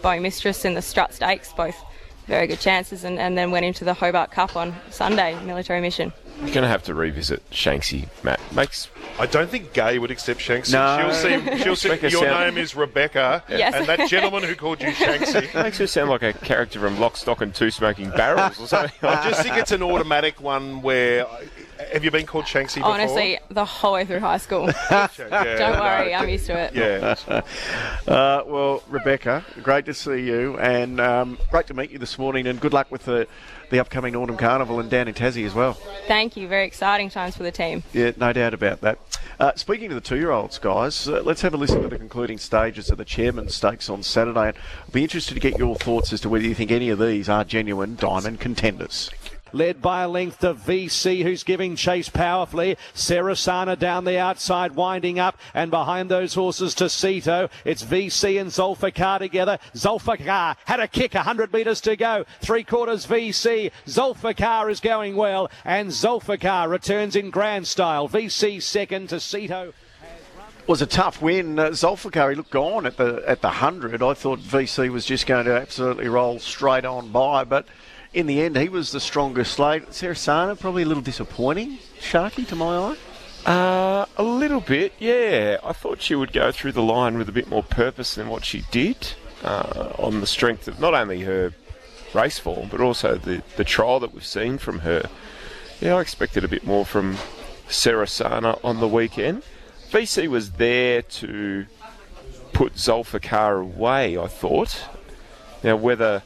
[0.04, 1.82] Bow Mistress and the Strut Stakes, both
[2.26, 6.12] very good chances, and, and then went into the Hobart Cup on Sunday, military mission.
[6.38, 8.40] You're going to have to revisit Shanksy, Matt.
[8.52, 10.72] Makes I don't think Gai would accept Shanksy.
[10.72, 10.98] No.
[11.12, 11.58] She'll see.
[11.62, 11.88] She'll see.
[11.90, 13.74] Make Your sound- name is Rebecca, Yes.
[13.74, 15.54] and that gentleman who called you Shanksy.
[15.62, 18.90] makes her sound like a character from Lock, Stock, and Two Smoking Barrels or something.
[19.08, 21.26] I just think it's an automatic one where.
[21.92, 22.92] Have you been called Shanksy before?
[22.92, 24.70] Honestly, the whole way through high school.
[24.90, 26.74] Yeah, Don't no, worry, I'm used to it.
[26.74, 27.42] Yeah.
[28.06, 32.46] Uh, well, Rebecca, great to see you, and um, great to meet you this morning,
[32.46, 33.26] and good luck with the,
[33.70, 35.74] the upcoming Autumn Carnival and down in Tassie as well.
[36.06, 36.48] Thank you.
[36.48, 37.82] Very exciting times for the team.
[37.92, 38.98] Yeah, no doubt about that.
[39.40, 42.90] Uh, speaking to the two-year-olds, guys, uh, let's have a listen to the concluding stages
[42.90, 44.48] of the Chairman's Stakes on Saturday.
[44.48, 46.98] And I'll be interested to get your thoughts as to whether you think any of
[46.98, 49.10] these are genuine diamond contenders.
[49.54, 52.76] Led by a length of VC, who's giving chase powerfully.
[52.92, 57.48] Sarasana down the outside, winding up, and behind those horses to Cito.
[57.64, 59.60] It's VC and Zulfikar together.
[59.72, 62.24] Zulfikar had a kick, 100 metres to go.
[62.40, 63.70] Three quarters VC.
[63.86, 68.08] Zulfikar is going well, and Zulfikar returns in grand style.
[68.08, 69.72] VC second to Cito.
[70.66, 71.60] was a tough win.
[71.60, 74.02] Uh, Zulfikar, he looked gone at the at the hundred.
[74.02, 77.68] I thought VC was just going to absolutely roll straight on by, but
[78.14, 79.88] in the end, he was the strongest slate.
[79.90, 82.96] Sarasana probably a little disappointing, Sharky, to my eye.
[83.44, 85.58] Uh, a little bit, yeah.
[85.62, 88.44] I thought she would go through the line with a bit more purpose than what
[88.44, 91.52] she did, uh, on the strength of not only her
[92.14, 95.10] race form, but also the, the trial that we've seen from her.
[95.80, 97.16] Yeah, I expected a bit more from
[97.68, 99.42] Sarasana on the weekend.
[99.90, 101.66] VC was there to
[102.52, 104.88] put Zulfikar away, I thought.
[105.64, 106.22] Now, whether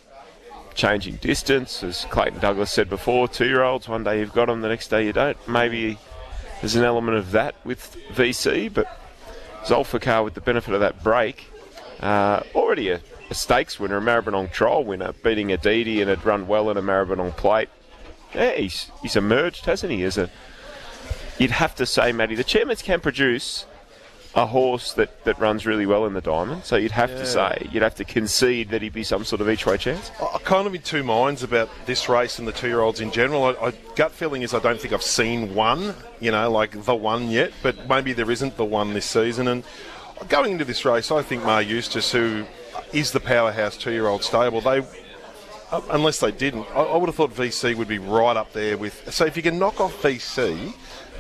[0.79, 4.61] changing distance, as Clayton Douglas said before, two year olds, one day you've got them,
[4.61, 5.37] the next day you don't.
[5.49, 5.99] Maybe
[6.61, 8.87] there's an element of that with VC, but
[9.65, 11.51] Zulfikar, with the benefit of that break,
[12.01, 16.47] uh, already a, a stakes winner, a Maribyrnong trial winner, beating Aditi and had run
[16.47, 17.69] well in a Maribyrnong plate.
[18.33, 20.05] Yeah, he's, he's emerged, hasn't he?
[20.05, 20.31] As a,
[21.39, 23.67] you'd have to say, Matty, the chairmans can produce
[24.35, 26.63] a horse that, that runs really well in the diamond.
[26.65, 27.19] So you'd have Yeah.
[27.19, 30.11] to say, you'd have to concede that he'd be some sort of each way chance.
[30.21, 33.45] I- I'm kind of in two minds about this race and the two-year-olds in general.
[33.45, 36.95] I, I, gut feeling is I don't think I've seen one, you know, like the
[36.95, 39.49] one yet, but maybe there isn't the one this season.
[39.49, 39.65] And
[40.29, 42.45] going into this race, I think Maher Eustace, who
[42.93, 44.83] is the powerhouse two-year-old stable, they
[45.71, 48.79] uh, unless they didn't, I, I would have thought VC would be right up there
[48.79, 49.13] with.
[49.13, 50.73] So if you can knock off VC,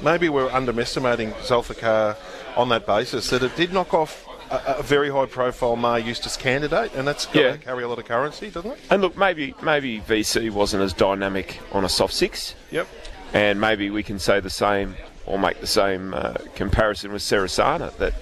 [0.03, 2.17] maybe we're underestimating Zulfikar
[2.59, 3.31] on that basis.
[3.31, 7.25] That it did knock off a, a very high profile Maher Eustace candidate, and that's
[7.27, 7.53] got Yeah.
[7.53, 8.79] to carry a lot of currency, doesn't it?
[8.91, 12.87] And look, maybe maybe VC wasn't as dynamic on a soft six, Yep.
[13.33, 17.95] and maybe we can say the same or make the same uh, comparison with Sarasana
[17.99, 18.15] that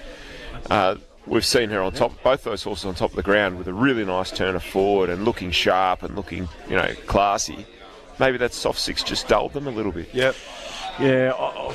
[0.71, 3.69] uh, we've seen her on top, both those horses on top of the ground with
[3.69, 7.65] a really nice turn of forward and looking sharp and looking you know classy.
[8.19, 10.09] Maybe that soft six just dulled them a little bit.
[10.13, 10.35] Yep.
[10.99, 11.75] Yeah, I-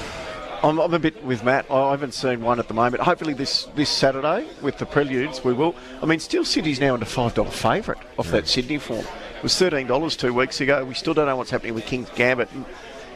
[0.64, 1.70] I'm, I'm a bit with Matt.
[1.72, 3.02] I haven't seen one at the moment.
[3.04, 5.76] Hopefully this this Saturday with the preludes we will.
[6.02, 9.06] I mean, still Sydney's now into five dollar favourite off that Sydney form.
[9.38, 10.86] It was thirteen dollars two weeks ago.
[10.86, 12.50] We still don't know what's happening with King's Gambit.
[12.54, 12.66] And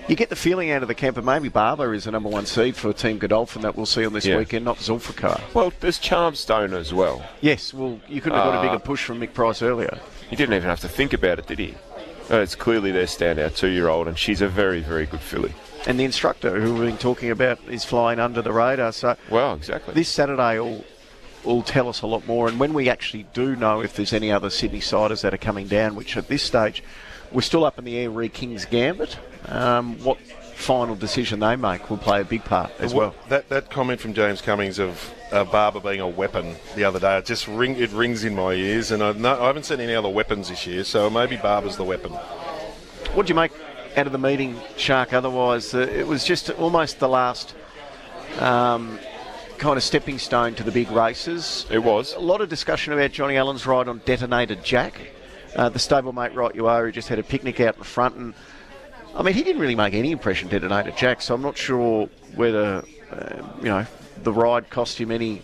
[0.07, 2.45] you get the feeling out of the camp that maybe Barber is the number one
[2.47, 4.37] seed for Team Godolphin that we'll see on this Yeah.
[4.37, 5.41] weekend, not Zulfikar.
[5.53, 7.23] Well, there's Charmstone as well.
[7.41, 9.99] Yes, well, you couldn't have got a Uh, bigger push from Mick Price earlier.
[10.29, 11.75] He didn't even have to think about it, did he?
[12.31, 15.53] Uh, it's clearly their standout two-year-old, and she's a very, very good filly.
[15.87, 18.91] And the instructor who we've been talking about is flying under the radar.
[18.91, 19.93] So Well, exactly.
[19.93, 20.83] this Saturday will
[21.43, 22.47] will tell us a lot more.
[22.47, 25.67] And when we actually do know if there's any other Sydney siders that are coming
[25.67, 26.81] down, which at this stage
[27.31, 28.09] we're still up in the air.
[28.09, 29.17] Re King's Gambit.
[29.47, 30.17] Um, what
[30.55, 33.13] final decision they make will play a big part as well.
[33.29, 37.17] That that comment from James Cummings of uh, Barber being a weapon the other day,
[37.17, 39.93] it just ring it rings in my ears, and I, no, I haven't seen any
[39.93, 42.13] other weapons this year, so maybe Barber's the weapon.
[43.13, 43.51] What do you make
[43.97, 45.13] out of the meeting, Shark?
[45.13, 47.55] Otherwise, uh, it was just almost the last
[48.39, 48.99] um,
[49.57, 51.65] kind of stepping stone to the big races.
[51.69, 52.13] It was.
[52.13, 54.99] A lot of discussion about Johnny Allen's ride on Detonator Jack.
[55.55, 58.15] Uh, the stablemate, right you are, who just had a picnic out in front.
[58.15, 58.33] And
[59.15, 62.83] I mean, he didn't really make any impression, Detonator Jack, so I'm not sure whether,
[63.11, 63.85] uh, you know,
[64.23, 65.41] the ride cost him any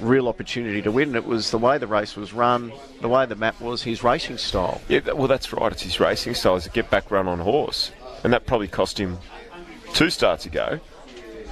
[0.00, 1.14] real opportunity to win.
[1.14, 4.38] It was the way the race was run, the way the map was, his racing
[4.38, 4.80] style.
[4.88, 5.72] Yeah, well, that's right.
[5.72, 6.56] It's his racing style.
[6.56, 7.92] It's a get back run on horse,
[8.24, 9.18] and that probably cost him
[9.94, 10.80] two starts ago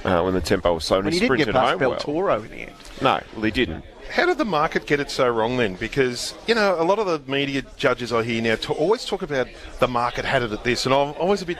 [0.03, 0.97] uh, when the tempo was so.
[0.97, 2.43] When and he he didn't get sprinted past home well.
[2.43, 2.73] In the end.
[3.01, 3.83] No, well, he didn't.
[4.09, 5.75] How did the market get it so wrong then?
[5.75, 9.21] Because you know a lot of the media judges I hear now ta- always talk
[9.21, 9.47] about
[9.79, 11.57] the market had it at this, and I'm always a bit.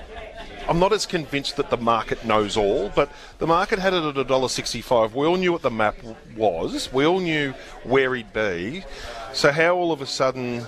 [0.68, 4.18] I'm not as convinced that the market knows all, but the market had it at
[4.18, 5.16] a dollar sixty-five.
[5.16, 5.96] We all knew what the map
[6.36, 6.92] was.
[6.92, 7.54] We all knew
[7.84, 8.84] where he'd be.
[9.34, 10.66] So how all of a sudden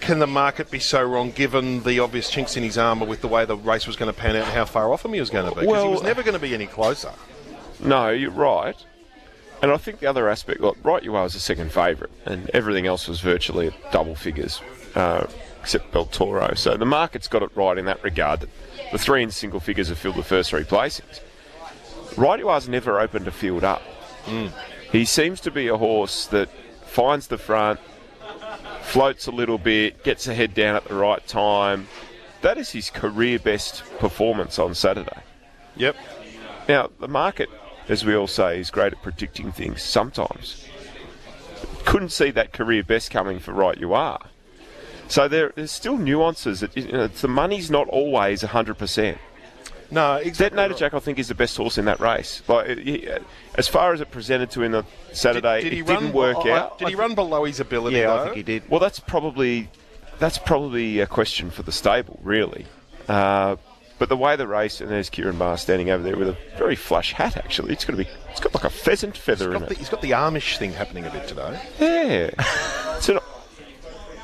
[0.00, 3.28] can the market be so wrong, given the obvious chinks in his armour with the
[3.28, 5.30] way the race was going to pan out and how far off him he was
[5.30, 5.62] going to be?
[5.62, 7.12] Because he was never going to be any closer.
[7.80, 8.76] No, you're right.
[9.62, 12.50] And I think the other aspect, look, right, you are was a second favourite, and
[12.50, 14.60] everything else was virtually at double figures,
[14.94, 15.26] uh,
[15.62, 16.56] except Beltoro.
[16.58, 18.40] So the market's got it right in that regard.
[18.40, 18.50] That
[18.92, 21.20] the three in single figures have filled the first three placings.
[22.16, 23.82] Right, you are's never opened a field up.
[24.24, 24.48] Hmm.
[24.90, 26.48] He seems to be a horse that
[26.86, 27.80] finds the front,
[28.82, 31.88] floats a little bit, gets a head down at the right time.
[32.42, 35.22] That is his career best performance on Saturday.
[35.76, 35.96] Yep.
[36.68, 37.48] Now, the market,
[37.88, 40.66] as we all say, is great at predicting things sometimes.
[41.84, 44.20] Couldn't see that career best coming for right you are.
[45.08, 46.60] So there, there's still nuances.
[46.60, 49.18] That, you know, the money's not always 100%.
[49.88, 50.56] No, exactly.
[50.56, 52.42] Detonator Jack, I think, is the best horse in that race.
[52.48, 53.08] Like, he-
[53.54, 56.38] as far as it presented to him on Saturday, Did he it run- didn't work
[56.38, 56.78] I- I- out.
[56.78, 57.98] Did he run below his ability?
[57.98, 58.68] Yeah, I think he did.
[58.68, 59.68] Well, that's probably
[60.18, 62.66] that's probably a question for the stable, really.
[63.08, 63.56] Uh,
[63.98, 66.74] but the way the race, and there's Ciaron Maher standing over there with a very
[66.74, 67.36] flush hat.
[67.36, 68.08] Actually, it's got to be.
[68.30, 69.78] It's got like a pheasant feather He's in the, it.
[69.78, 71.60] he's got the Amish thing happening a bit today.
[71.78, 72.30] Yeah,
[72.96, 73.20] it's an,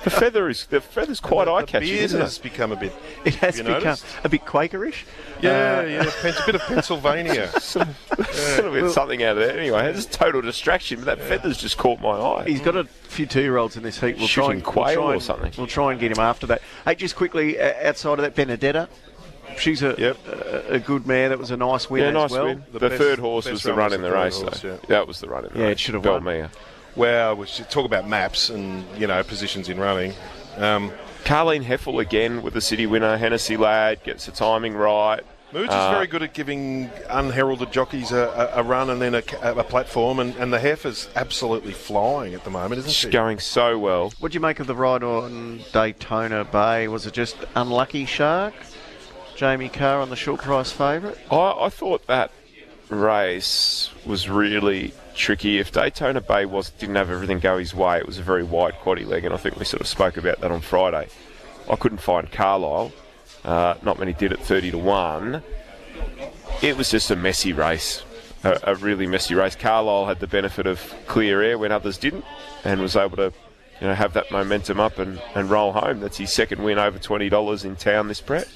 [0.04, 2.42] the feather is the feather's quite the, eye the catching, beard isn't has it?
[2.42, 2.92] become a bit.
[3.24, 4.04] It has become noticed?
[4.24, 5.04] a bit Quakerish.
[5.40, 7.48] Yeah, Uh, yeah, Pen- a bit of Pennsylvania.
[7.60, 9.58] Sort of get something out of there.
[9.58, 12.44] Anyway, it's a total distraction, but that feather's just caught my eye.
[12.46, 14.16] He's got a few two-year-olds in this heat.
[14.18, 15.52] We'll try Shooting and quail we'll try or something.
[15.58, 16.62] We'll try and get him after that.
[16.84, 18.88] Hey, just quickly uh, outside of that, Benedetta.
[19.58, 20.16] She's a, Yep.
[20.28, 21.28] a a good mare.
[21.28, 22.44] That was a nice win yeah, as nice well.
[22.46, 22.64] win.
[22.72, 24.70] The The, best- third horse was the run run in the the race, horse, though.
[24.70, 24.76] yeah.
[24.88, 26.22] That was the run in the Yeah, it should have won.
[26.22, 26.50] Belmere.
[26.96, 30.12] Wow, we should talk about maps and you know positions in running.
[30.56, 30.92] Um,
[31.24, 33.16] Carleen Hefel again with the city winner.
[33.16, 35.20] Hennessy Lad gets the timing right.
[35.52, 39.14] Moods Uh, is very good at giving unheralded jockeys a, a, a run and then
[39.14, 43.10] a, a platform, and, and the heifer's absolutely flying at the moment, isn't she?
[43.10, 44.12] Going so well.
[44.18, 46.88] What do you make of the ride on Daytona Bay?
[46.88, 48.54] Was it just unlucky, Shark?
[49.36, 51.18] Jamie Kah on the short price favourite?
[51.30, 52.30] I, I thought that
[52.88, 55.58] race was really tricky.
[55.58, 58.74] If Daytona Bay was didn't have everything go his way, it was a very wide
[58.74, 61.08] quaddy leg, and I think we sort of spoke about that on Friday.
[61.70, 62.92] I couldn't find Carlisle.
[63.44, 65.42] Uh, not many did at 30 to 1.
[66.62, 68.04] It was just a messy race,
[68.44, 69.56] a, a really messy race.
[69.56, 72.24] Carlisle had the benefit of clear air when others didn't,
[72.64, 73.32] and was able to
[73.80, 76.00] you know, have that momentum up and, and roll home.
[76.00, 78.46] That's his second win over twenty dollars in town this prep.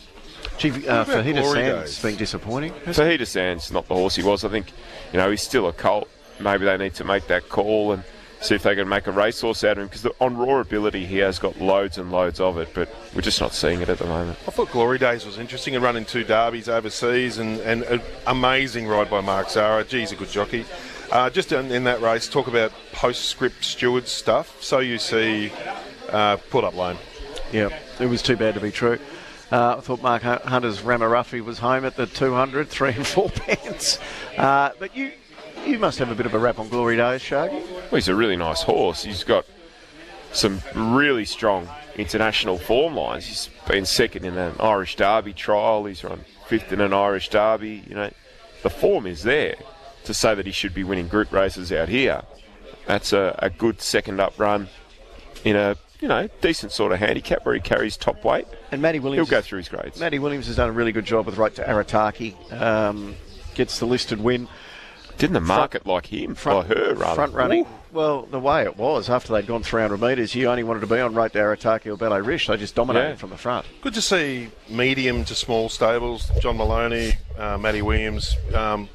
[0.58, 2.02] Gee, uh, Fajita Sands Days?
[2.02, 2.72] been disappointing.
[2.84, 4.44] Fajita Sands not the horse he was.
[4.44, 4.72] I think,
[5.12, 6.08] you know, he's still a colt.
[6.40, 8.02] Maybe they need to make that call and
[8.40, 11.16] see if they can make a racehorse out of him because on raw ability he
[11.18, 14.06] has got loads and loads of it, but we're just not seeing it at the
[14.06, 14.38] moment.
[14.46, 18.86] I thought Glory Days was interesting and running two derbies overseas and, and an amazing
[18.86, 19.84] ride by Mark Zahra.
[19.84, 20.64] Gee, he's a good jockey.
[21.10, 24.62] Uh, just in, in that race, talk about postscript steward stuff.
[24.62, 25.52] So you see,
[26.10, 26.98] uh, put up lane.
[27.52, 28.98] Yeah, it was too bad to be true.
[29.52, 33.30] Uh, I thought Mark Hun- Hunter's Ramaruffi was home at the 200, three and four
[33.30, 34.00] pence.
[34.36, 35.12] Uh, but you
[35.66, 37.60] you must have a bit of a rap on Glory Days, Sharky.
[37.70, 39.02] Well, he's a really nice horse.
[39.02, 39.44] He's got
[40.32, 43.26] some really strong international form lines.
[43.26, 45.84] He's been second in an Irish Derby trial.
[45.84, 47.82] He's run fifth in an Irish Derby.
[47.88, 48.10] You know,
[48.62, 49.56] the form is there
[50.04, 52.22] to say that he should be winning group races out here.
[52.86, 54.68] That's a, a good second up run
[55.44, 58.46] in a you know decent sort of handicap where he carries top weight.
[58.70, 59.28] And Matty Williams.
[59.28, 59.98] He'll go through his grades.
[59.98, 62.34] Matty Williams has done a really good job with right to Arataki.
[62.52, 63.16] Um,
[63.54, 64.48] gets the listed win.
[65.18, 66.34] Didn't the market like him?
[66.34, 67.14] Front, by her, rather.
[67.14, 67.64] front running.
[67.64, 67.68] Ooh.
[67.92, 70.98] Well, the way it was after they'd gone 300 metres, you only wanted to be
[71.00, 72.46] on right to Arataki or Ballet Rish.
[72.48, 73.14] They just dominated Yeah.
[73.16, 73.64] from the front.
[73.80, 78.88] Good to see medium to small stables, John Maloney, uh, Matty Williams, um,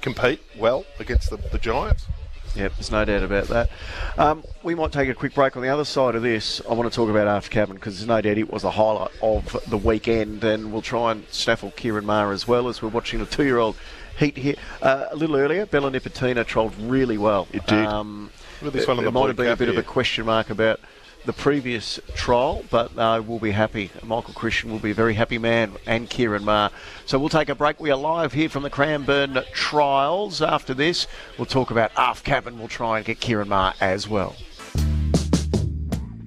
[0.00, 2.06] compete well against the, the Giants.
[2.54, 3.70] Yep, there's no doubt about that.
[4.16, 6.60] Um, we might take a quick break on the other side of this.
[6.70, 9.10] I want to talk about Aft Cabin because there's no doubt it was the highlight
[9.20, 13.20] of the weekend, and we'll try and snaffle Ciaron Maher as well as we're watching
[13.20, 13.76] a two-year-old
[14.18, 14.56] heat here.
[14.82, 17.48] Uh, a little earlier, Bella Nipotina trolled really well.
[17.52, 17.86] It did.
[17.86, 18.30] Um,
[18.62, 20.26] this there one on the there might have been a cap bit of a question
[20.26, 20.80] mark about
[21.24, 23.90] the previous trial, but uh, we'll be happy.
[24.02, 26.70] Michael Christian will be a very happy man, and Ciaron Maher.
[27.06, 27.80] So we'll take a break.
[27.80, 30.42] We are live here from the Cranbourne trials.
[30.42, 31.06] After this,
[31.38, 32.58] we'll talk about Aft Cabin.
[32.58, 34.36] We'll try and get Ciaron Maher as well.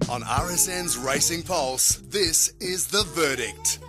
[0.09, 3.79] On RSN's Racing Pulse, this is The Verdict.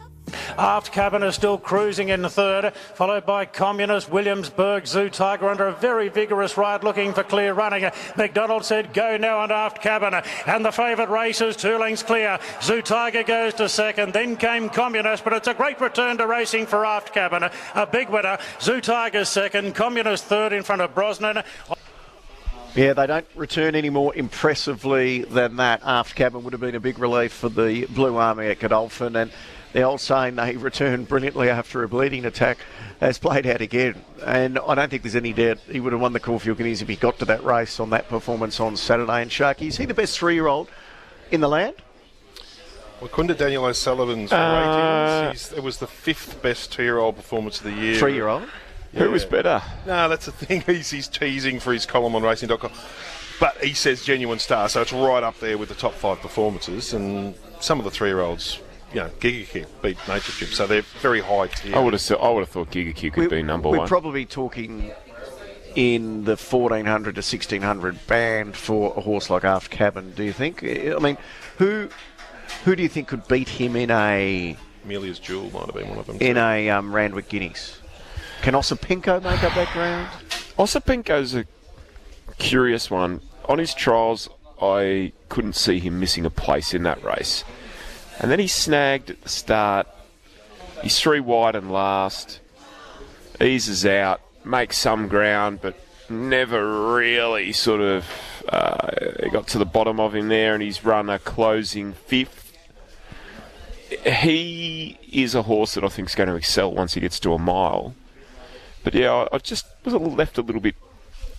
[0.56, 5.72] Aft Cabin is still cruising in third, followed by Communist, Williamsburg, Zoo Tiger under a
[5.72, 7.90] very vigorous ride looking for clear running.
[8.16, 10.22] McDonald said go now on Aft Cabin.
[10.46, 12.38] And the favourite race is two lengths clear.
[12.62, 16.66] Zoo Tiger goes to second, then came Communist, but it's a great return to racing
[16.66, 17.44] for Aft Cabin.
[17.74, 18.38] A big winner.
[18.60, 21.42] Zoo Tiger's second, Communist third in front of Brosnan.
[22.78, 25.82] Yeah, they don't return any more impressively than that.
[25.84, 29.32] Aft cabin would have been a big relief for the Blue Army at Godolphin, and
[29.72, 32.58] the old saying they return brilliantly after a bleeding attack
[33.00, 33.96] has played out again.
[34.24, 36.86] And I don't think there's any doubt he would have won the Caulfield Guineas if
[36.86, 39.22] he got to that race on that performance on Saturday.
[39.22, 40.68] And Sharky, is he the best three-year-old
[41.32, 41.74] in the land?
[43.00, 47.64] Well, according to Daniel O'Sullivan's Uh, ratings, it was the fifth best two-year-old performance of
[47.64, 47.96] the year.
[47.96, 48.44] Three-year-old.
[48.94, 49.62] Who was better?
[49.86, 50.60] No, that's the thing.
[50.66, 52.70] He's, he's teasing for his column on racing.com.
[53.40, 56.92] But he says genuine star, so it's right up there with the top five performances.
[56.92, 58.60] And some of the three-year-olds,
[58.92, 61.76] you know, Giga Kick beat Nature Strip, so they're very high tier.
[61.76, 62.00] I would have.
[62.00, 63.88] Said I would have thought Giga Kick could be number we're one.
[63.88, 64.90] probably talking
[65.76, 70.12] in the 1400 to 1600 band for a horse like Aft Cabin.
[70.12, 70.64] Do you think?
[70.64, 71.16] I mean,
[71.58, 71.88] who
[72.64, 75.98] who do you think could beat him in a Amelia's Jewel might have been one
[75.98, 76.16] of them.
[76.20, 76.40] in too.
[76.40, 77.78] a um, Randwick Guineas?
[78.42, 80.08] Can Osipinko make up that ground?
[80.58, 81.44] Osipinko's a
[82.38, 83.20] curious one.
[83.46, 84.28] On his trials,
[84.60, 87.44] I couldn't see him missing a place in that race.
[88.18, 89.86] And then he snagged at the start.
[90.82, 92.40] He's three wide and last.
[93.40, 95.78] Eases out, makes some ground, but
[96.10, 98.06] never really sort of
[98.48, 102.56] uh, got to the bottom of him there, and he's run a closing fifth.
[104.04, 107.32] He is a horse that I think is going to excel once he gets to
[107.32, 107.94] a mile.
[108.84, 110.74] But yeah, I, I just was a left a little bit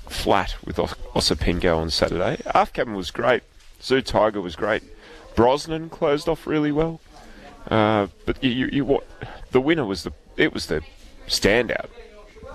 [0.08, 2.42] flat with Os- Osipingo on Saturday.
[2.54, 3.44] Aft Cabin was great.
[3.82, 4.84] Zoo Tiger was great.
[5.36, 7.00] Brosnan closed off really well.
[7.70, 9.06] Uh, but you, you, what?
[9.52, 10.82] The winner was the it was the
[11.28, 11.88] standout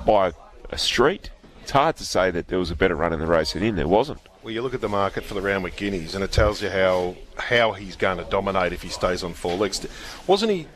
[0.05, 0.33] by
[0.71, 1.31] a street.
[1.63, 3.77] It's hard to say that there was a better run in the race than him.
[3.77, 4.21] There wasn't.
[4.43, 7.17] Well, you look at the market for the Randwick Guineas, and it tells you how
[7.37, 9.87] how he's going to dominate if he stays on four legs.
[10.27, 10.67] Wasn't he?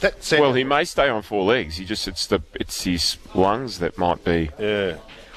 [0.00, 1.76] That sounded, Well, he may stay on four legs.
[1.76, 4.50] He just it's the it's his lungs that might be.
[4.58, 4.96] Yeah.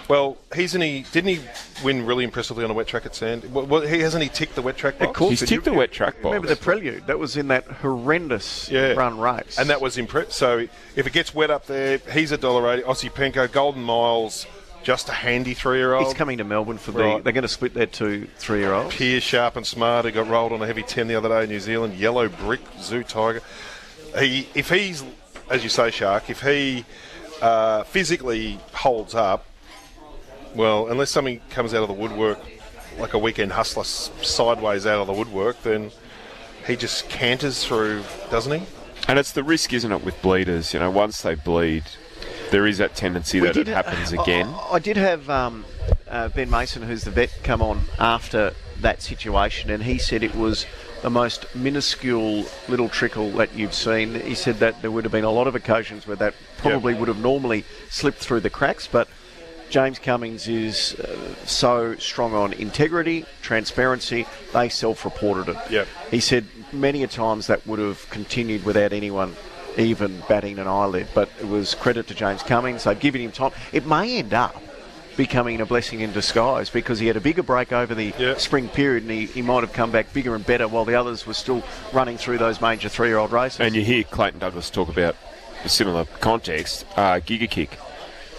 [0.10, 1.40] Well, he's he didn't he
[1.84, 3.54] win really impressively on a wet track at Sand?
[3.54, 5.10] Well, well, he hasn't he ticked the wet track box?
[5.10, 6.26] Of course, He's did ticked you- the wet track box.
[6.26, 7.08] Remember the prelude?
[7.08, 8.94] That was in that horrendous Yeah.
[8.94, 9.58] run race.
[9.58, 10.34] And that was impressive.
[10.34, 12.84] So if it gets wet up there, he's a dollar eighty.
[12.84, 14.46] Aussie Penko, Golden Miles,
[14.84, 16.06] just a handy three-year-old.
[16.06, 17.22] He's coming to Melbourne for the.
[17.24, 18.94] They're going to split their two three-year-olds.
[18.94, 21.50] Pierce, sharp and smart, who got rolled on a heavy 10 the other day in
[21.50, 21.96] New Zealand.
[21.96, 23.42] Yellow Brick, Zoo Tiger.
[24.20, 25.04] He, if he's,
[25.50, 26.86] as you say, Shark, if he
[27.42, 29.46] uh, physically holds up,
[30.56, 32.40] well, unless something comes out of the woodwork
[33.00, 33.86] like a Weekend Hussler
[34.24, 35.92] sideways out of the woodwork, then
[36.68, 38.66] he just canters through, doesn't he?
[39.08, 40.74] And it's the risk, isn't it, with bleeders?
[40.74, 41.84] You know, once they bleed,
[42.52, 44.48] there is that tendency We that it happens again.
[44.48, 45.66] I, I did have um,
[46.10, 50.36] uh, Ben Mason, who's the vet, come on after that situation, and he said it
[50.36, 50.66] was
[51.02, 54.16] the most minuscule little trickle that you've seen.
[54.16, 57.10] He said that there would have been a lot of occasions where that probably would
[57.10, 59.08] have normally slipped through the cracks, but
[59.70, 64.26] James Cummings is uh, so strong on integrity, transparency.
[64.54, 65.72] They self-reported it.
[65.72, 65.88] Yep.
[66.12, 69.36] He said many a times that would have continued without anyone
[69.78, 71.08] even batting an eyelid.
[71.14, 72.84] But it was credit to James Cummings.
[72.84, 73.52] They've given him time.
[73.72, 74.62] It may end up
[75.16, 79.04] becoming a blessing in disguise because he had a bigger break over the spring period
[79.04, 81.64] and he, he might have come back bigger and better while the others were still
[81.94, 83.60] running through those major three-year-old races.
[83.60, 85.16] And you hear Clayton Douglas talk about
[85.64, 87.78] a similar context, uh, Giga Kick.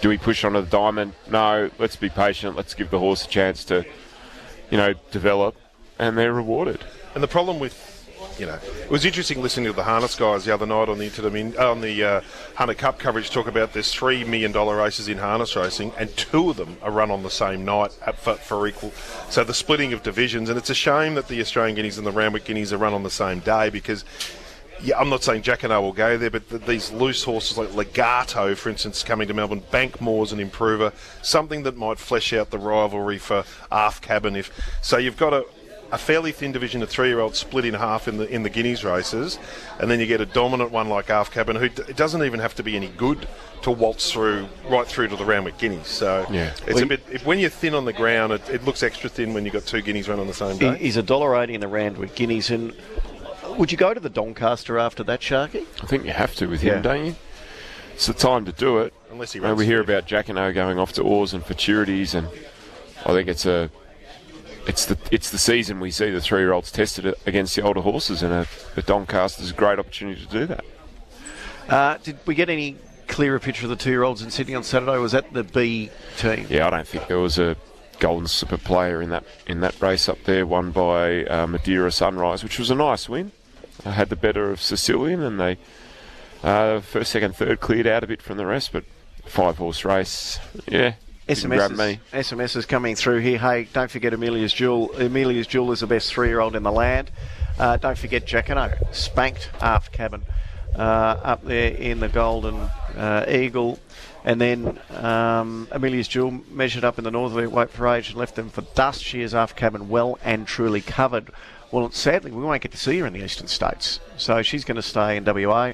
[0.01, 1.13] Do we push onto the diamond?
[1.29, 2.57] No, let's be patient.
[2.57, 3.85] Let's give the horse a chance to,
[4.69, 5.55] you know, develop,
[5.97, 6.83] and they're rewarded.
[7.13, 7.94] And the problem with,
[8.37, 11.09] you know, it was interesting listening to the harness guys the other night on the
[11.09, 12.21] Interdomin- on the uh,
[12.55, 16.49] Hunter Cup coverage talk about there's three million dollar races in harness racing, and two
[16.49, 18.91] of them are run on the same night at, for, for equal.
[19.29, 22.11] So the splitting of divisions, and it's a shame that the Australian Guineas and the
[22.11, 24.03] Randwick Guineas are run on the same day because.
[24.83, 28.55] Yeah, I'm not saying Jacquinot will go there, but th- these loose horses like Legato,
[28.55, 33.17] for instance, coming to Melbourne, Bankmore's an improver, something that might flesh out the rivalry
[33.17, 34.35] for Aft Cabin.
[34.35, 35.45] If so, you've got a,
[35.91, 39.37] a fairly thin division of three-year-olds split in half in the in the Guineas races,
[39.79, 42.55] and then you get a dominant one like Aft Cabin, who d- doesn't even have
[42.55, 43.27] to be any good
[43.61, 45.87] to waltz through right through to the Randwick Guineas.
[45.87, 46.53] So Yeah.
[46.67, 49.33] it's a bit if, when you're thin on the ground, it, it looks extra thin
[49.33, 50.77] when you've got two Guineas run on the same He- day.
[50.77, 52.73] He's a dollar eighty in the Randwick Guineas, and
[53.57, 55.65] would you go to the Doncaster after that, Sharky?
[55.81, 56.75] I think you have to with Yeah.
[56.77, 57.15] him, don't you?
[57.93, 58.93] It's the time to do it.
[59.11, 62.13] Unless he You know, runs we hear about Jacquinot going off to Oars and Futurities,
[62.15, 62.27] and
[63.05, 63.69] I think it's a
[64.67, 67.81] it's the it's the season we see the three year olds tested against the older
[67.81, 70.65] horses, and a, a Doncaster's a great opportunity to do that.
[71.69, 74.97] Uh, did we get any clearer picture of the two-year-olds in Sydney on Saturday?
[74.97, 76.45] Was that the B team?
[76.49, 77.55] Yeah, I don't think there was a
[77.99, 82.43] golden slipper player in that in that race up there, won by uh, Madeira Sunrise,
[82.43, 83.31] which was a nice win.
[83.83, 85.57] I had the better of Sicilian, and they
[86.43, 88.83] uh, first, second, third cleared out a bit from the rest, but
[89.25, 90.93] five horse race, yeah.
[91.27, 91.99] Grab me.
[92.11, 93.39] SMS, SMS is coming through here.
[93.39, 94.91] Hey, don't forget Amelia's Jewel.
[94.95, 97.09] Amelia's Jewel is the best three-year-old in the land.
[97.57, 100.23] Uh, don't forget Jacquinot, spanked aft cabin
[100.75, 102.55] uh, up there in the Golden
[102.95, 103.79] uh, Eagle.
[104.23, 108.35] And then um, Amelia's Jewel measured up in the northerly weight for age and left
[108.35, 109.03] them for dust.
[109.03, 111.31] She is aft cabin well and truly covered.
[111.71, 113.99] Well, sadly, we won't get to see her in the eastern states.
[114.17, 115.73] So she's going to stay in WA.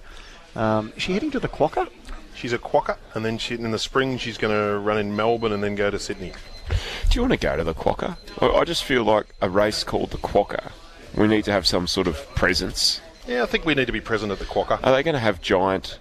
[0.55, 1.89] Um, is she heading to the Quokka?
[2.41, 5.51] She's a quokka, and then she, in the spring she's going to run in Melbourne
[5.51, 6.33] and then go to Sydney.
[6.69, 6.75] Do
[7.15, 8.17] you want to go to the Quokka?
[8.41, 10.71] I, I just feel like a race called the Quokka.
[11.15, 12.99] We need to have some sort of presence.
[13.27, 14.79] Yeah, I think we need to be present at the quokka.
[14.81, 15.99] Are they going to have giant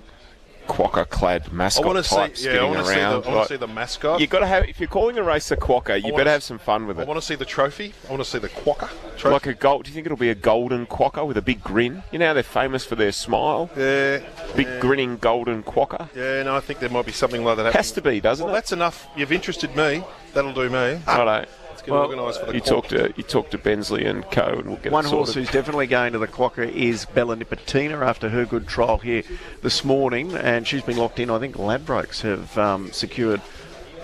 [0.70, 2.46] quokka-clad mascot I want to types see.
[2.46, 2.88] Yeah, I getting to the.
[2.90, 3.12] around?
[3.12, 4.20] I want Like, to see the mascot.
[4.20, 4.68] You've got to have.
[4.68, 7.02] If you're calling a race a Quokka, you better have some fun with it.
[7.02, 7.92] I want to see the trophy.
[8.06, 9.32] I want to see the quokka trophy.
[9.32, 9.84] Like a gold.
[9.84, 12.02] Do you think it'll be a golden quokka with a big grin?
[12.12, 13.70] You know how they're famous for their smile.
[13.76, 14.20] yeah,
[14.56, 14.80] Big yeah.
[14.80, 16.08] grinning golden quokka.
[16.14, 17.64] Yeah, no, I think there might be something like that.
[17.66, 17.78] happening.
[17.78, 18.58] Has to be, doesn't well, it?
[18.58, 19.08] that's enough.
[19.16, 20.02] You've interested me.
[20.34, 21.00] That'll do me.
[21.06, 21.46] Righto.
[21.80, 22.66] Let's get organised for the You quokka.
[22.66, 24.42] talk to you talk to Bensley and Co.
[24.42, 28.06] and we'll get One it horse who's definitely going to the Quokka is Bella Nipotina
[28.06, 29.22] after her good trial here
[29.62, 31.30] this morning, and she's been locked in.
[31.30, 33.40] I think Ladbrokes have um, secured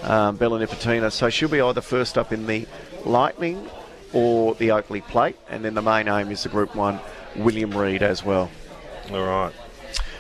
[0.02, 2.66] um, Bella Nipotina, so she'll be either first up in the
[3.04, 3.68] Lightning
[4.14, 6.98] or the Oakleigh Plate, and then the main aim is the Group One
[7.34, 8.50] William Reid as well.
[9.12, 9.52] All right.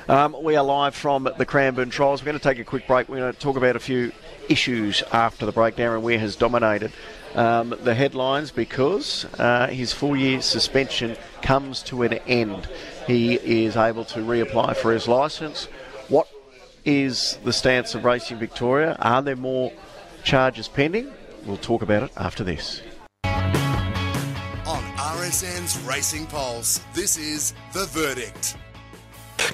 [0.08, 2.20] Um, we are live from the Cranbourne Trials.
[2.20, 3.08] We're going to take a quick break.
[3.08, 4.12] We're going to talk about a few
[4.48, 5.74] issues after the break.
[5.76, 6.92] Darren Weir has dominated
[7.36, 12.68] um, the headlines because uh, his four year suspension comes to an end.
[13.06, 15.66] He is able to reapply for his licence.
[16.08, 16.28] What
[16.84, 18.96] is the stance of Racing Victoria?
[19.00, 19.72] Are there more
[20.24, 21.12] charges pending?
[21.44, 22.82] We'll talk about it after this.
[23.24, 28.56] On RSN's Racing Pulse, this is The Verdict.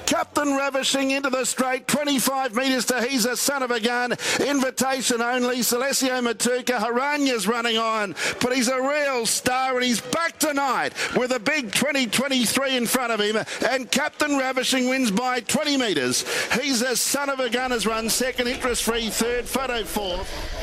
[0.06, 4.12] Captain Ravishing into the straight, 25 metres to He's a Son of a Gun.
[4.46, 5.58] Invitation only.
[5.58, 6.78] Celestio Matuka.
[6.78, 11.72] Haranya's running on, but he's a real star and he's back tonight with a big
[11.72, 13.36] 2023 in front of him.
[13.68, 16.24] And Captain Ravishing wins by 20 metres.
[16.60, 20.61] He's a Son of a Gun has run second, interest free third, photo fourth.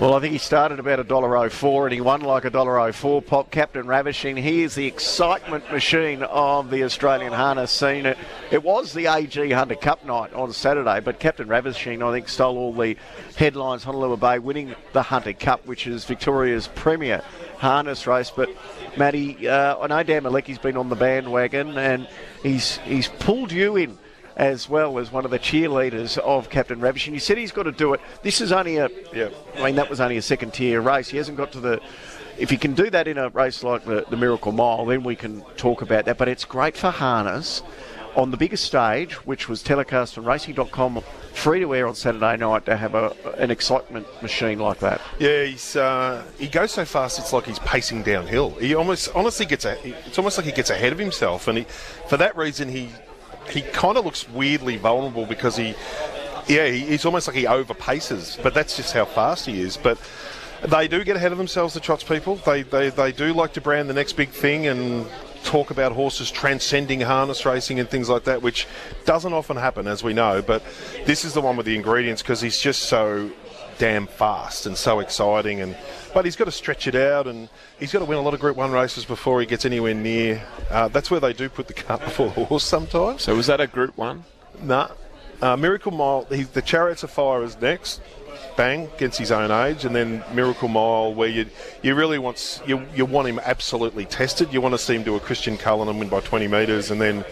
[0.00, 2.50] Well, I think he started about a dollar oh four and he won like a
[2.50, 3.20] dollar oh four.
[3.20, 4.36] Pop Captain Ravishing.
[4.36, 8.06] He is the excitement machine of the Australian harness scene.
[8.06, 12.56] It, was the AG Hunter Cup night on Saturday, but Captain Ravishing, I think, stole
[12.58, 12.96] all the
[13.36, 13.82] headlines.
[13.82, 17.22] Honolulu Bay winning the Hunter Cup, which is Victoria's premier
[17.56, 18.30] harness race.
[18.30, 18.50] But
[18.96, 22.08] Matty, uh, I know Dan Malecki's been on the bandwagon and
[22.44, 23.98] he's he's pulled you in
[24.38, 27.06] as well as one of the cheerleaders of Captain Ravish.
[27.06, 28.00] And you said he's got to do it.
[28.22, 29.30] This is only a, yeah.
[29.56, 31.08] I mean, that was only a second tier race.
[31.08, 31.80] He hasn't got to the.
[32.38, 35.16] If he can do that in a race like the, the Miracle Mile, then we
[35.16, 36.18] can talk about that.
[36.18, 37.62] But it's great for harness
[38.14, 41.02] on the biggest stage, which was telecast on racing.com,
[41.34, 45.00] free to air on Saturday night, to have a, an excitement machine like that.
[45.18, 47.18] Yeah, he's uh, he goes so fast.
[47.18, 48.50] It's like he's pacing downhill.
[48.50, 49.76] He almost honestly gets a.
[50.06, 51.64] It's almost like he gets ahead of himself, and he,
[52.08, 52.90] for that reason, he
[53.50, 55.74] he kind of looks weirdly vulnerable because he,
[56.46, 58.42] yeah, he, he's almost like he overpaces.
[58.42, 59.76] But that's just how fast he is.
[59.76, 59.98] But
[60.62, 62.36] they do get ahead of themselves, the trots people.
[62.36, 65.06] They, they, they do like to brand the next big thing and
[65.44, 68.66] talk about horses transcending harness racing and things like that, which
[69.04, 70.42] doesn't often happen, as we know.
[70.42, 70.62] But
[71.06, 73.30] this is the one with the ingredients because he's just so
[73.78, 75.60] damn fast and so exciting.
[75.60, 75.76] And
[76.12, 77.48] but he's got to stretch it out and
[77.78, 80.42] he's got to win a lot of Group One races before he gets anywhere near.
[80.70, 83.22] Uh, that's where they do put the cart before the horse sometimes.
[83.22, 84.24] So was that a Group One?
[84.62, 84.90] Nah.
[85.40, 88.00] Uh, Miracle Mile, he, the Chariots of Fire is next.
[88.56, 91.46] Bang against his own age, and then Miracle Mile, where you
[91.80, 94.52] you really want you you want him absolutely tested.
[94.52, 97.00] You want to see him do a Christian Cullen and win by 20 metres, and
[97.00, 97.24] then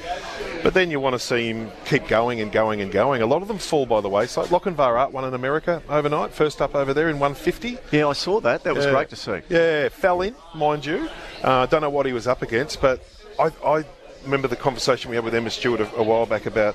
[0.67, 3.23] but then you want to see him keep going and going and going.
[3.23, 4.47] A lot of them fall by the wayside.
[4.47, 7.79] Lochinvar Art won in America overnight, first up over there in 150.
[7.93, 8.65] Yeah, I saw that.
[8.65, 8.91] That was Yeah.
[8.91, 9.43] great to see.
[9.49, 11.09] Yeah, fell in, mind you.
[11.45, 13.01] I uh, don't know what he was up against, but
[13.39, 13.85] I, I
[14.25, 16.75] remember the conversation we had with Emma Stewart a, a while back about.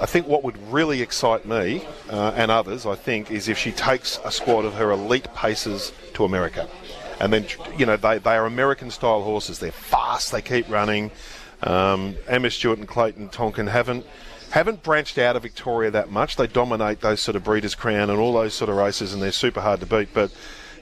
[0.00, 3.72] I think what would really excite me uh, and others, I think, is if she
[3.72, 6.66] takes a squad of her elite pacers to America.
[7.20, 7.44] And then,
[7.76, 9.58] you know, they, they are American style horses.
[9.58, 11.10] They're fast, they keep running.
[11.62, 14.06] Um, Emma Stewart and Clayton Tonkin haven't
[14.50, 16.36] haven't branched out of Victoria that much.
[16.36, 19.32] They dominate those sort of Breeders' Crown and all those sort of races, and they're
[19.32, 20.14] super hard to beat.
[20.14, 20.32] But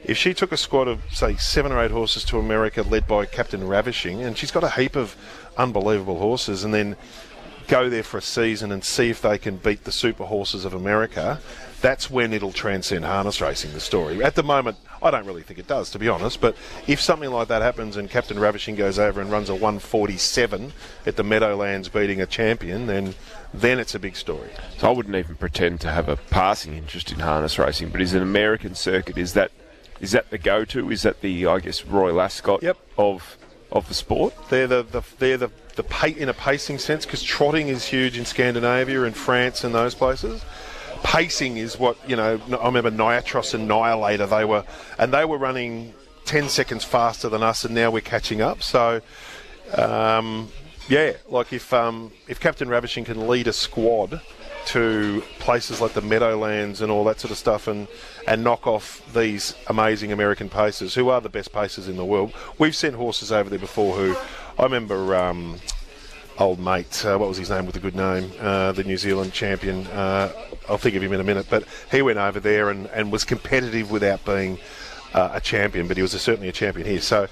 [0.05, 3.27] if she took a squad of say seven or eight horses to America, led by
[3.27, 5.17] Captain Ravishing, and she's got a heap of
[5.57, 6.97] unbelievable horses, and then
[7.67, 10.73] go there for a season and see if they can beat the super horses of
[10.73, 11.41] America,
[11.81, 14.23] that's when it'll transcend harness racing, the story.
[14.23, 17.31] At the moment, I don't really think it does, to be honest, but if something
[17.31, 20.73] like that happens and Captain Ravishing goes over and runs a 147
[21.05, 23.15] at the Meadowlands beating a champion, then
[23.55, 24.51] then it's a big story.
[24.79, 28.13] So I wouldn't even pretend to have a passing interest in harness racing, but is
[28.15, 29.51] an American circuit is that
[30.01, 30.91] is that the go-to?
[30.91, 32.63] Is that the I guess royal ascot
[32.99, 33.39] of
[33.73, 34.35] of the sport?
[34.51, 38.25] They're the, the they're the, the in a pacing sense because trotting is huge in
[38.25, 40.45] Scandinavia and France and those places.
[41.07, 42.41] Pacing is what you know.
[42.61, 44.29] I remember Niatross and Nihilator.
[44.29, 44.65] They were
[44.99, 45.95] and they were running
[46.25, 48.63] ten seconds faster than us, and now we're catching up.
[48.63, 49.01] So.
[49.77, 50.49] Um,
[50.89, 54.21] yeah, like if um, if Captain Ravishing can lead a squad
[54.67, 57.89] to places like the Meadowlands and all that sort of stuff, and
[58.27, 62.33] and knock off these amazing American pacers, who are the best pacers in the world.
[62.59, 63.97] We've sent horses over there before.
[63.97, 64.17] Who
[64.59, 65.17] I remember.
[65.17, 65.59] Um,
[66.39, 68.31] Old mate, uh, what was his name with a good name?
[68.39, 69.87] Uh, the New Zealand champion.
[69.87, 70.31] Uh,
[70.69, 71.47] I'll think of him in a minute.
[71.49, 74.59] But he went over there and, and was competitive without being
[75.15, 77.01] uh, a champion, but he was a, certainly a champion here.
[77.01, 77.27] So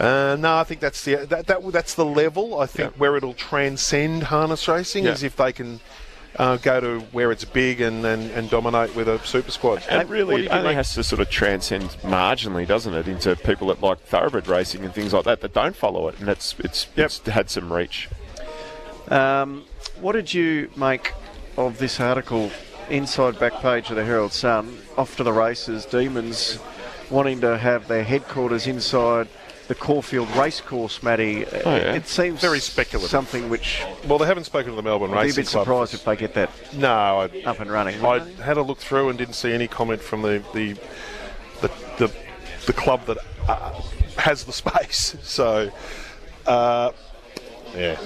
[0.00, 2.58] uh, no, I think that's the that, that that's the level.
[2.58, 5.80] I think where it'll transcend harness racing is if they can
[6.36, 9.84] uh, go to where it's big and, and, and dominate with a super squad.
[9.88, 13.68] And really, it only make- has to sort of transcend marginally, doesn't it, into people
[13.68, 16.88] that like thoroughbred racing and things like that that don't follow it, and it's it's,
[16.96, 18.08] it's had some reach.
[19.12, 19.64] Um,
[20.00, 21.12] what did you make
[21.56, 22.50] of this article,
[22.88, 24.78] inside back page of the Herald Sun?
[24.96, 26.58] Off to the races, Demons
[27.10, 29.28] wanting to have their headquarters inside
[29.68, 31.44] the Caulfield Racecourse, Matty.
[31.44, 31.94] Uh, Oh, yeah.
[31.94, 33.10] It seems Very speculative.
[33.10, 35.64] Something which Well, they haven't spoken to the Melbourne I'd be a bit Club.
[35.64, 38.02] surprised if they get that No, I, up and running.
[38.04, 40.72] I had a look through and didn't see any comment from the the
[41.60, 42.12] the, the,
[42.66, 43.80] the club that uh,
[44.16, 45.16] has the space.
[45.22, 45.70] So,
[46.46, 46.90] uh,
[47.76, 48.00] yeah.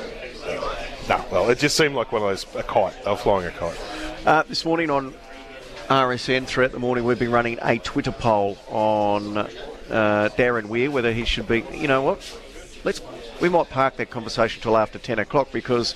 [1.08, 2.94] No, well, it just seemed like one of those a kite.
[3.04, 3.80] They were flying a kite.
[4.24, 5.14] Uh, this morning on
[5.88, 9.48] RSN, throughout the morning, we've been running a Twitter poll on uh,
[10.36, 11.64] Darren Weir whether he should be.
[11.72, 12.38] You know what?
[12.84, 13.00] Let's
[13.40, 15.94] we might park that conversation till after ten o'clock because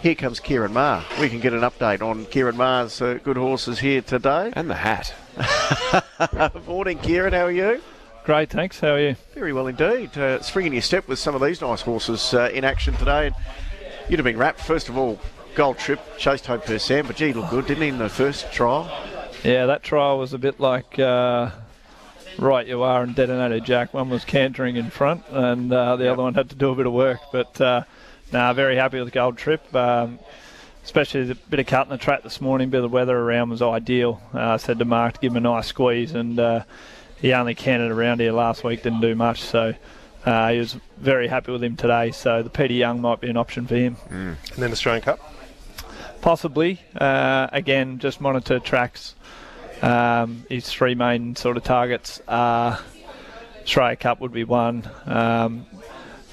[0.00, 1.04] here comes Ciaron Maher.
[1.20, 4.52] We can get an update on Ciaron Maher's uh, good horses here today.
[4.54, 5.14] And the hat.
[6.66, 7.32] morning, Ciaron.
[7.32, 7.80] How are you?
[8.24, 8.80] Great, thanks.
[8.80, 9.16] How are you?
[9.34, 10.16] Very well indeed.
[10.16, 13.26] Uh, springing your step with some of these nice horses uh, in action today.
[13.26, 13.34] And
[14.08, 14.60] you'd have been wrapped.
[14.60, 15.18] First of all,
[15.54, 18.08] Gold Trip chased home per Sam, but gee, he looked good, didn't he, in the
[18.08, 18.90] first trial?
[19.44, 21.50] Yeah, that trial was a bit like uh,
[22.38, 23.94] right you are and Detonator Jack.
[23.94, 26.86] One was cantering in front, and uh, the other one had to do a bit
[26.86, 27.20] of work.
[27.30, 27.84] But uh,
[28.32, 29.74] nah, very happy with the gold trip.
[29.74, 30.18] Um,
[30.82, 33.50] especially the bit of cut in the track this morning, bit of the weather around
[33.50, 34.20] was ideal.
[34.34, 36.64] Uh, I said to Mark to give him a nice squeeze, and uh,
[37.20, 39.40] he only canted around here last week, didn't do much.
[39.40, 39.74] So
[40.24, 42.10] uh, he was very happy with him today.
[42.12, 43.96] So the Peter Young might be an option for him.
[44.54, 45.20] And then Australian Cup.
[46.20, 46.80] Possibly.
[46.96, 49.14] Uh, again, just monitor tracks.
[49.82, 52.80] Um, his three main sort of targets are
[53.62, 54.88] Australia Cup would be one.
[55.04, 55.66] Um,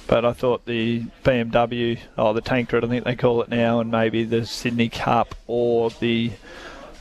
[0.07, 3.91] but I thought the BMW, or the Tancred, I think they call it now, and
[3.91, 6.31] maybe the Sydney Cup or the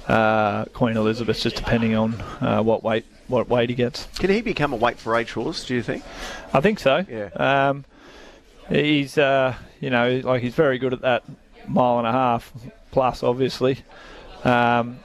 [0.07, 4.07] uh, Queen Elizabeth, just depending on uh, what weight what weight he gets.
[4.19, 5.65] Can he become a weight for age horse?
[5.65, 6.05] Do you think?
[6.53, 7.05] I think so.
[7.09, 7.29] Yeah.
[7.37, 7.85] Um,
[8.69, 11.25] he's, uh, you know, like he's very good at that
[11.67, 12.53] mile and a half
[12.91, 13.79] plus, obviously.
[14.45, 14.99] Um,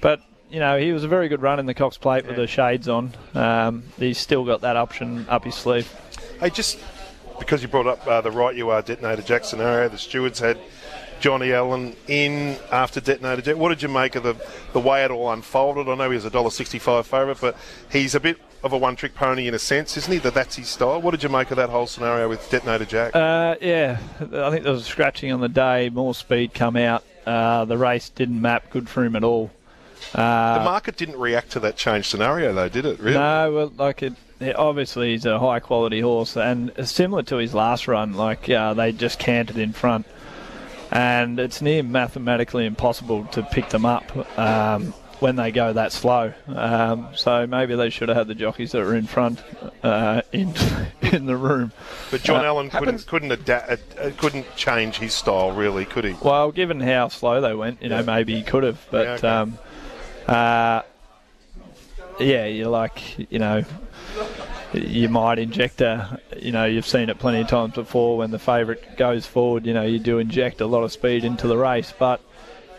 [0.00, 2.46] but you know, he was a very good run in the Cox Plate with the
[2.46, 3.12] shades on.
[3.34, 5.88] Um, he's still got that option up his sleeve.
[6.40, 6.78] Hey, just
[7.38, 10.58] because you brought up uh, the right you are detonator Jack scenario, the stewards had
[11.20, 13.56] Johnny Allen in after detonator Jack.
[13.56, 14.34] What did you make of the
[14.72, 15.88] the way it all unfolded?
[15.88, 17.56] I know he was a dollar sixty five favourite, but
[17.90, 20.18] he's a bit of a one trick pony in a sense, isn't he?
[20.18, 21.00] That that's his style.
[21.00, 23.14] What did you make of that whole scenario with detonator Jack?
[23.14, 27.04] Uh, yeah, I think there was scratching on the day, more speed come out.
[27.26, 29.50] Uh, the race didn't map good for him at all.
[30.14, 32.98] Uh, the market didn't react to that change scenario, though, did it?
[32.98, 33.18] Really?
[33.18, 34.14] No, well, like it,
[34.56, 38.92] obviously he's a high quality horse, and similar to his last run, like uh, they
[38.92, 40.06] just canted in front,
[40.90, 46.32] and it's near mathematically impossible to pick them up um, when they go that slow.
[46.48, 49.42] Um, so maybe they should have had the jockeys that were in front
[49.82, 50.52] uh, in
[51.02, 51.72] in the room.
[52.10, 56.16] But John Uh, Allen couldn't couldn't adapt, uh, couldn't change his style, really, could he?
[56.22, 59.28] Well, given how slow they went, you know, maybe he could have, but Yeah, okay.
[59.28, 59.58] um,
[60.26, 60.82] uh,
[62.18, 63.64] yeah, you're like, you know,
[64.72, 68.38] you might inject a, you know, you've seen it plenty of times before when the
[68.38, 71.92] favourite goes forward, you know, you do inject a lot of speed into the race,
[71.98, 72.20] but.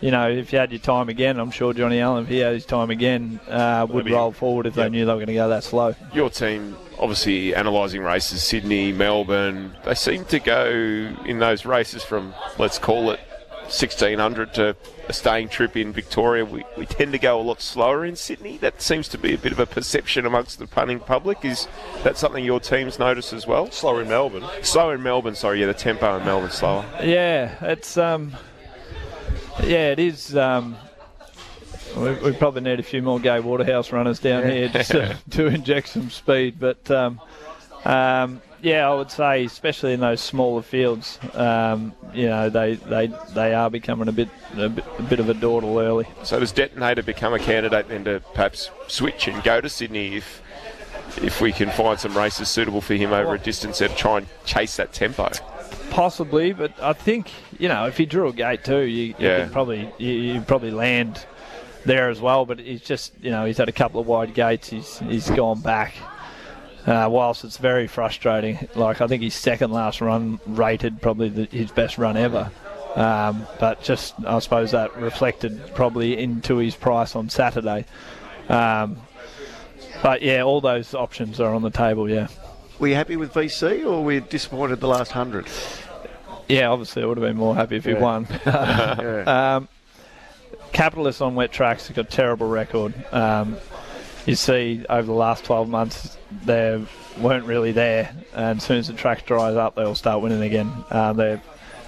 [0.04, 2.54] You know, if you had your time again, I'm sure Johnny Allen, if he had
[2.54, 5.36] his time again, uh, would Maybe- roll forward if they knew they were going to
[5.36, 5.94] go that slow.
[6.12, 10.66] Your team, obviously analysing races, Sydney, Melbourne, they seem to go
[11.24, 13.20] in those races from, let's call it,
[13.72, 14.76] 1600 to
[15.07, 16.43] a staying trip in Victoria.
[16.45, 18.57] We, we tend to go a lot slower in Sydney.
[18.57, 21.43] That seems to be a bit of a perception amongst the punting public.
[21.45, 21.67] Is
[22.03, 23.72] that something your teams notice as well?
[23.72, 24.43] Slower in Melbourne.
[24.61, 25.61] Slower in Melbourne, sorry.
[25.61, 26.86] Yeah, the tempo in Melbourne slower.
[27.01, 28.34] Yeah, it's um,
[29.63, 30.36] yeah, it is.
[30.36, 30.76] Um,
[31.97, 34.51] we, we probably need a few more Gai Waterhouse runners down Yeah.
[34.51, 36.55] here just to, to inject some speed.
[36.59, 37.19] But um,
[37.86, 43.12] um, yeah, I would say, especially in those smaller fields, um, you know, they, they
[43.34, 46.07] they are becoming a bit a bit, a bit of a dawdle early.
[46.24, 50.41] So does Detonator become a candidate then to perhaps switch and go to Sydney if
[51.22, 54.28] if we can find some races suitable for him over a distance and try and
[54.45, 55.30] chase that tempo?
[55.89, 59.43] Possibly, but I think you know if he drew a gate too, you, you Yeah.
[59.43, 61.26] could probably you, you probably land
[61.86, 62.45] there as well.
[62.45, 64.70] But he's just you know he's had a couple of wide gates.
[64.70, 65.93] He's he's gone back.
[66.86, 71.45] Uh, whilst it's very frustrating, like I think his second last run rated probably the,
[71.45, 72.51] his best run ever.
[72.95, 77.86] Um, but just I suppose that reflected probably into his price on Saturday.
[78.49, 78.97] Um,
[80.01, 82.09] but yeah, all those options are on the table.
[82.09, 82.27] Yeah.
[82.79, 85.45] Were you happy with VC or were you disappointed the last hundred?
[86.49, 88.27] Yeah, obviously, I would have been more happy if he won.
[88.45, 89.55] Yeah.
[89.55, 89.67] um,
[90.73, 92.93] Capitalists on wet tracks have got a terrible record.
[93.13, 93.57] Um,
[94.26, 96.84] you see, over the last 12 months, they
[97.19, 100.72] weren't really there, and as soon as the track dries up, they'll start winning again.
[100.89, 101.41] Uh, they're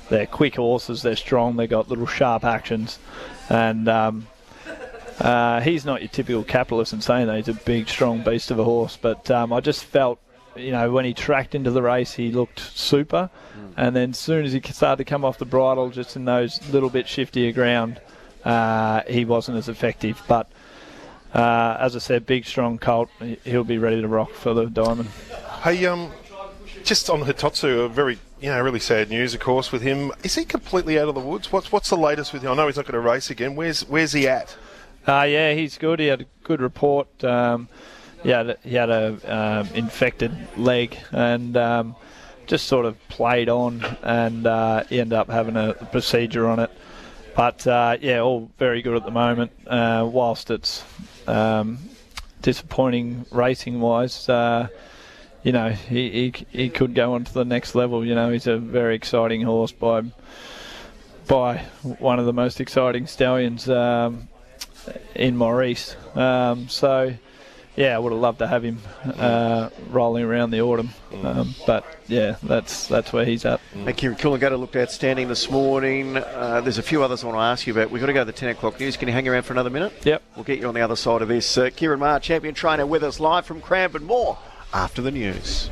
[0.10, 3.00] they're quick horses, they're strong, they've got little sharp actions,
[3.50, 4.28] and um,
[5.20, 8.60] uh, he's not your typical capitalist in saying that he's a big, strong beast of
[8.60, 8.98] a horse.
[9.02, 10.20] But um, I just felt,
[10.56, 13.30] you know, when he tracked into the race, he looked super,
[13.78, 16.60] and then as soon as he started to come off the bridle, just in those
[16.70, 18.02] little bit shiftier ground,
[18.44, 20.22] uh, he wasn't as effective.
[20.28, 20.52] But
[21.34, 24.66] uh, as I said, big, strong colt, he- he'll be ready to rock for the
[24.66, 25.10] diamond.
[25.64, 26.12] Hey, um,
[26.84, 30.12] just on Hitotsu, a very, you know, really sad news, of course, with him.
[30.24, 31.52] Is he completely out of the woods?
[31.52, 32.52] What's what's the latest with him?
[32.52, 33.56] I know he's not going to race again.
[33.56, 34.56] Where's where's he at?
[35.08, 36.00] Uh, yeah, he's good.
[36.00, 37.24] He had a good report.
[37.24, 37.68] Um,
[38.22, 41.96] he had he had a um, infected leg and um,
[42.48, 46.72] just sort of played on, and uh, he ended up having a procedure on it.
[47.36, 49.52] But uh, yeah, all very good at the moment.
[49.66, 50.84] Uh, whilst it's
[51.28, 51.78] um,
[52.42, 54.68] disappointing racing wise, uh,
[55.44, 58.06] you know he, he he could go on to the next level.
[58.06, 60.04] You know he's a very exciting horse by
[61.28, 61.58] by
[62.00, 63.70] one of the most exciting stallions.
[63.70, 64.28] Um,
[65.16, 65.96] in Maurice.
[66.16, 67.14] Um, so,
[67.76, 68.80] yeah, I would have loved to have him
[69.18, 70.90] uh, rolling around the autumn.
[71.24, 73.60] Um, but yeah, that's that's where he's at.
[73.74, 76.18] And Ciaron Coolangatta looked outstanding this morning.
[76.18, 77.92] Uh, there's a few others I want to ask you about.
[77.92, 78.98] We've got to go to the 10 o'clock news.
[78.98, 79.94] Can you hang around for another minute?
[80.04, 80.22] Yep.
[80.36, 81.58] We'll get you on the other side of this.
[81.58, 84.04] Uh, Ciaron Maher, champion trainer, with us live from Cranbourne.
[84.04, 84.38] More
[84.74, 85.70] after the news.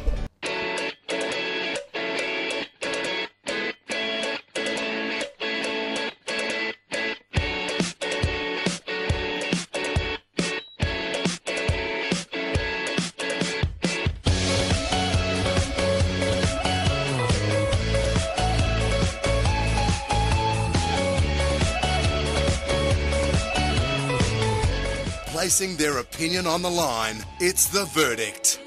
[26.01, 28.59] Opinion on the line, it's the verdict.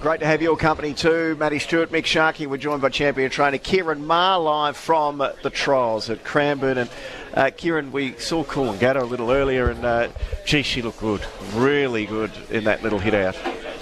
[0.00, 2.46] Great to have your company too, Matty Stewart, Mick Sharkey.
[2.46, 6.76] We're joined by champion trainer Ciaron Maher live from the trials at Cranbourne.
[6.76, 6.90] And
[7.32, 10.08] uh, Ciaron, we saw Coolangatta a little earlier, and uh,
[10.44, 11.24] gee, she looked good,
[11.54, 13.36] really good in that little hit out.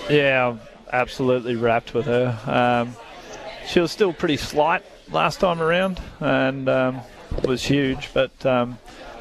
[0.08, 0.60] Yeah, I'm
[0.92, 2.38] absolutely wrapped with her.
[2.46, 2.94] Um,
[3.66, 7.00] she was still pretty slight last time around and um,
[7.42, 8.78] was huge, but um,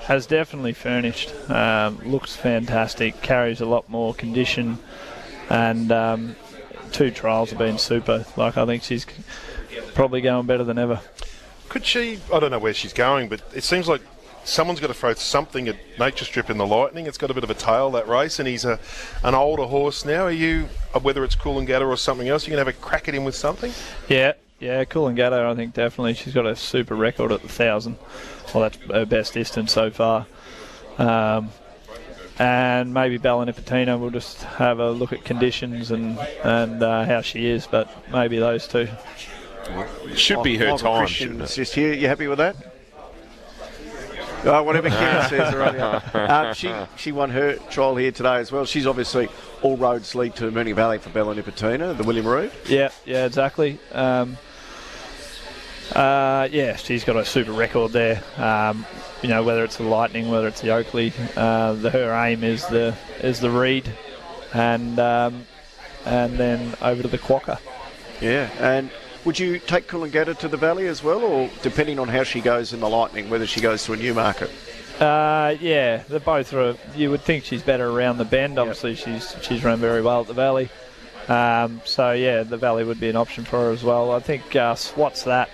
[0.10, 1.32] has definitely furnished.
[1.52, 4.80] Um, looks fantastic, carries a lot more condition,
[5.52, 6.36] and um,
[6.92, 8.26] two trials have been super.
[8.36, 9.06] Like I think she's
[9.94, 11.00] probably going better than ever.
[11.70, 12.20] Could she?
[12.34, 14.02] I don't know where she's going, but it seems like
[14.44, 17.06] someone's got to throw something at Nature Strip in the Lightning.
[17.06, 18.80] It's got a bit of a tail that race, and he's a
[19.24, 20.24] an older horse now.
[20.24, 23.14] Are you, uh, whether it's Coolangatta or something else, you can have a crack at
[23.14, 23.72] him with something?
[24.08, 27.98] Yeah, yeah, Coolangatta, I think definitely she's got a super record at the thousand.
[28.54, 30.26] Well, that's her best distance so far.
[30.98, 31.50] Um,
[32.38, 37.22] and maybe Bella Nipotina will just have a look at conditions and and uh, how
[37.22, 38.88] she is, but maybe those two.
[40.16, 41.54] Should be her Michael time, Christian's shouldn't it?
[41.54, 42.56] Just here, you happy with that?
[44.46, 46.16] Oh, whatever Ciaron says, all right.
[46.16, 48.66] Um, she she won her trial here today as well.
[48.66, 49.28] She's obviously
[49.62, 52.52] all roads lead to Moonee Valley for Bella Nipotina, the William Reid.
[52.68, 53.80] Yeah, yeah, exactly.
[53.92, 54.38] Um,
[56.00, 58.24] uh, yeah, she's got a super record there.
[58.38, 58.86] Um,
[59.22, 62.66] you know, whether it's the Lightning, whether it's the Oakleigh, uh, the, her aim is
[62.68, 63.92] the is the Reid,
[64.54, 65.46] and um,
[66.06, 67.60] and then over to the Quokka.
[68.22, 68.90] Yeah, and
[69.26, 72.72] would you take Coolangatta to the Valley as well, or depending on how she goes
[72.72, 74.50] in the Lightning, whether she goes to a Newmarket?
[75.02, 76.54] Uh, yeah, they're both.
[76.54, 78.58] Are, you would think she's better around the bend.
[78.58, 80.70] Obviously, she's she's run very well at the Valley.
[81.28, 84.14] Um, so yeah, the Valley would be an option for her as well.
[84.14, 85.50] I think uh, Swats that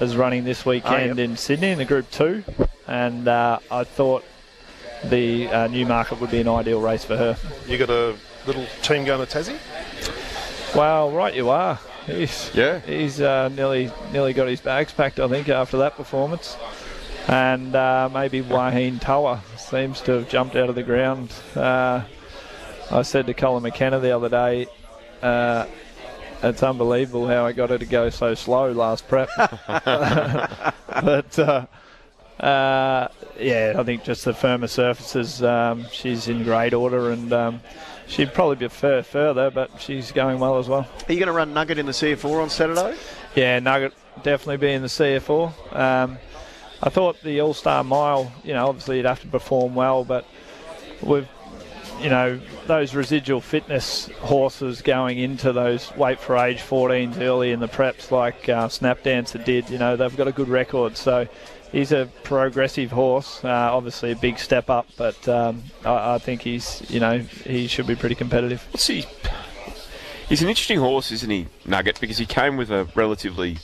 [0.00, 2.44] is running this weekend in Sydney in the Group Two,
[2.86, 4.24] and uh, I thought
[5.04, 7.36] the uh, Newmarket would be an ideal race for her.
[7.66, 8.16] You got a
[8.46, 9.58] little team going to Tassie?
[10.74, 11.78] Well, right you are.
[12.06, 12.80] He's, yeah.
[12.80, 16.56] He's uh, nearly nearly got his bags packed, I think, after that performance.
[17.26, 21.32] And uh, maybe Wahine Tower seems to have jumped out of the ground.
[21.54, 22.02] Uh,
[22.90, 24.66] I said to Colin McKenna the other day,
[25.20, 25.66] uh,
[26.42, 29.28] it's unbelievable how I got her to go so slow last prep.
[29.66, 31.66] but uh,
[32.40, 33.08] uh,
[33.38, 37.60] yeah, I think just the firmer surfaces, um, she's in great order and um,
[38.06, 40.86] she'd probably be fur- further, but she's going well as well.
[41.08, 42.96] Are you going to run Nugget in the CF Orr on Saturday?
[43.34, 43.92] Yeah, Nugget
[44.22, 45.54] definitely be in the CF Orr.
[45.72, 46.18] Um,
[46.80, 50.24] I thought the All Star Mile, you know, obviously you'd have to perform well, but
[51.02, 51.28] with
[52.00, 57.60] you know those residual fitness horses going into those weight for age 14s early in
[57.60, 60.96] the preps, like uh, Snap Dancer did, you know, they've got a good record.
[60.96, 61.26] So
[61.72, 66.42] he's a progressive horse, uh, obviously a big step up, but um, I, I think
[66.42, 68.66] he's, you know, he should be pretty competitive.
[68.70, 69.04] What's he?
[70.28, 72.00] He's an interesting horse, isn't he, Nugget?
[72.00, 73.58] Because he came with a relatively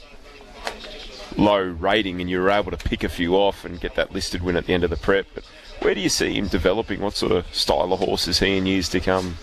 [1.37, 4.43] low rating, and you were able to pick a few off and get that listed
[4.43, 5.27] win at the end of the prep.
[5.35, 5.45] But
[5.81, 7.01] where do you see him developing?
[7.01, 9.37] What sort of style of horse is he in years to come?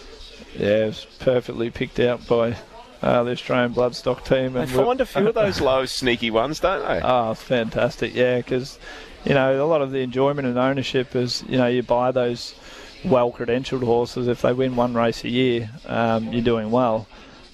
[0.57, 2.57] Yeah, it was perfectly picked out by
[3.01, 4.53] uh, the Australian bloodstock team.
[4.53, 7.01] They and find a few of those low, sneaky ones, don't they?
[7.03, 8.79] Oh, fantastic, yeah, because
[9.25, 12.55] you know a lot of the enjoyment and ownership is you know you buy those
[13.05, 14.27] well credentialed horses.
[14.27, 17.07] If they win one race a year, um, you're doing well.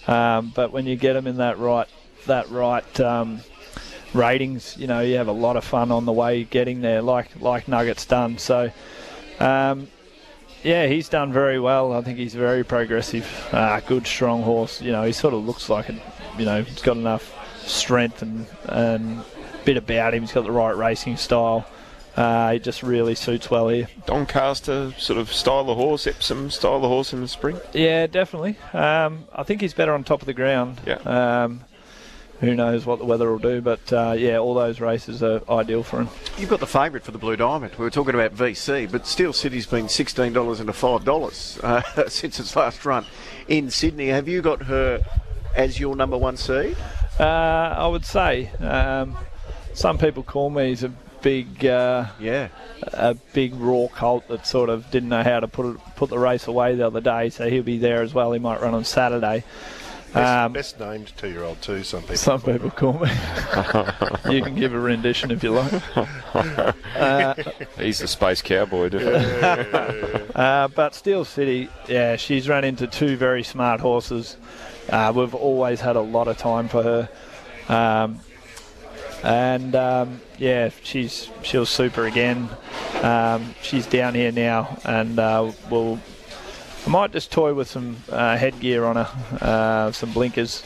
[0.07, 1.87] Um, but when you get them in that right
[2.25, 3.41] that right um,
[4.13, 7.39] ratings, you know you have a lot of fun on the way getting there, like
[7.41, 8.37] like Nuggets done.
[8.37, 8.71] So.
[9.39, 9.87] Um,
[10.63, 11.93] yeah, he's done very well.
[11.93, 13.25] I think he's very progressive.
[13.51, 14.81] Uh, good, strong horse.
[14.81, 16.01] You know, he sort of looks like it.
[16.37, 17.31] You know, he's got enough
[17.67, 19.23] strength and and
[19.65, 20.23] bit about him.
[20.23, 21.65] He's got the right racing style.
[22.15, 23.87] Uh, he just really suits well here.
[24.07, 27.59] Doncaster sort of style of horse, Epsom style of horse in the spring.
[27.73, 28.57] Yeah, definitely.
[28.73, 30.81] Um, I think he's better on top of the ground.
[30.85, 30.95] Yeah.
[30.95, 31.61] Um,
[32.39, 33.61] who knows what the weather will do.
[33.61, 36.09] But uh, yeah, all those races are ideal for him.
[36.37, 37.75] You've got the favourite for the Blue Diamond.
[37.75, 41.81] We were talking about VC, but Steel City's been sixteen dollars into five dollars uh,
[42.07, 43.05] since its last run
[43.47, 44.07] in Sydney.
[44.07, 45.01] Have you got her
[45.55, 46.77] as your number one seed?
[47.19, 49.17] Uh, I would say um,
[49.73, 50.89] some people call me as a
[51.21, 52.49] big, uh, yeah,
[52.93, 56.19] a big raw colt that sort of didn't know how to put it, put the
[56.19, 57.29] race away the other day.
[57.29, 58.31] So he'll be there as well.
[58.31, 59.43] He might run on Saturday.
[60.13, 61.83] Best, Um, best named two-year-old too.
[61.83, 62.15] Some people.
[62.15, 63.09] Some people call me.
[64.33, 65.73] you can give a rendition if you like.
[66.97, 67.33] Uh,
[67.77, 69.03] He's the space cowboy, dude.
[70.35, 74.35] uh, but Steel City, yeah, she's run into two very smart horses.
[74.89, 77.09] Uh, we've always had a lot of time for her.
[77.69, 78.19] Um,
[79.23, 82.49] and um, yeah, she's she'll super again.
[83.01, 85.99] Um, she's down here now, and uh, we'll.
[86.87, 89.09] I might just toy with some uh, headgear on her,
[89.41, 90.63] uh, some blinkers.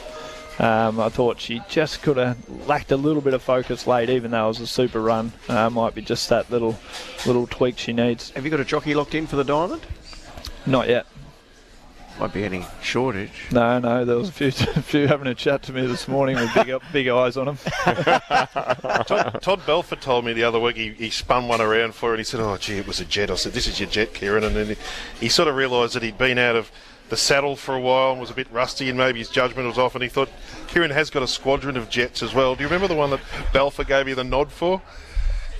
[0.60, 2.38] Um, I thought she just could have
[2.68, 5.32] lacked a little bit of focus late, even though it was a super run.
[5.48, 6.78] Uh, might be just that little
[7.26, 8.30] little tweak she needs.
[8.30, 9.84] Have you got a jockey locked in for the Diamond?
[10.64, 11.06] Not yet.
[12.20, 13.46] Won't be any shortage.
[13.50, 16.36] No, no, there was a few, a few having a chat to me this morning
[16.36, 17.58] with big, big eyes on them.
[19.06, 22.14] Todd, Todd Belford told me the other week he, he spun one around for her
[22.14, 24.12] and he said, "Oh, gee, it was a jet." I said, "This is your jet,
[24.14, 24.76] Ciaron," and then he,
[25.20, 26.70] he sort of realised that he'd been out of
[27.08, 29.78] the saddle for a while and was a bit rusty, and maybe his judgment was
[29.78, 29.94] off.
[29.94, 30.30] And he thought
[30.68, 32.54] Ciaron has got a squadron of jets as well.
[32.54, 33.20] Do you remember the one that
[33.52, 34.80] Belford gave you the nod for?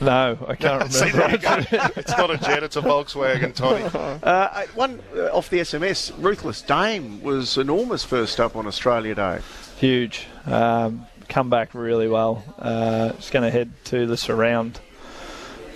[0.03, 1.37] No, I can't See, remember.
[1.39, 1.79] there you go.
[1.97, 3.85] it's not a jet; it's a Volkswagen, Toddy.
[4.23, 9.39] Uh, one uh, off the SMS, Ruthless Dame was enormous first up on Australia Day.
[9.79, 10.27] Huge.
[10.47, 12.45] Um, come back really well.
[12.59, 14.81] Uh, it's going to head to the surround.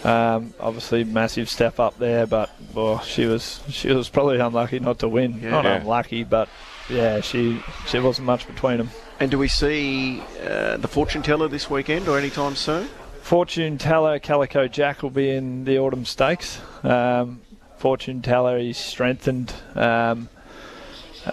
[0.05, 4.99] Um, obviously, massive step up there, but well, she was she was probably unlucky not
[5.01, 5.41] to win.
[5.41, 5.51] Yeah.
[5.51, 5.77] Not Yeah.
[5.81, 6.49] unlucky, but
[6.89, 8.91] yeah, she she wasn't much between them.
[9.19, 12.89] And do we see uh, the fortune teller this weekend or anytime soon?
[13.27, 16.61] Fortune Teller Calico Jack will be in the Autumn Stakes.
[16.85, 17.41] Um,
[17.77, 20.29] Fortune Teller he's strengthened, um,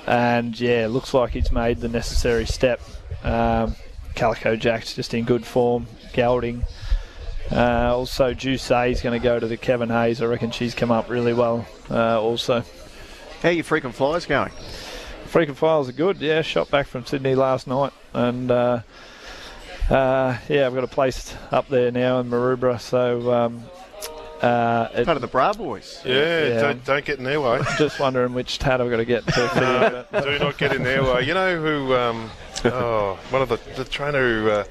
[0.08, 2.82] and yeah, looks like he's made the necessary step.
[3.24, 3.76] Um,
[4.16, 6.64] Calico Jack's just in good form, gelding.
[7.52, 10.20] Uh, also, Juice A is going to go to the Kevin Hayes.
[10.20, 11.64] I reckon she's come up really well.
[11.92, 12.64] Uh, also,
[13.44, 14.52] how are your frequent flyers going?
[15.26, 16.18] Frequent flyers are good.
[16.20, 18.80] Yeah, shot back from Sydney last night, and uh,
[19.90, 22.80] uh, yeah, I've got a place up there now in Maroubra.
[22.80, 23.64] So um,
[24.42, 26.02] uh, it- Part of the Bra Boys.
[26.06, 27.62] Yeah, Don't, don't get in their way.
[27.78, 30.06] Just wondering which tat I've got to get to.
[30.12, 31.24] No, do not get in their way.
[31.24, 31.96] You know who?
[31.96, 32.32] Um,
[32.66, 34.64] oh, one of the the trainer who uh,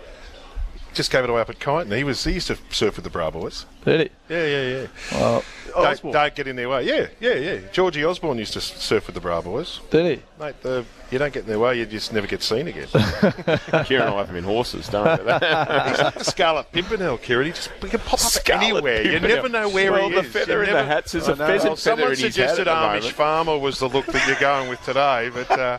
[0.94, 1.97] just gave it away up at Kyneton.
[1.97, 3.66] He was he used to surf with the Bra Boys.
[3.85, 4.35] Did he?
[4.35, 4.86] Yeah, yeah, yeah.
[5.12, 5.44] Well,
[5.74, 6.85] don't, don't get in their way.
[6.85, 7.59] Yeah, yeah, yeah.
[7.73, 9.81] Georgie Osborne used to surf with the Bra Boys.
[9.90, 10.23] Did he?
[10.39, 12.86] Mate, the, you don't get in their way, you just never get seen again.
[12.93, 15.32] Ciaron and I have him in horses, don't we?
[15.32, 15.40] He's
[16.01, 17.47] like the Scarlet Pimpernel, Ciaron.
[17.47, 19.02] He just he can pop up Scarlet anywhere.
[19.12, 20.32] You never know where Well, he the is.
[20.32, 21.47] feather You in the hats is a I know.
[21.47, 23.14] pheasant Well, feather Someone in his hat suggested at the Amish moment.
[23.16, 25.51] farmer was the look that you're going with today, but.
[25.51, 25.78] Uh,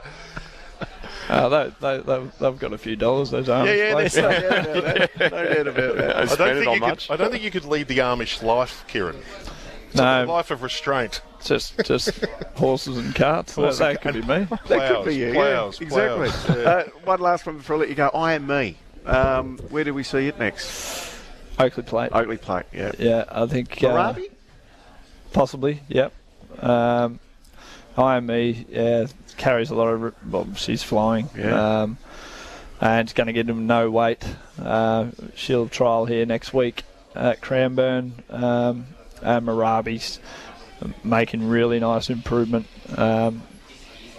[1.30, 3.70] Uh, they, they, they've, they've got a few dollars, those arms.
[3.70, 4.14] Yeah, yeah, blokes.
[4.14, 5.20] there's no doubt about that.
[5.32, 6.16] No doubt about that.
[6.16, 7.10] I don't, think on you could, much.
[7.12, 9.22] I don't think you could lead the Amish life, Ciaron.
[9.88, 10.04] It's No.
[10.04, 11.22] like a life of restraint.
[11.44, 12.26] Just just
[12.56, 13.56] horses and carts.
[13.56, 14.48] Horses that, that could be me.
[14.68, 15.34] That could be you.
[15.34, 16.62] Plows, yeah, plows, exactly.
[16.62, 16.70] yeah.
[16.70, 18.10] Uh, one last one before I let you go.
[18.14, 18.78] I am me.
[19.06, 21.14] Um, where do we see it next?
[21.60, 22.12] Oakleigh Plate.
[22.14, 22.66] Oakleigh Plate.
[22.74, 22.92] Yeah.
[22.98, 23.84] Yeah, I think.
[23.84, 24.16] Uh,
[25.34, 26.14] possibly, yep.
[26.60, 27.20] Um,
[27.98, 29.06] IME, yeah,
[29.38, 30.14] carries a lot of.
[30.32, 31.30] Well, she's flying.
[31.38, 31.82] Yeah.
[31.84, 31.98] Um,
[32.82, 34.24] and it's going to get him no weight.
[34.62, 36.84] Uh, she'll trial here next week
[37.16, 38.14] at Cranbourne.
[38.30, 38.88] Um,
[39.22, 40.20] and Marabi's
[41.04, 42.68] making really nice improvement.
[42.98, 43.44] Um,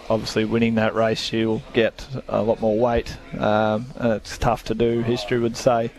[0.09, 3.15] obviously, winning that race, she'll get a lot more weight.
[3.37, 5.91] Um, and it's tough to do, history would say.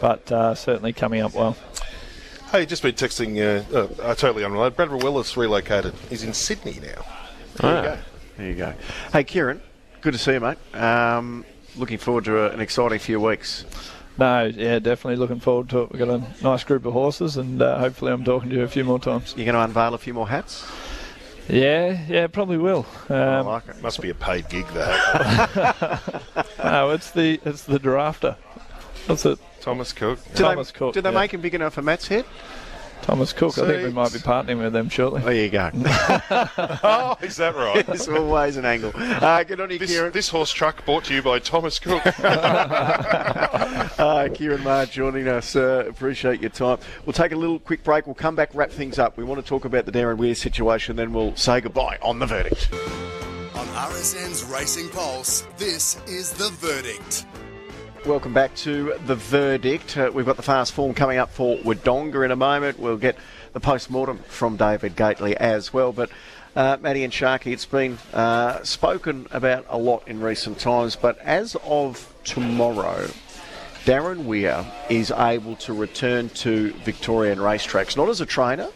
[0.00, 1.56] But uh, certainly coming up well.
[2.52, 4.76] Hey, just been texting, uh, uh, uh, totally unrelated.
[4.76, 5.92] Bradford Willis relocated.
[6.08, 7.04] He's in Sydney now.
[7.56, 7.82] There you Ah.
[7.82, 7.98] go.
[8.36, 8.74] There you go.
[9.12, 9.60] Hey, Ciaron,
[10.02, 10.58] good to see you, mate.
[10.74, 11.44] Um,
[11.76, 13.64] looking forward to a, an exciting few weeks.
[14.18, 15.92] No, yeah, definitely looking forward to it.
[15.92, 18.68] We've got a nice group of horses, and uh, hopefully, I'm talking to you a
[18.68, 19.34] few more times.
[19.36, 20.66] You're going to unveil a few more hats?
[21.48, 22.86] Yeah, yeah, probably will.
[23.08, 23.80] Um, like it.
[23.82, 24.84] Must be a paid gig, though.
[26.64, 28.36] no, it's the it's the drafter.
[29.06, 29.38] What's it?
[29.60, 30.18] Thomas Cook.
[30.34, 30.94] Do Thomas they, Cook.
[30.94, 31.20] Do they yeah.
[31.20, 32.24] make him big enough for Matt's head?
[33.02, 33.56] Thomas Cook?
[33.58, 35.22] I think we might be partnering with them shortly.
[35.22, 35.70] There you go.
[36.82, 37.86] oh, is that right?
[37.86, 38.90] There's always an angle.
[38.96, 40.12] Uh, good on you, This, Ciaron.
[40.12, 42.02] this horse truck brought to you by Thomas Cook.
[43.96, 45.56] Uh, Ciaron Maher joining us.
[45.56, 46.78] Uh, appreciate your time.
[47.04, 48.06] We'll take a little quick break.
[48.06, 49.16] We'll come back, wrap things up.
[49.16, 52.26] We want to talk about the Darren Weir situation, then we'll say goodbye on the
[52.26, 52.68] verdict.
[53.54, 57.24] On RSN's Racing Pulse, this is The Verdict.
[58.06, 59.98] Welcome back to the verdict.
[59.98, 62.78] Uh, we've got the fast form coming up for Wodonga in a moment.
[62.78, 63.16] We'll get
[63.52, 65.90] the post mortem from David Gately as well.
[65.90, 66.10] But
[66.54, 70.94] uh, Matty and Sharky, it's been uh, spoken about a lot in recent times.
[70.94, 73.08] But as of tomorrow,
[73.84, 78.68] Darren Weir is able to return to Victorian racetracks, not as a trainer,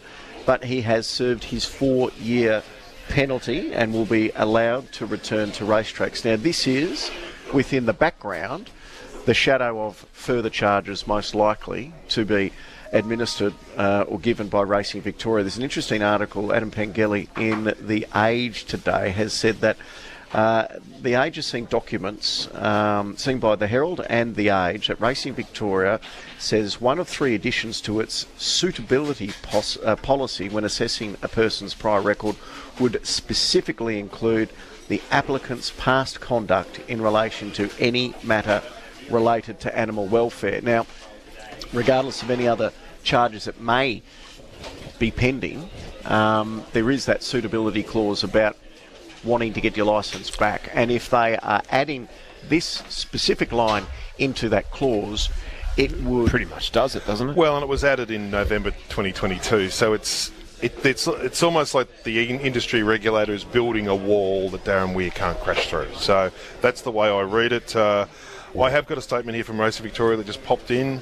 [0.45, 2.63] but he has served his four-year
[3.07, 6.25] penalty and will be allowed to return to racetracks.
[6.25, 7.09] Now, this is
[7.53, 8.69] within the background
[9.25, 12.51] the shadow of further charges most likely to be
[12.91, 15.43] administered uh, or given by Racing Victoria.
[15.43, 19.77] There's an interesting article, Adam Pengelly in The Age today has said that
[20.33, 20.67] uh,
[21.01, 25.33] the Age has seen documents um, seen by the Herald and the Age that Racing
[25.33, 25.99] Victoria
[26.39, 31.73] says one of three additions to its suitability pos- uh, policy when assessing a person's
[31.73, 32.35] prior record
[32.79, 34.49] would specifically include
[34.87, 38.61] the applicant's past conduct in relation to any matter
[39.11, 40.61] related to animal welfare.
[40.61, 40.85] Now,
[41.73, 42.71] regardless of any other
[43.03, 44.01] charges that may
[44.99, 45.69] be pending,
[46.05, 48.57] um, there is that suitability clause about
[49.23, 50.69] wanting to get your licence back.
[50.73, 52.07] And if they are adding
[52.49, 53.85] this specific line
[54.17, 55.29] into that clause,
[55.77, 57.35] it would pretty much does it, doesn't it?
[57.35, 60.31] Well, and it was added in November 2022, so it's
[60.61, 65.09] it, it's it's almost like the industry regulator is building a wall that Darren Weir
[65.09, 65.93] can't crash through.
[65.95, 66.31] So
[66.61, 67.75] that's the way I read it.
[67.75, 68.05] Uh,
[68.59, 71.01] I have got a statement here from Racing Victoria that just popped in.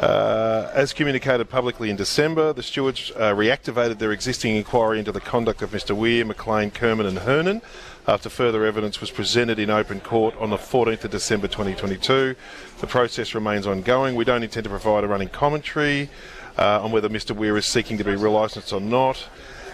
[0.00, 5.20] Uh, as communicated publicly in December, the stewards uh, reactivated their existing inquiry into the
[5.20, 5.94] conduct of Mr.
[5.94, 7.62] Weir, McLean, Kermond, and Hernan
[8.08, 12.34] after further evidence was presented in open court on the 14th of December 2022.
[12.80, 14.16] The process remains ongoing.
[14.16, 16.10] We don't intend to provide a running commentary
[16.58, 17.30] uh, on whether Mr.
[17.30, 19.28] Weir is seeking to be relicensed or not.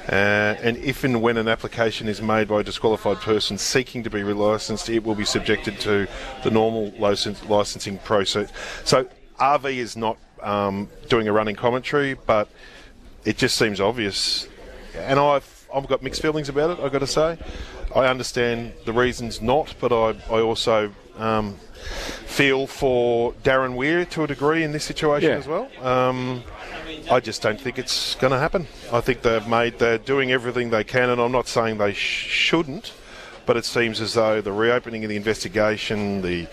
[0.09, 4.11] Uh, and if and when an application is made by a disqualified person seeking to
[4.11, 6.07] be relicensed, it will be subjected to
[6.43, 8.53] the normal license, licensing process.
[8.85, 9.09] So
[9.41, 12.49] RV is not um, doing a running commentary, but
[13.25, 14.47] it just seems obvious.
[14.97, 17.39] And I've, I've got mixed feelings about it, I've got to say.
[17.95, 21.55] I understand the reasons not, but I, I also um,
[22.27, 25.37] feel for Darren Weir to a degree in this situation Yeah.
[25.37, 25.69] as well.
[25.81, 26.43] Um,
[27.11, 28.67] I just don't think it's going to happen.
[28.93, 32.27] I think they've made, they're doing everything they can, and I'm not saying they sh-
[32.29, 32.93] shouldn't,
[33.47, 36.47] but it seems as though the reopening of the investigation, the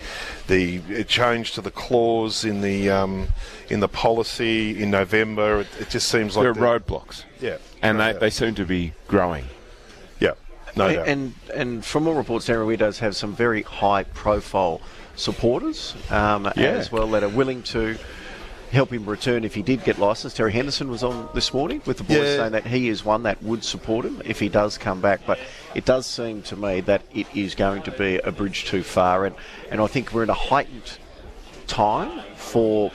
[0.46, 3.28] the change to the clause in the um,
[3.70, 7.24] in the policy in November, it, it just seems like there are they're- roadblocks.
[7.40, 8.20] Yeah, and no they, doubt.
[8.20, 9.46] they seem to be growing.
[10.20, 10.32] Yeah,
[10.76, 11.08] no and, doubt.
[11.08, 14.80] and and from all reports, Darren Weir does have some very high profile
[15.16, 16.64] supporters um, Yeah.
[16.72, 17.96] as well that are willing to
[18.72, 20.36] help him return if he did get licensed.
[20.36, 22.36] Terry Henderson was on this morning with the boys Yeah.
[22.36, 25.20] saying that he is one that would support him if he does come back.
[25.26, 25.38] But
[25.74, 29.26] it does seem to me that it is going to be a bridge too far,
[29.26, 29.36] and
[29.70, 30.98] and I think we're in a heightened
[31.66, 32.90] time for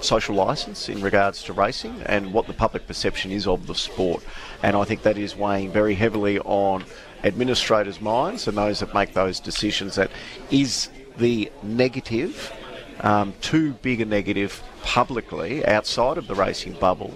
[0.00, 4.24] social license in regards to racing and what the public perception is of the sport.
[4.62, 6.84] And I think that is weighing very heavily on
[7.22, 9.94] administrators' minds and those that make those decisions.
[9.94, 10.10] That
[10.50, 12.52] is the negative,
[13.00, 17.14] um, too big a negative publicly outside of the racing bubble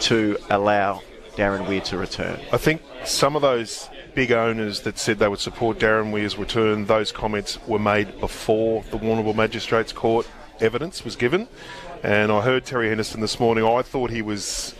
[0.00, 1.02] to allow
[1.36, 2.40] Darren Weir to return.
[2.52, 6.86] I think some of those big owners that said they would support Darren Weir's return,
[6.86, 10.26] those comments were made before the Warrnambool Magistrates Court
[10.60, 11.48] evidence was given.
[12.02, 13.64] And I heard Terry Henderson this morning.
[13.64, 14.74] I thought he was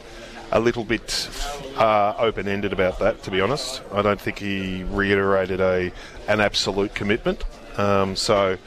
[0.53, 1.29] a little bit
[1.77, 3.83] uh, open-ended about that, to be honest.
[3.93, 5.93] I don't think he reiterated a
[6.29, 7.45] an absolute commitment.
[7.79, 8.59] Um, so.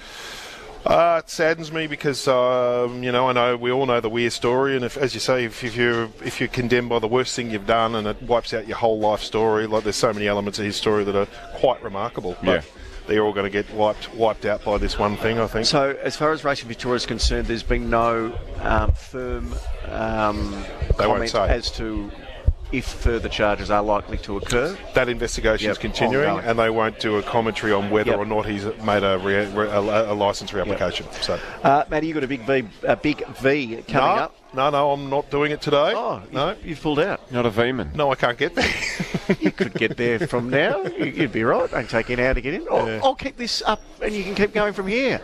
[0.85, 4.29] Uh, it saddens me because um, you know I know we all know the Weir
[4.29, 7.35] story, and if, as you say, if, if you're if you're condemned by the worst
[7.35, 10.27] thing you've done, and it wipes out your whole life story, like there's so many
[10.27, 12.35] elements of his story that are quite remarkable.
[12.43, 12.81] But Yeah.
[13.07, 15.65] they're all going to get wiped wiped out by this one thing, I think.
[15.67, 19.53] So, as far as Racing Victoria is concerned, there's been no um, firm
[19.87, 20.65] um,
[20.97, 22.11] comment as to
[22.73, 24.75] if further charges are likely to occur.
[24.95, 26.45] that investigation is continuing, ongoing.
[26.45, 28.19] and they won't do a commentary on whether Yep.
[28.19, 29.79] or not he's made a, re- re- a,
[30.11, 31.05] a license reapplication.
[31.23, 34.35] So, Uh, Matty, you got a big V, a big V coming no, up.
[34.53, 35.93] no, no, I'm not doing it today.
[35.95, 37.31] Oh, no, you've pulled out.
[37.31, 37.91] Not a V-man.
[37.95, 38.67] No, I can't get there.
[39.39, 40.81] you could get there from now.
[40.83, 41.69] You- You'd be right.
[41.69, 42.67] Don't take an hour to get in.
[42.71, 45.21] I'll, I'll keep this up, and you can keep going from here.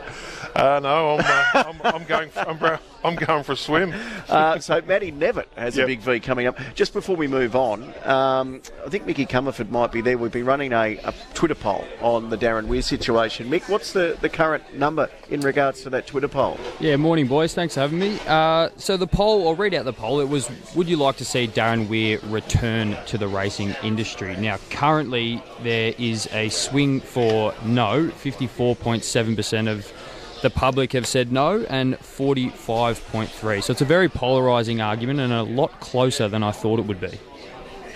[0.60, 2.30] Uh, no, I'm, uh, I'm, I'm going.
[2.30, 3.94] For, I'm, I'm going for a swim.
[4.30, 6.56] Uh, so Matty Nevitt has a big V coming up.
[6.76, 10.20] Just before we move on, um, I think Mickey Comerford might be there.
[10.20, 13.50] We've been running a, a Twitter poll on the Darren Weir situation.
[13.50, 16.60] Mick, what's the, the current number in regards to that Twitter poll?
[16.80, 17.56] Yeah, morning, boys.
[17.56, 18.20] Thanks for having me.
[18.28, 20.20] Uh, so the poll, I'll read out the poll.
[20.20, 24.36] It was, would you like to see Darren Weir return to the racing industry?
[24.36, 28.12] Now, currently there is a swing for no.
[28.12, 29.92] Fifty-four point seven percent of
[30.42, 33.64] The public have said no, and 45.3.
[33.64, 37.02] So it's a very polarising argument and a lot closer than I thought it would
[37.02, 37.20] be.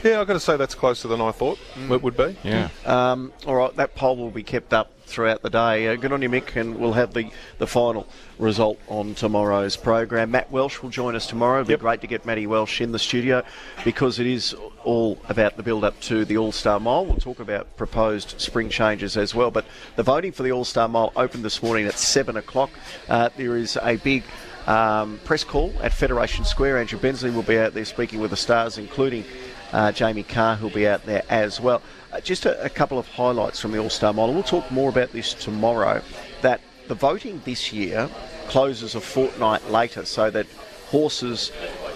[0.03, 1.57] Yeah, I've got to say that's closer than I thought
[1.89, 2.35] it would be.
[2.43, 2.69] Yeah.
[2.85, 5.87] Um, all right, that poll will be kept up throughout the day.
[5.87, 8.07] Uh, good on you, Mick, and we'll have the, the final
[8.39, 10.31] result on tomorrow's program.
[10.31, 11.61] Matt Welsh will join us tomorrow.
[11.61, 13.43] It'll be great to get Matty Welsh in the studio
[13.83, 17.05] because it is all about the build up to the All Star Mile.
[17.05, 19.51] We'll talk about proposed spring changes as well.
[19.51, 19.65] But
[19.95, 22.71] the voting for the All Star Mile opened this morning at 7 o'clock.
[23.07, 24.23] Uh, there is a big
[24.67, 26.79] um, press call at Federation Square.
[26.79, 29.25] Andrew Bensley will be out there speaking with the stars, including
[29.73, 31.81] uh, Jamie Kah, who'll be out there as well.
[32.11, 34.33] Uh, just a, a couple of highlights from the All Star Mile.
[34.33, 36.01] We'll talk more about this tomorrow.
[36.41, 38.09] That the voting this year
[38.47, 40.45] closes a fortnight later, so that
[40.87, 41.51] horses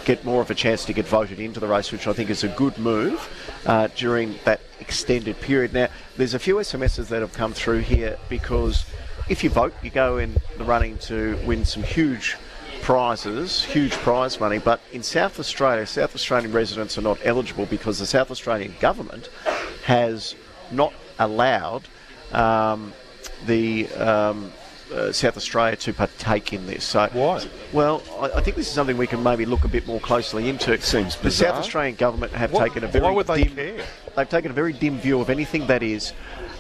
[0.05, 2.43] get more of a chance to get voted into the race, which I think is
[2.43, 3.29] a good move
[3.65, 5.73] uh, during that extended period.
[5.73, 8.85] Now, there's a few SMSs that have come through here because
[9.29, 12.37] if you vote, you go in the running to win some huge
[12.81, 14.59] prizes, huge prize money.
[14.59, 19.29] But in South Australia, South Australian residents are not eligible because the South Australian government
[19.85, 20.35] has
[20.71, 21.87] not allowed
[22.31, 22.93] um,
[23.45, 24.51] the um,
[24.93, 26.83] uh, South Australia to partake in this.
[26.83, 27.45] So why?
[27.73, 30.49] Well, I, I think this is something we can maybe look a bit more closely
[30.49, 30.71] into.
[30.71, 31.49] It seems the bizarre.
[31.49, 33.85] South Australian government have What- taken a very why would they dim, care?
[34.15, 36.13] They've taken a very dim view of anything that is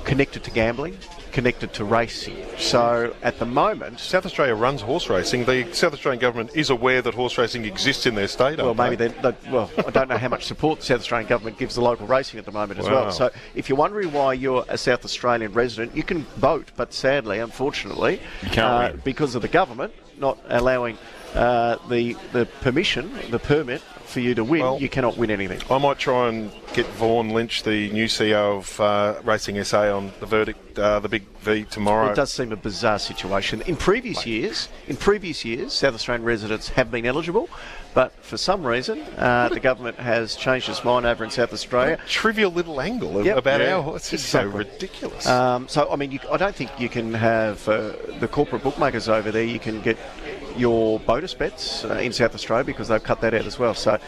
[0.03, 0.97] connected to gambling,
[1.37, 2.35] connected to racing.
[2.57, 5.45] So at the moment, South Australia runs horse racing.
[5.45, 8.57] The South Australian government is aware that horse racing exists in their state.
[8.57, 9.09] Well, maybe they?
[9.09, 11.81] they, they, well, I don't know how much support the South Australian government gives the
[11.81, 12.91] local racing at the moment as Wow.
[12.93, 13.11] well.
[13.11, 17.37] So, if you're wondering why you're a South Australian resident, you can vote, but sadly,
[17.37, 18.19] unfortunately,
[18.57, 20.97] uh, because of the government not allowing
[21.35, 25.59] uh, the the permission, the permit for you to win, Well, you cannot win anything.
[25.69, 30.13] I might try and get Vaughan Lynch, the new CEO of uh, Racing SA, on
[30.21, 32.11] the verdict, uh, the big V tomorrow.
[32.11, 33.61] It does seem a bizarre situation.
[33.63, 37.49] In previous years, in previous years, South Australian residents have been eligible,
[37.93, 41.97] but for some reason, uh, the government has changed its mind over in South Australia.
[42.07, 43.37] trivial little angle Yep.
[43.37, 43.75] about Yeah.
[43.79, 43.97] our.
[43.97, 45.27] It's so ridiculous.
[45.27, 47.91] Um, so, I mean, you, I don't think you can have uh,
[48.21, 49.43] the corporate bookmakers over there.
[49.43, 49.97] You can get
[50.57, 53.73] your bonus bets uh, in South Australia because they've cut that out as well.
[53.73, 53.99] So,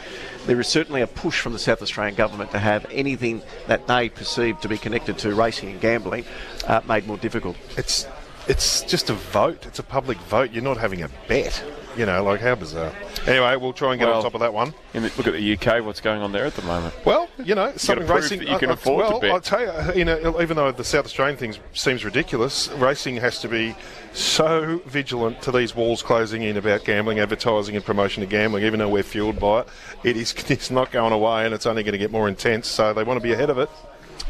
[0.46, 4.10] there is certainly a push from the South Australian government to have anything that they
[4.10, 6.26] perceive to be connected to racing and gambling
[6.68, 7.56] uh, made more difficult.
[7.78, 8.08] It's
[8.48, 9.66] it's just a vote.
[9.68, 10.52] It's a public vote.
[10.52, 11.64] You're not having a bet.
[12.00, 12.94] You know, like how bizarre.
[13.28, 14.74] Anyway, we'll try and get on top of that one.
[14.94, 16.94] In the, look at the UK, what's going on there at the moment?
[17.04, 18.40] Well, you know, gotta something prove racing.
[18.40, 19.32] that you can I- I- afford to well, bet.
[19.32, 23.40] I'll tell you, you know, even though the South Australian thing seems ridiculous, racing has
[23.40, 23.76] to be
[24.14, 28.64] so vigilant to these walls closing in about gambling, advertising, and promotion of gambling.
[28.64, 29.68] Even though we're fueled by it,
[30.06, 32.70] it is it's not going away, and it's only going to get more intense.
[32.70, 33.70] So they want to be ahead of it.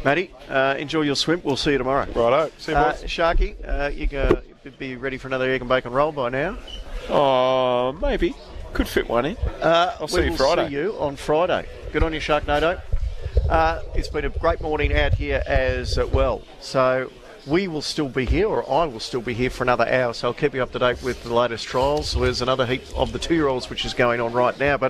[0.03, 1.39] Matty, uh, enjoy your swim.
[1.43, 2.07] We'll see you tomorrow.
[2.15, 2.49] Righto.
[2.57, 3.03] See you, uh, boys.
[3.03, 4.41] Sharky, uh, you go,
[4.79, 6.57] be ready for another egg and bacon roll by now.
[7.09, 8.35] Oh, maybe.
[8.73, 9.37] Could fit one in.
[9.61, 10.67] Uh, I'll see you Friday.
[10.67, 11.67] see you on Friday.
[11.91, 12.81] Good on you, Sharknado.
[13.49, 16.43] Uh, it's been a great morning out here as well.
[16.61, 17.11] So
[17.47, 20.13] we will still be here, or I will still be here for another hour.
[20.13, 22.13] So I'll keep you up to date with the latest trials.
[22.13, 24.87] There's another heap of the two-year-olds which is going on right now, but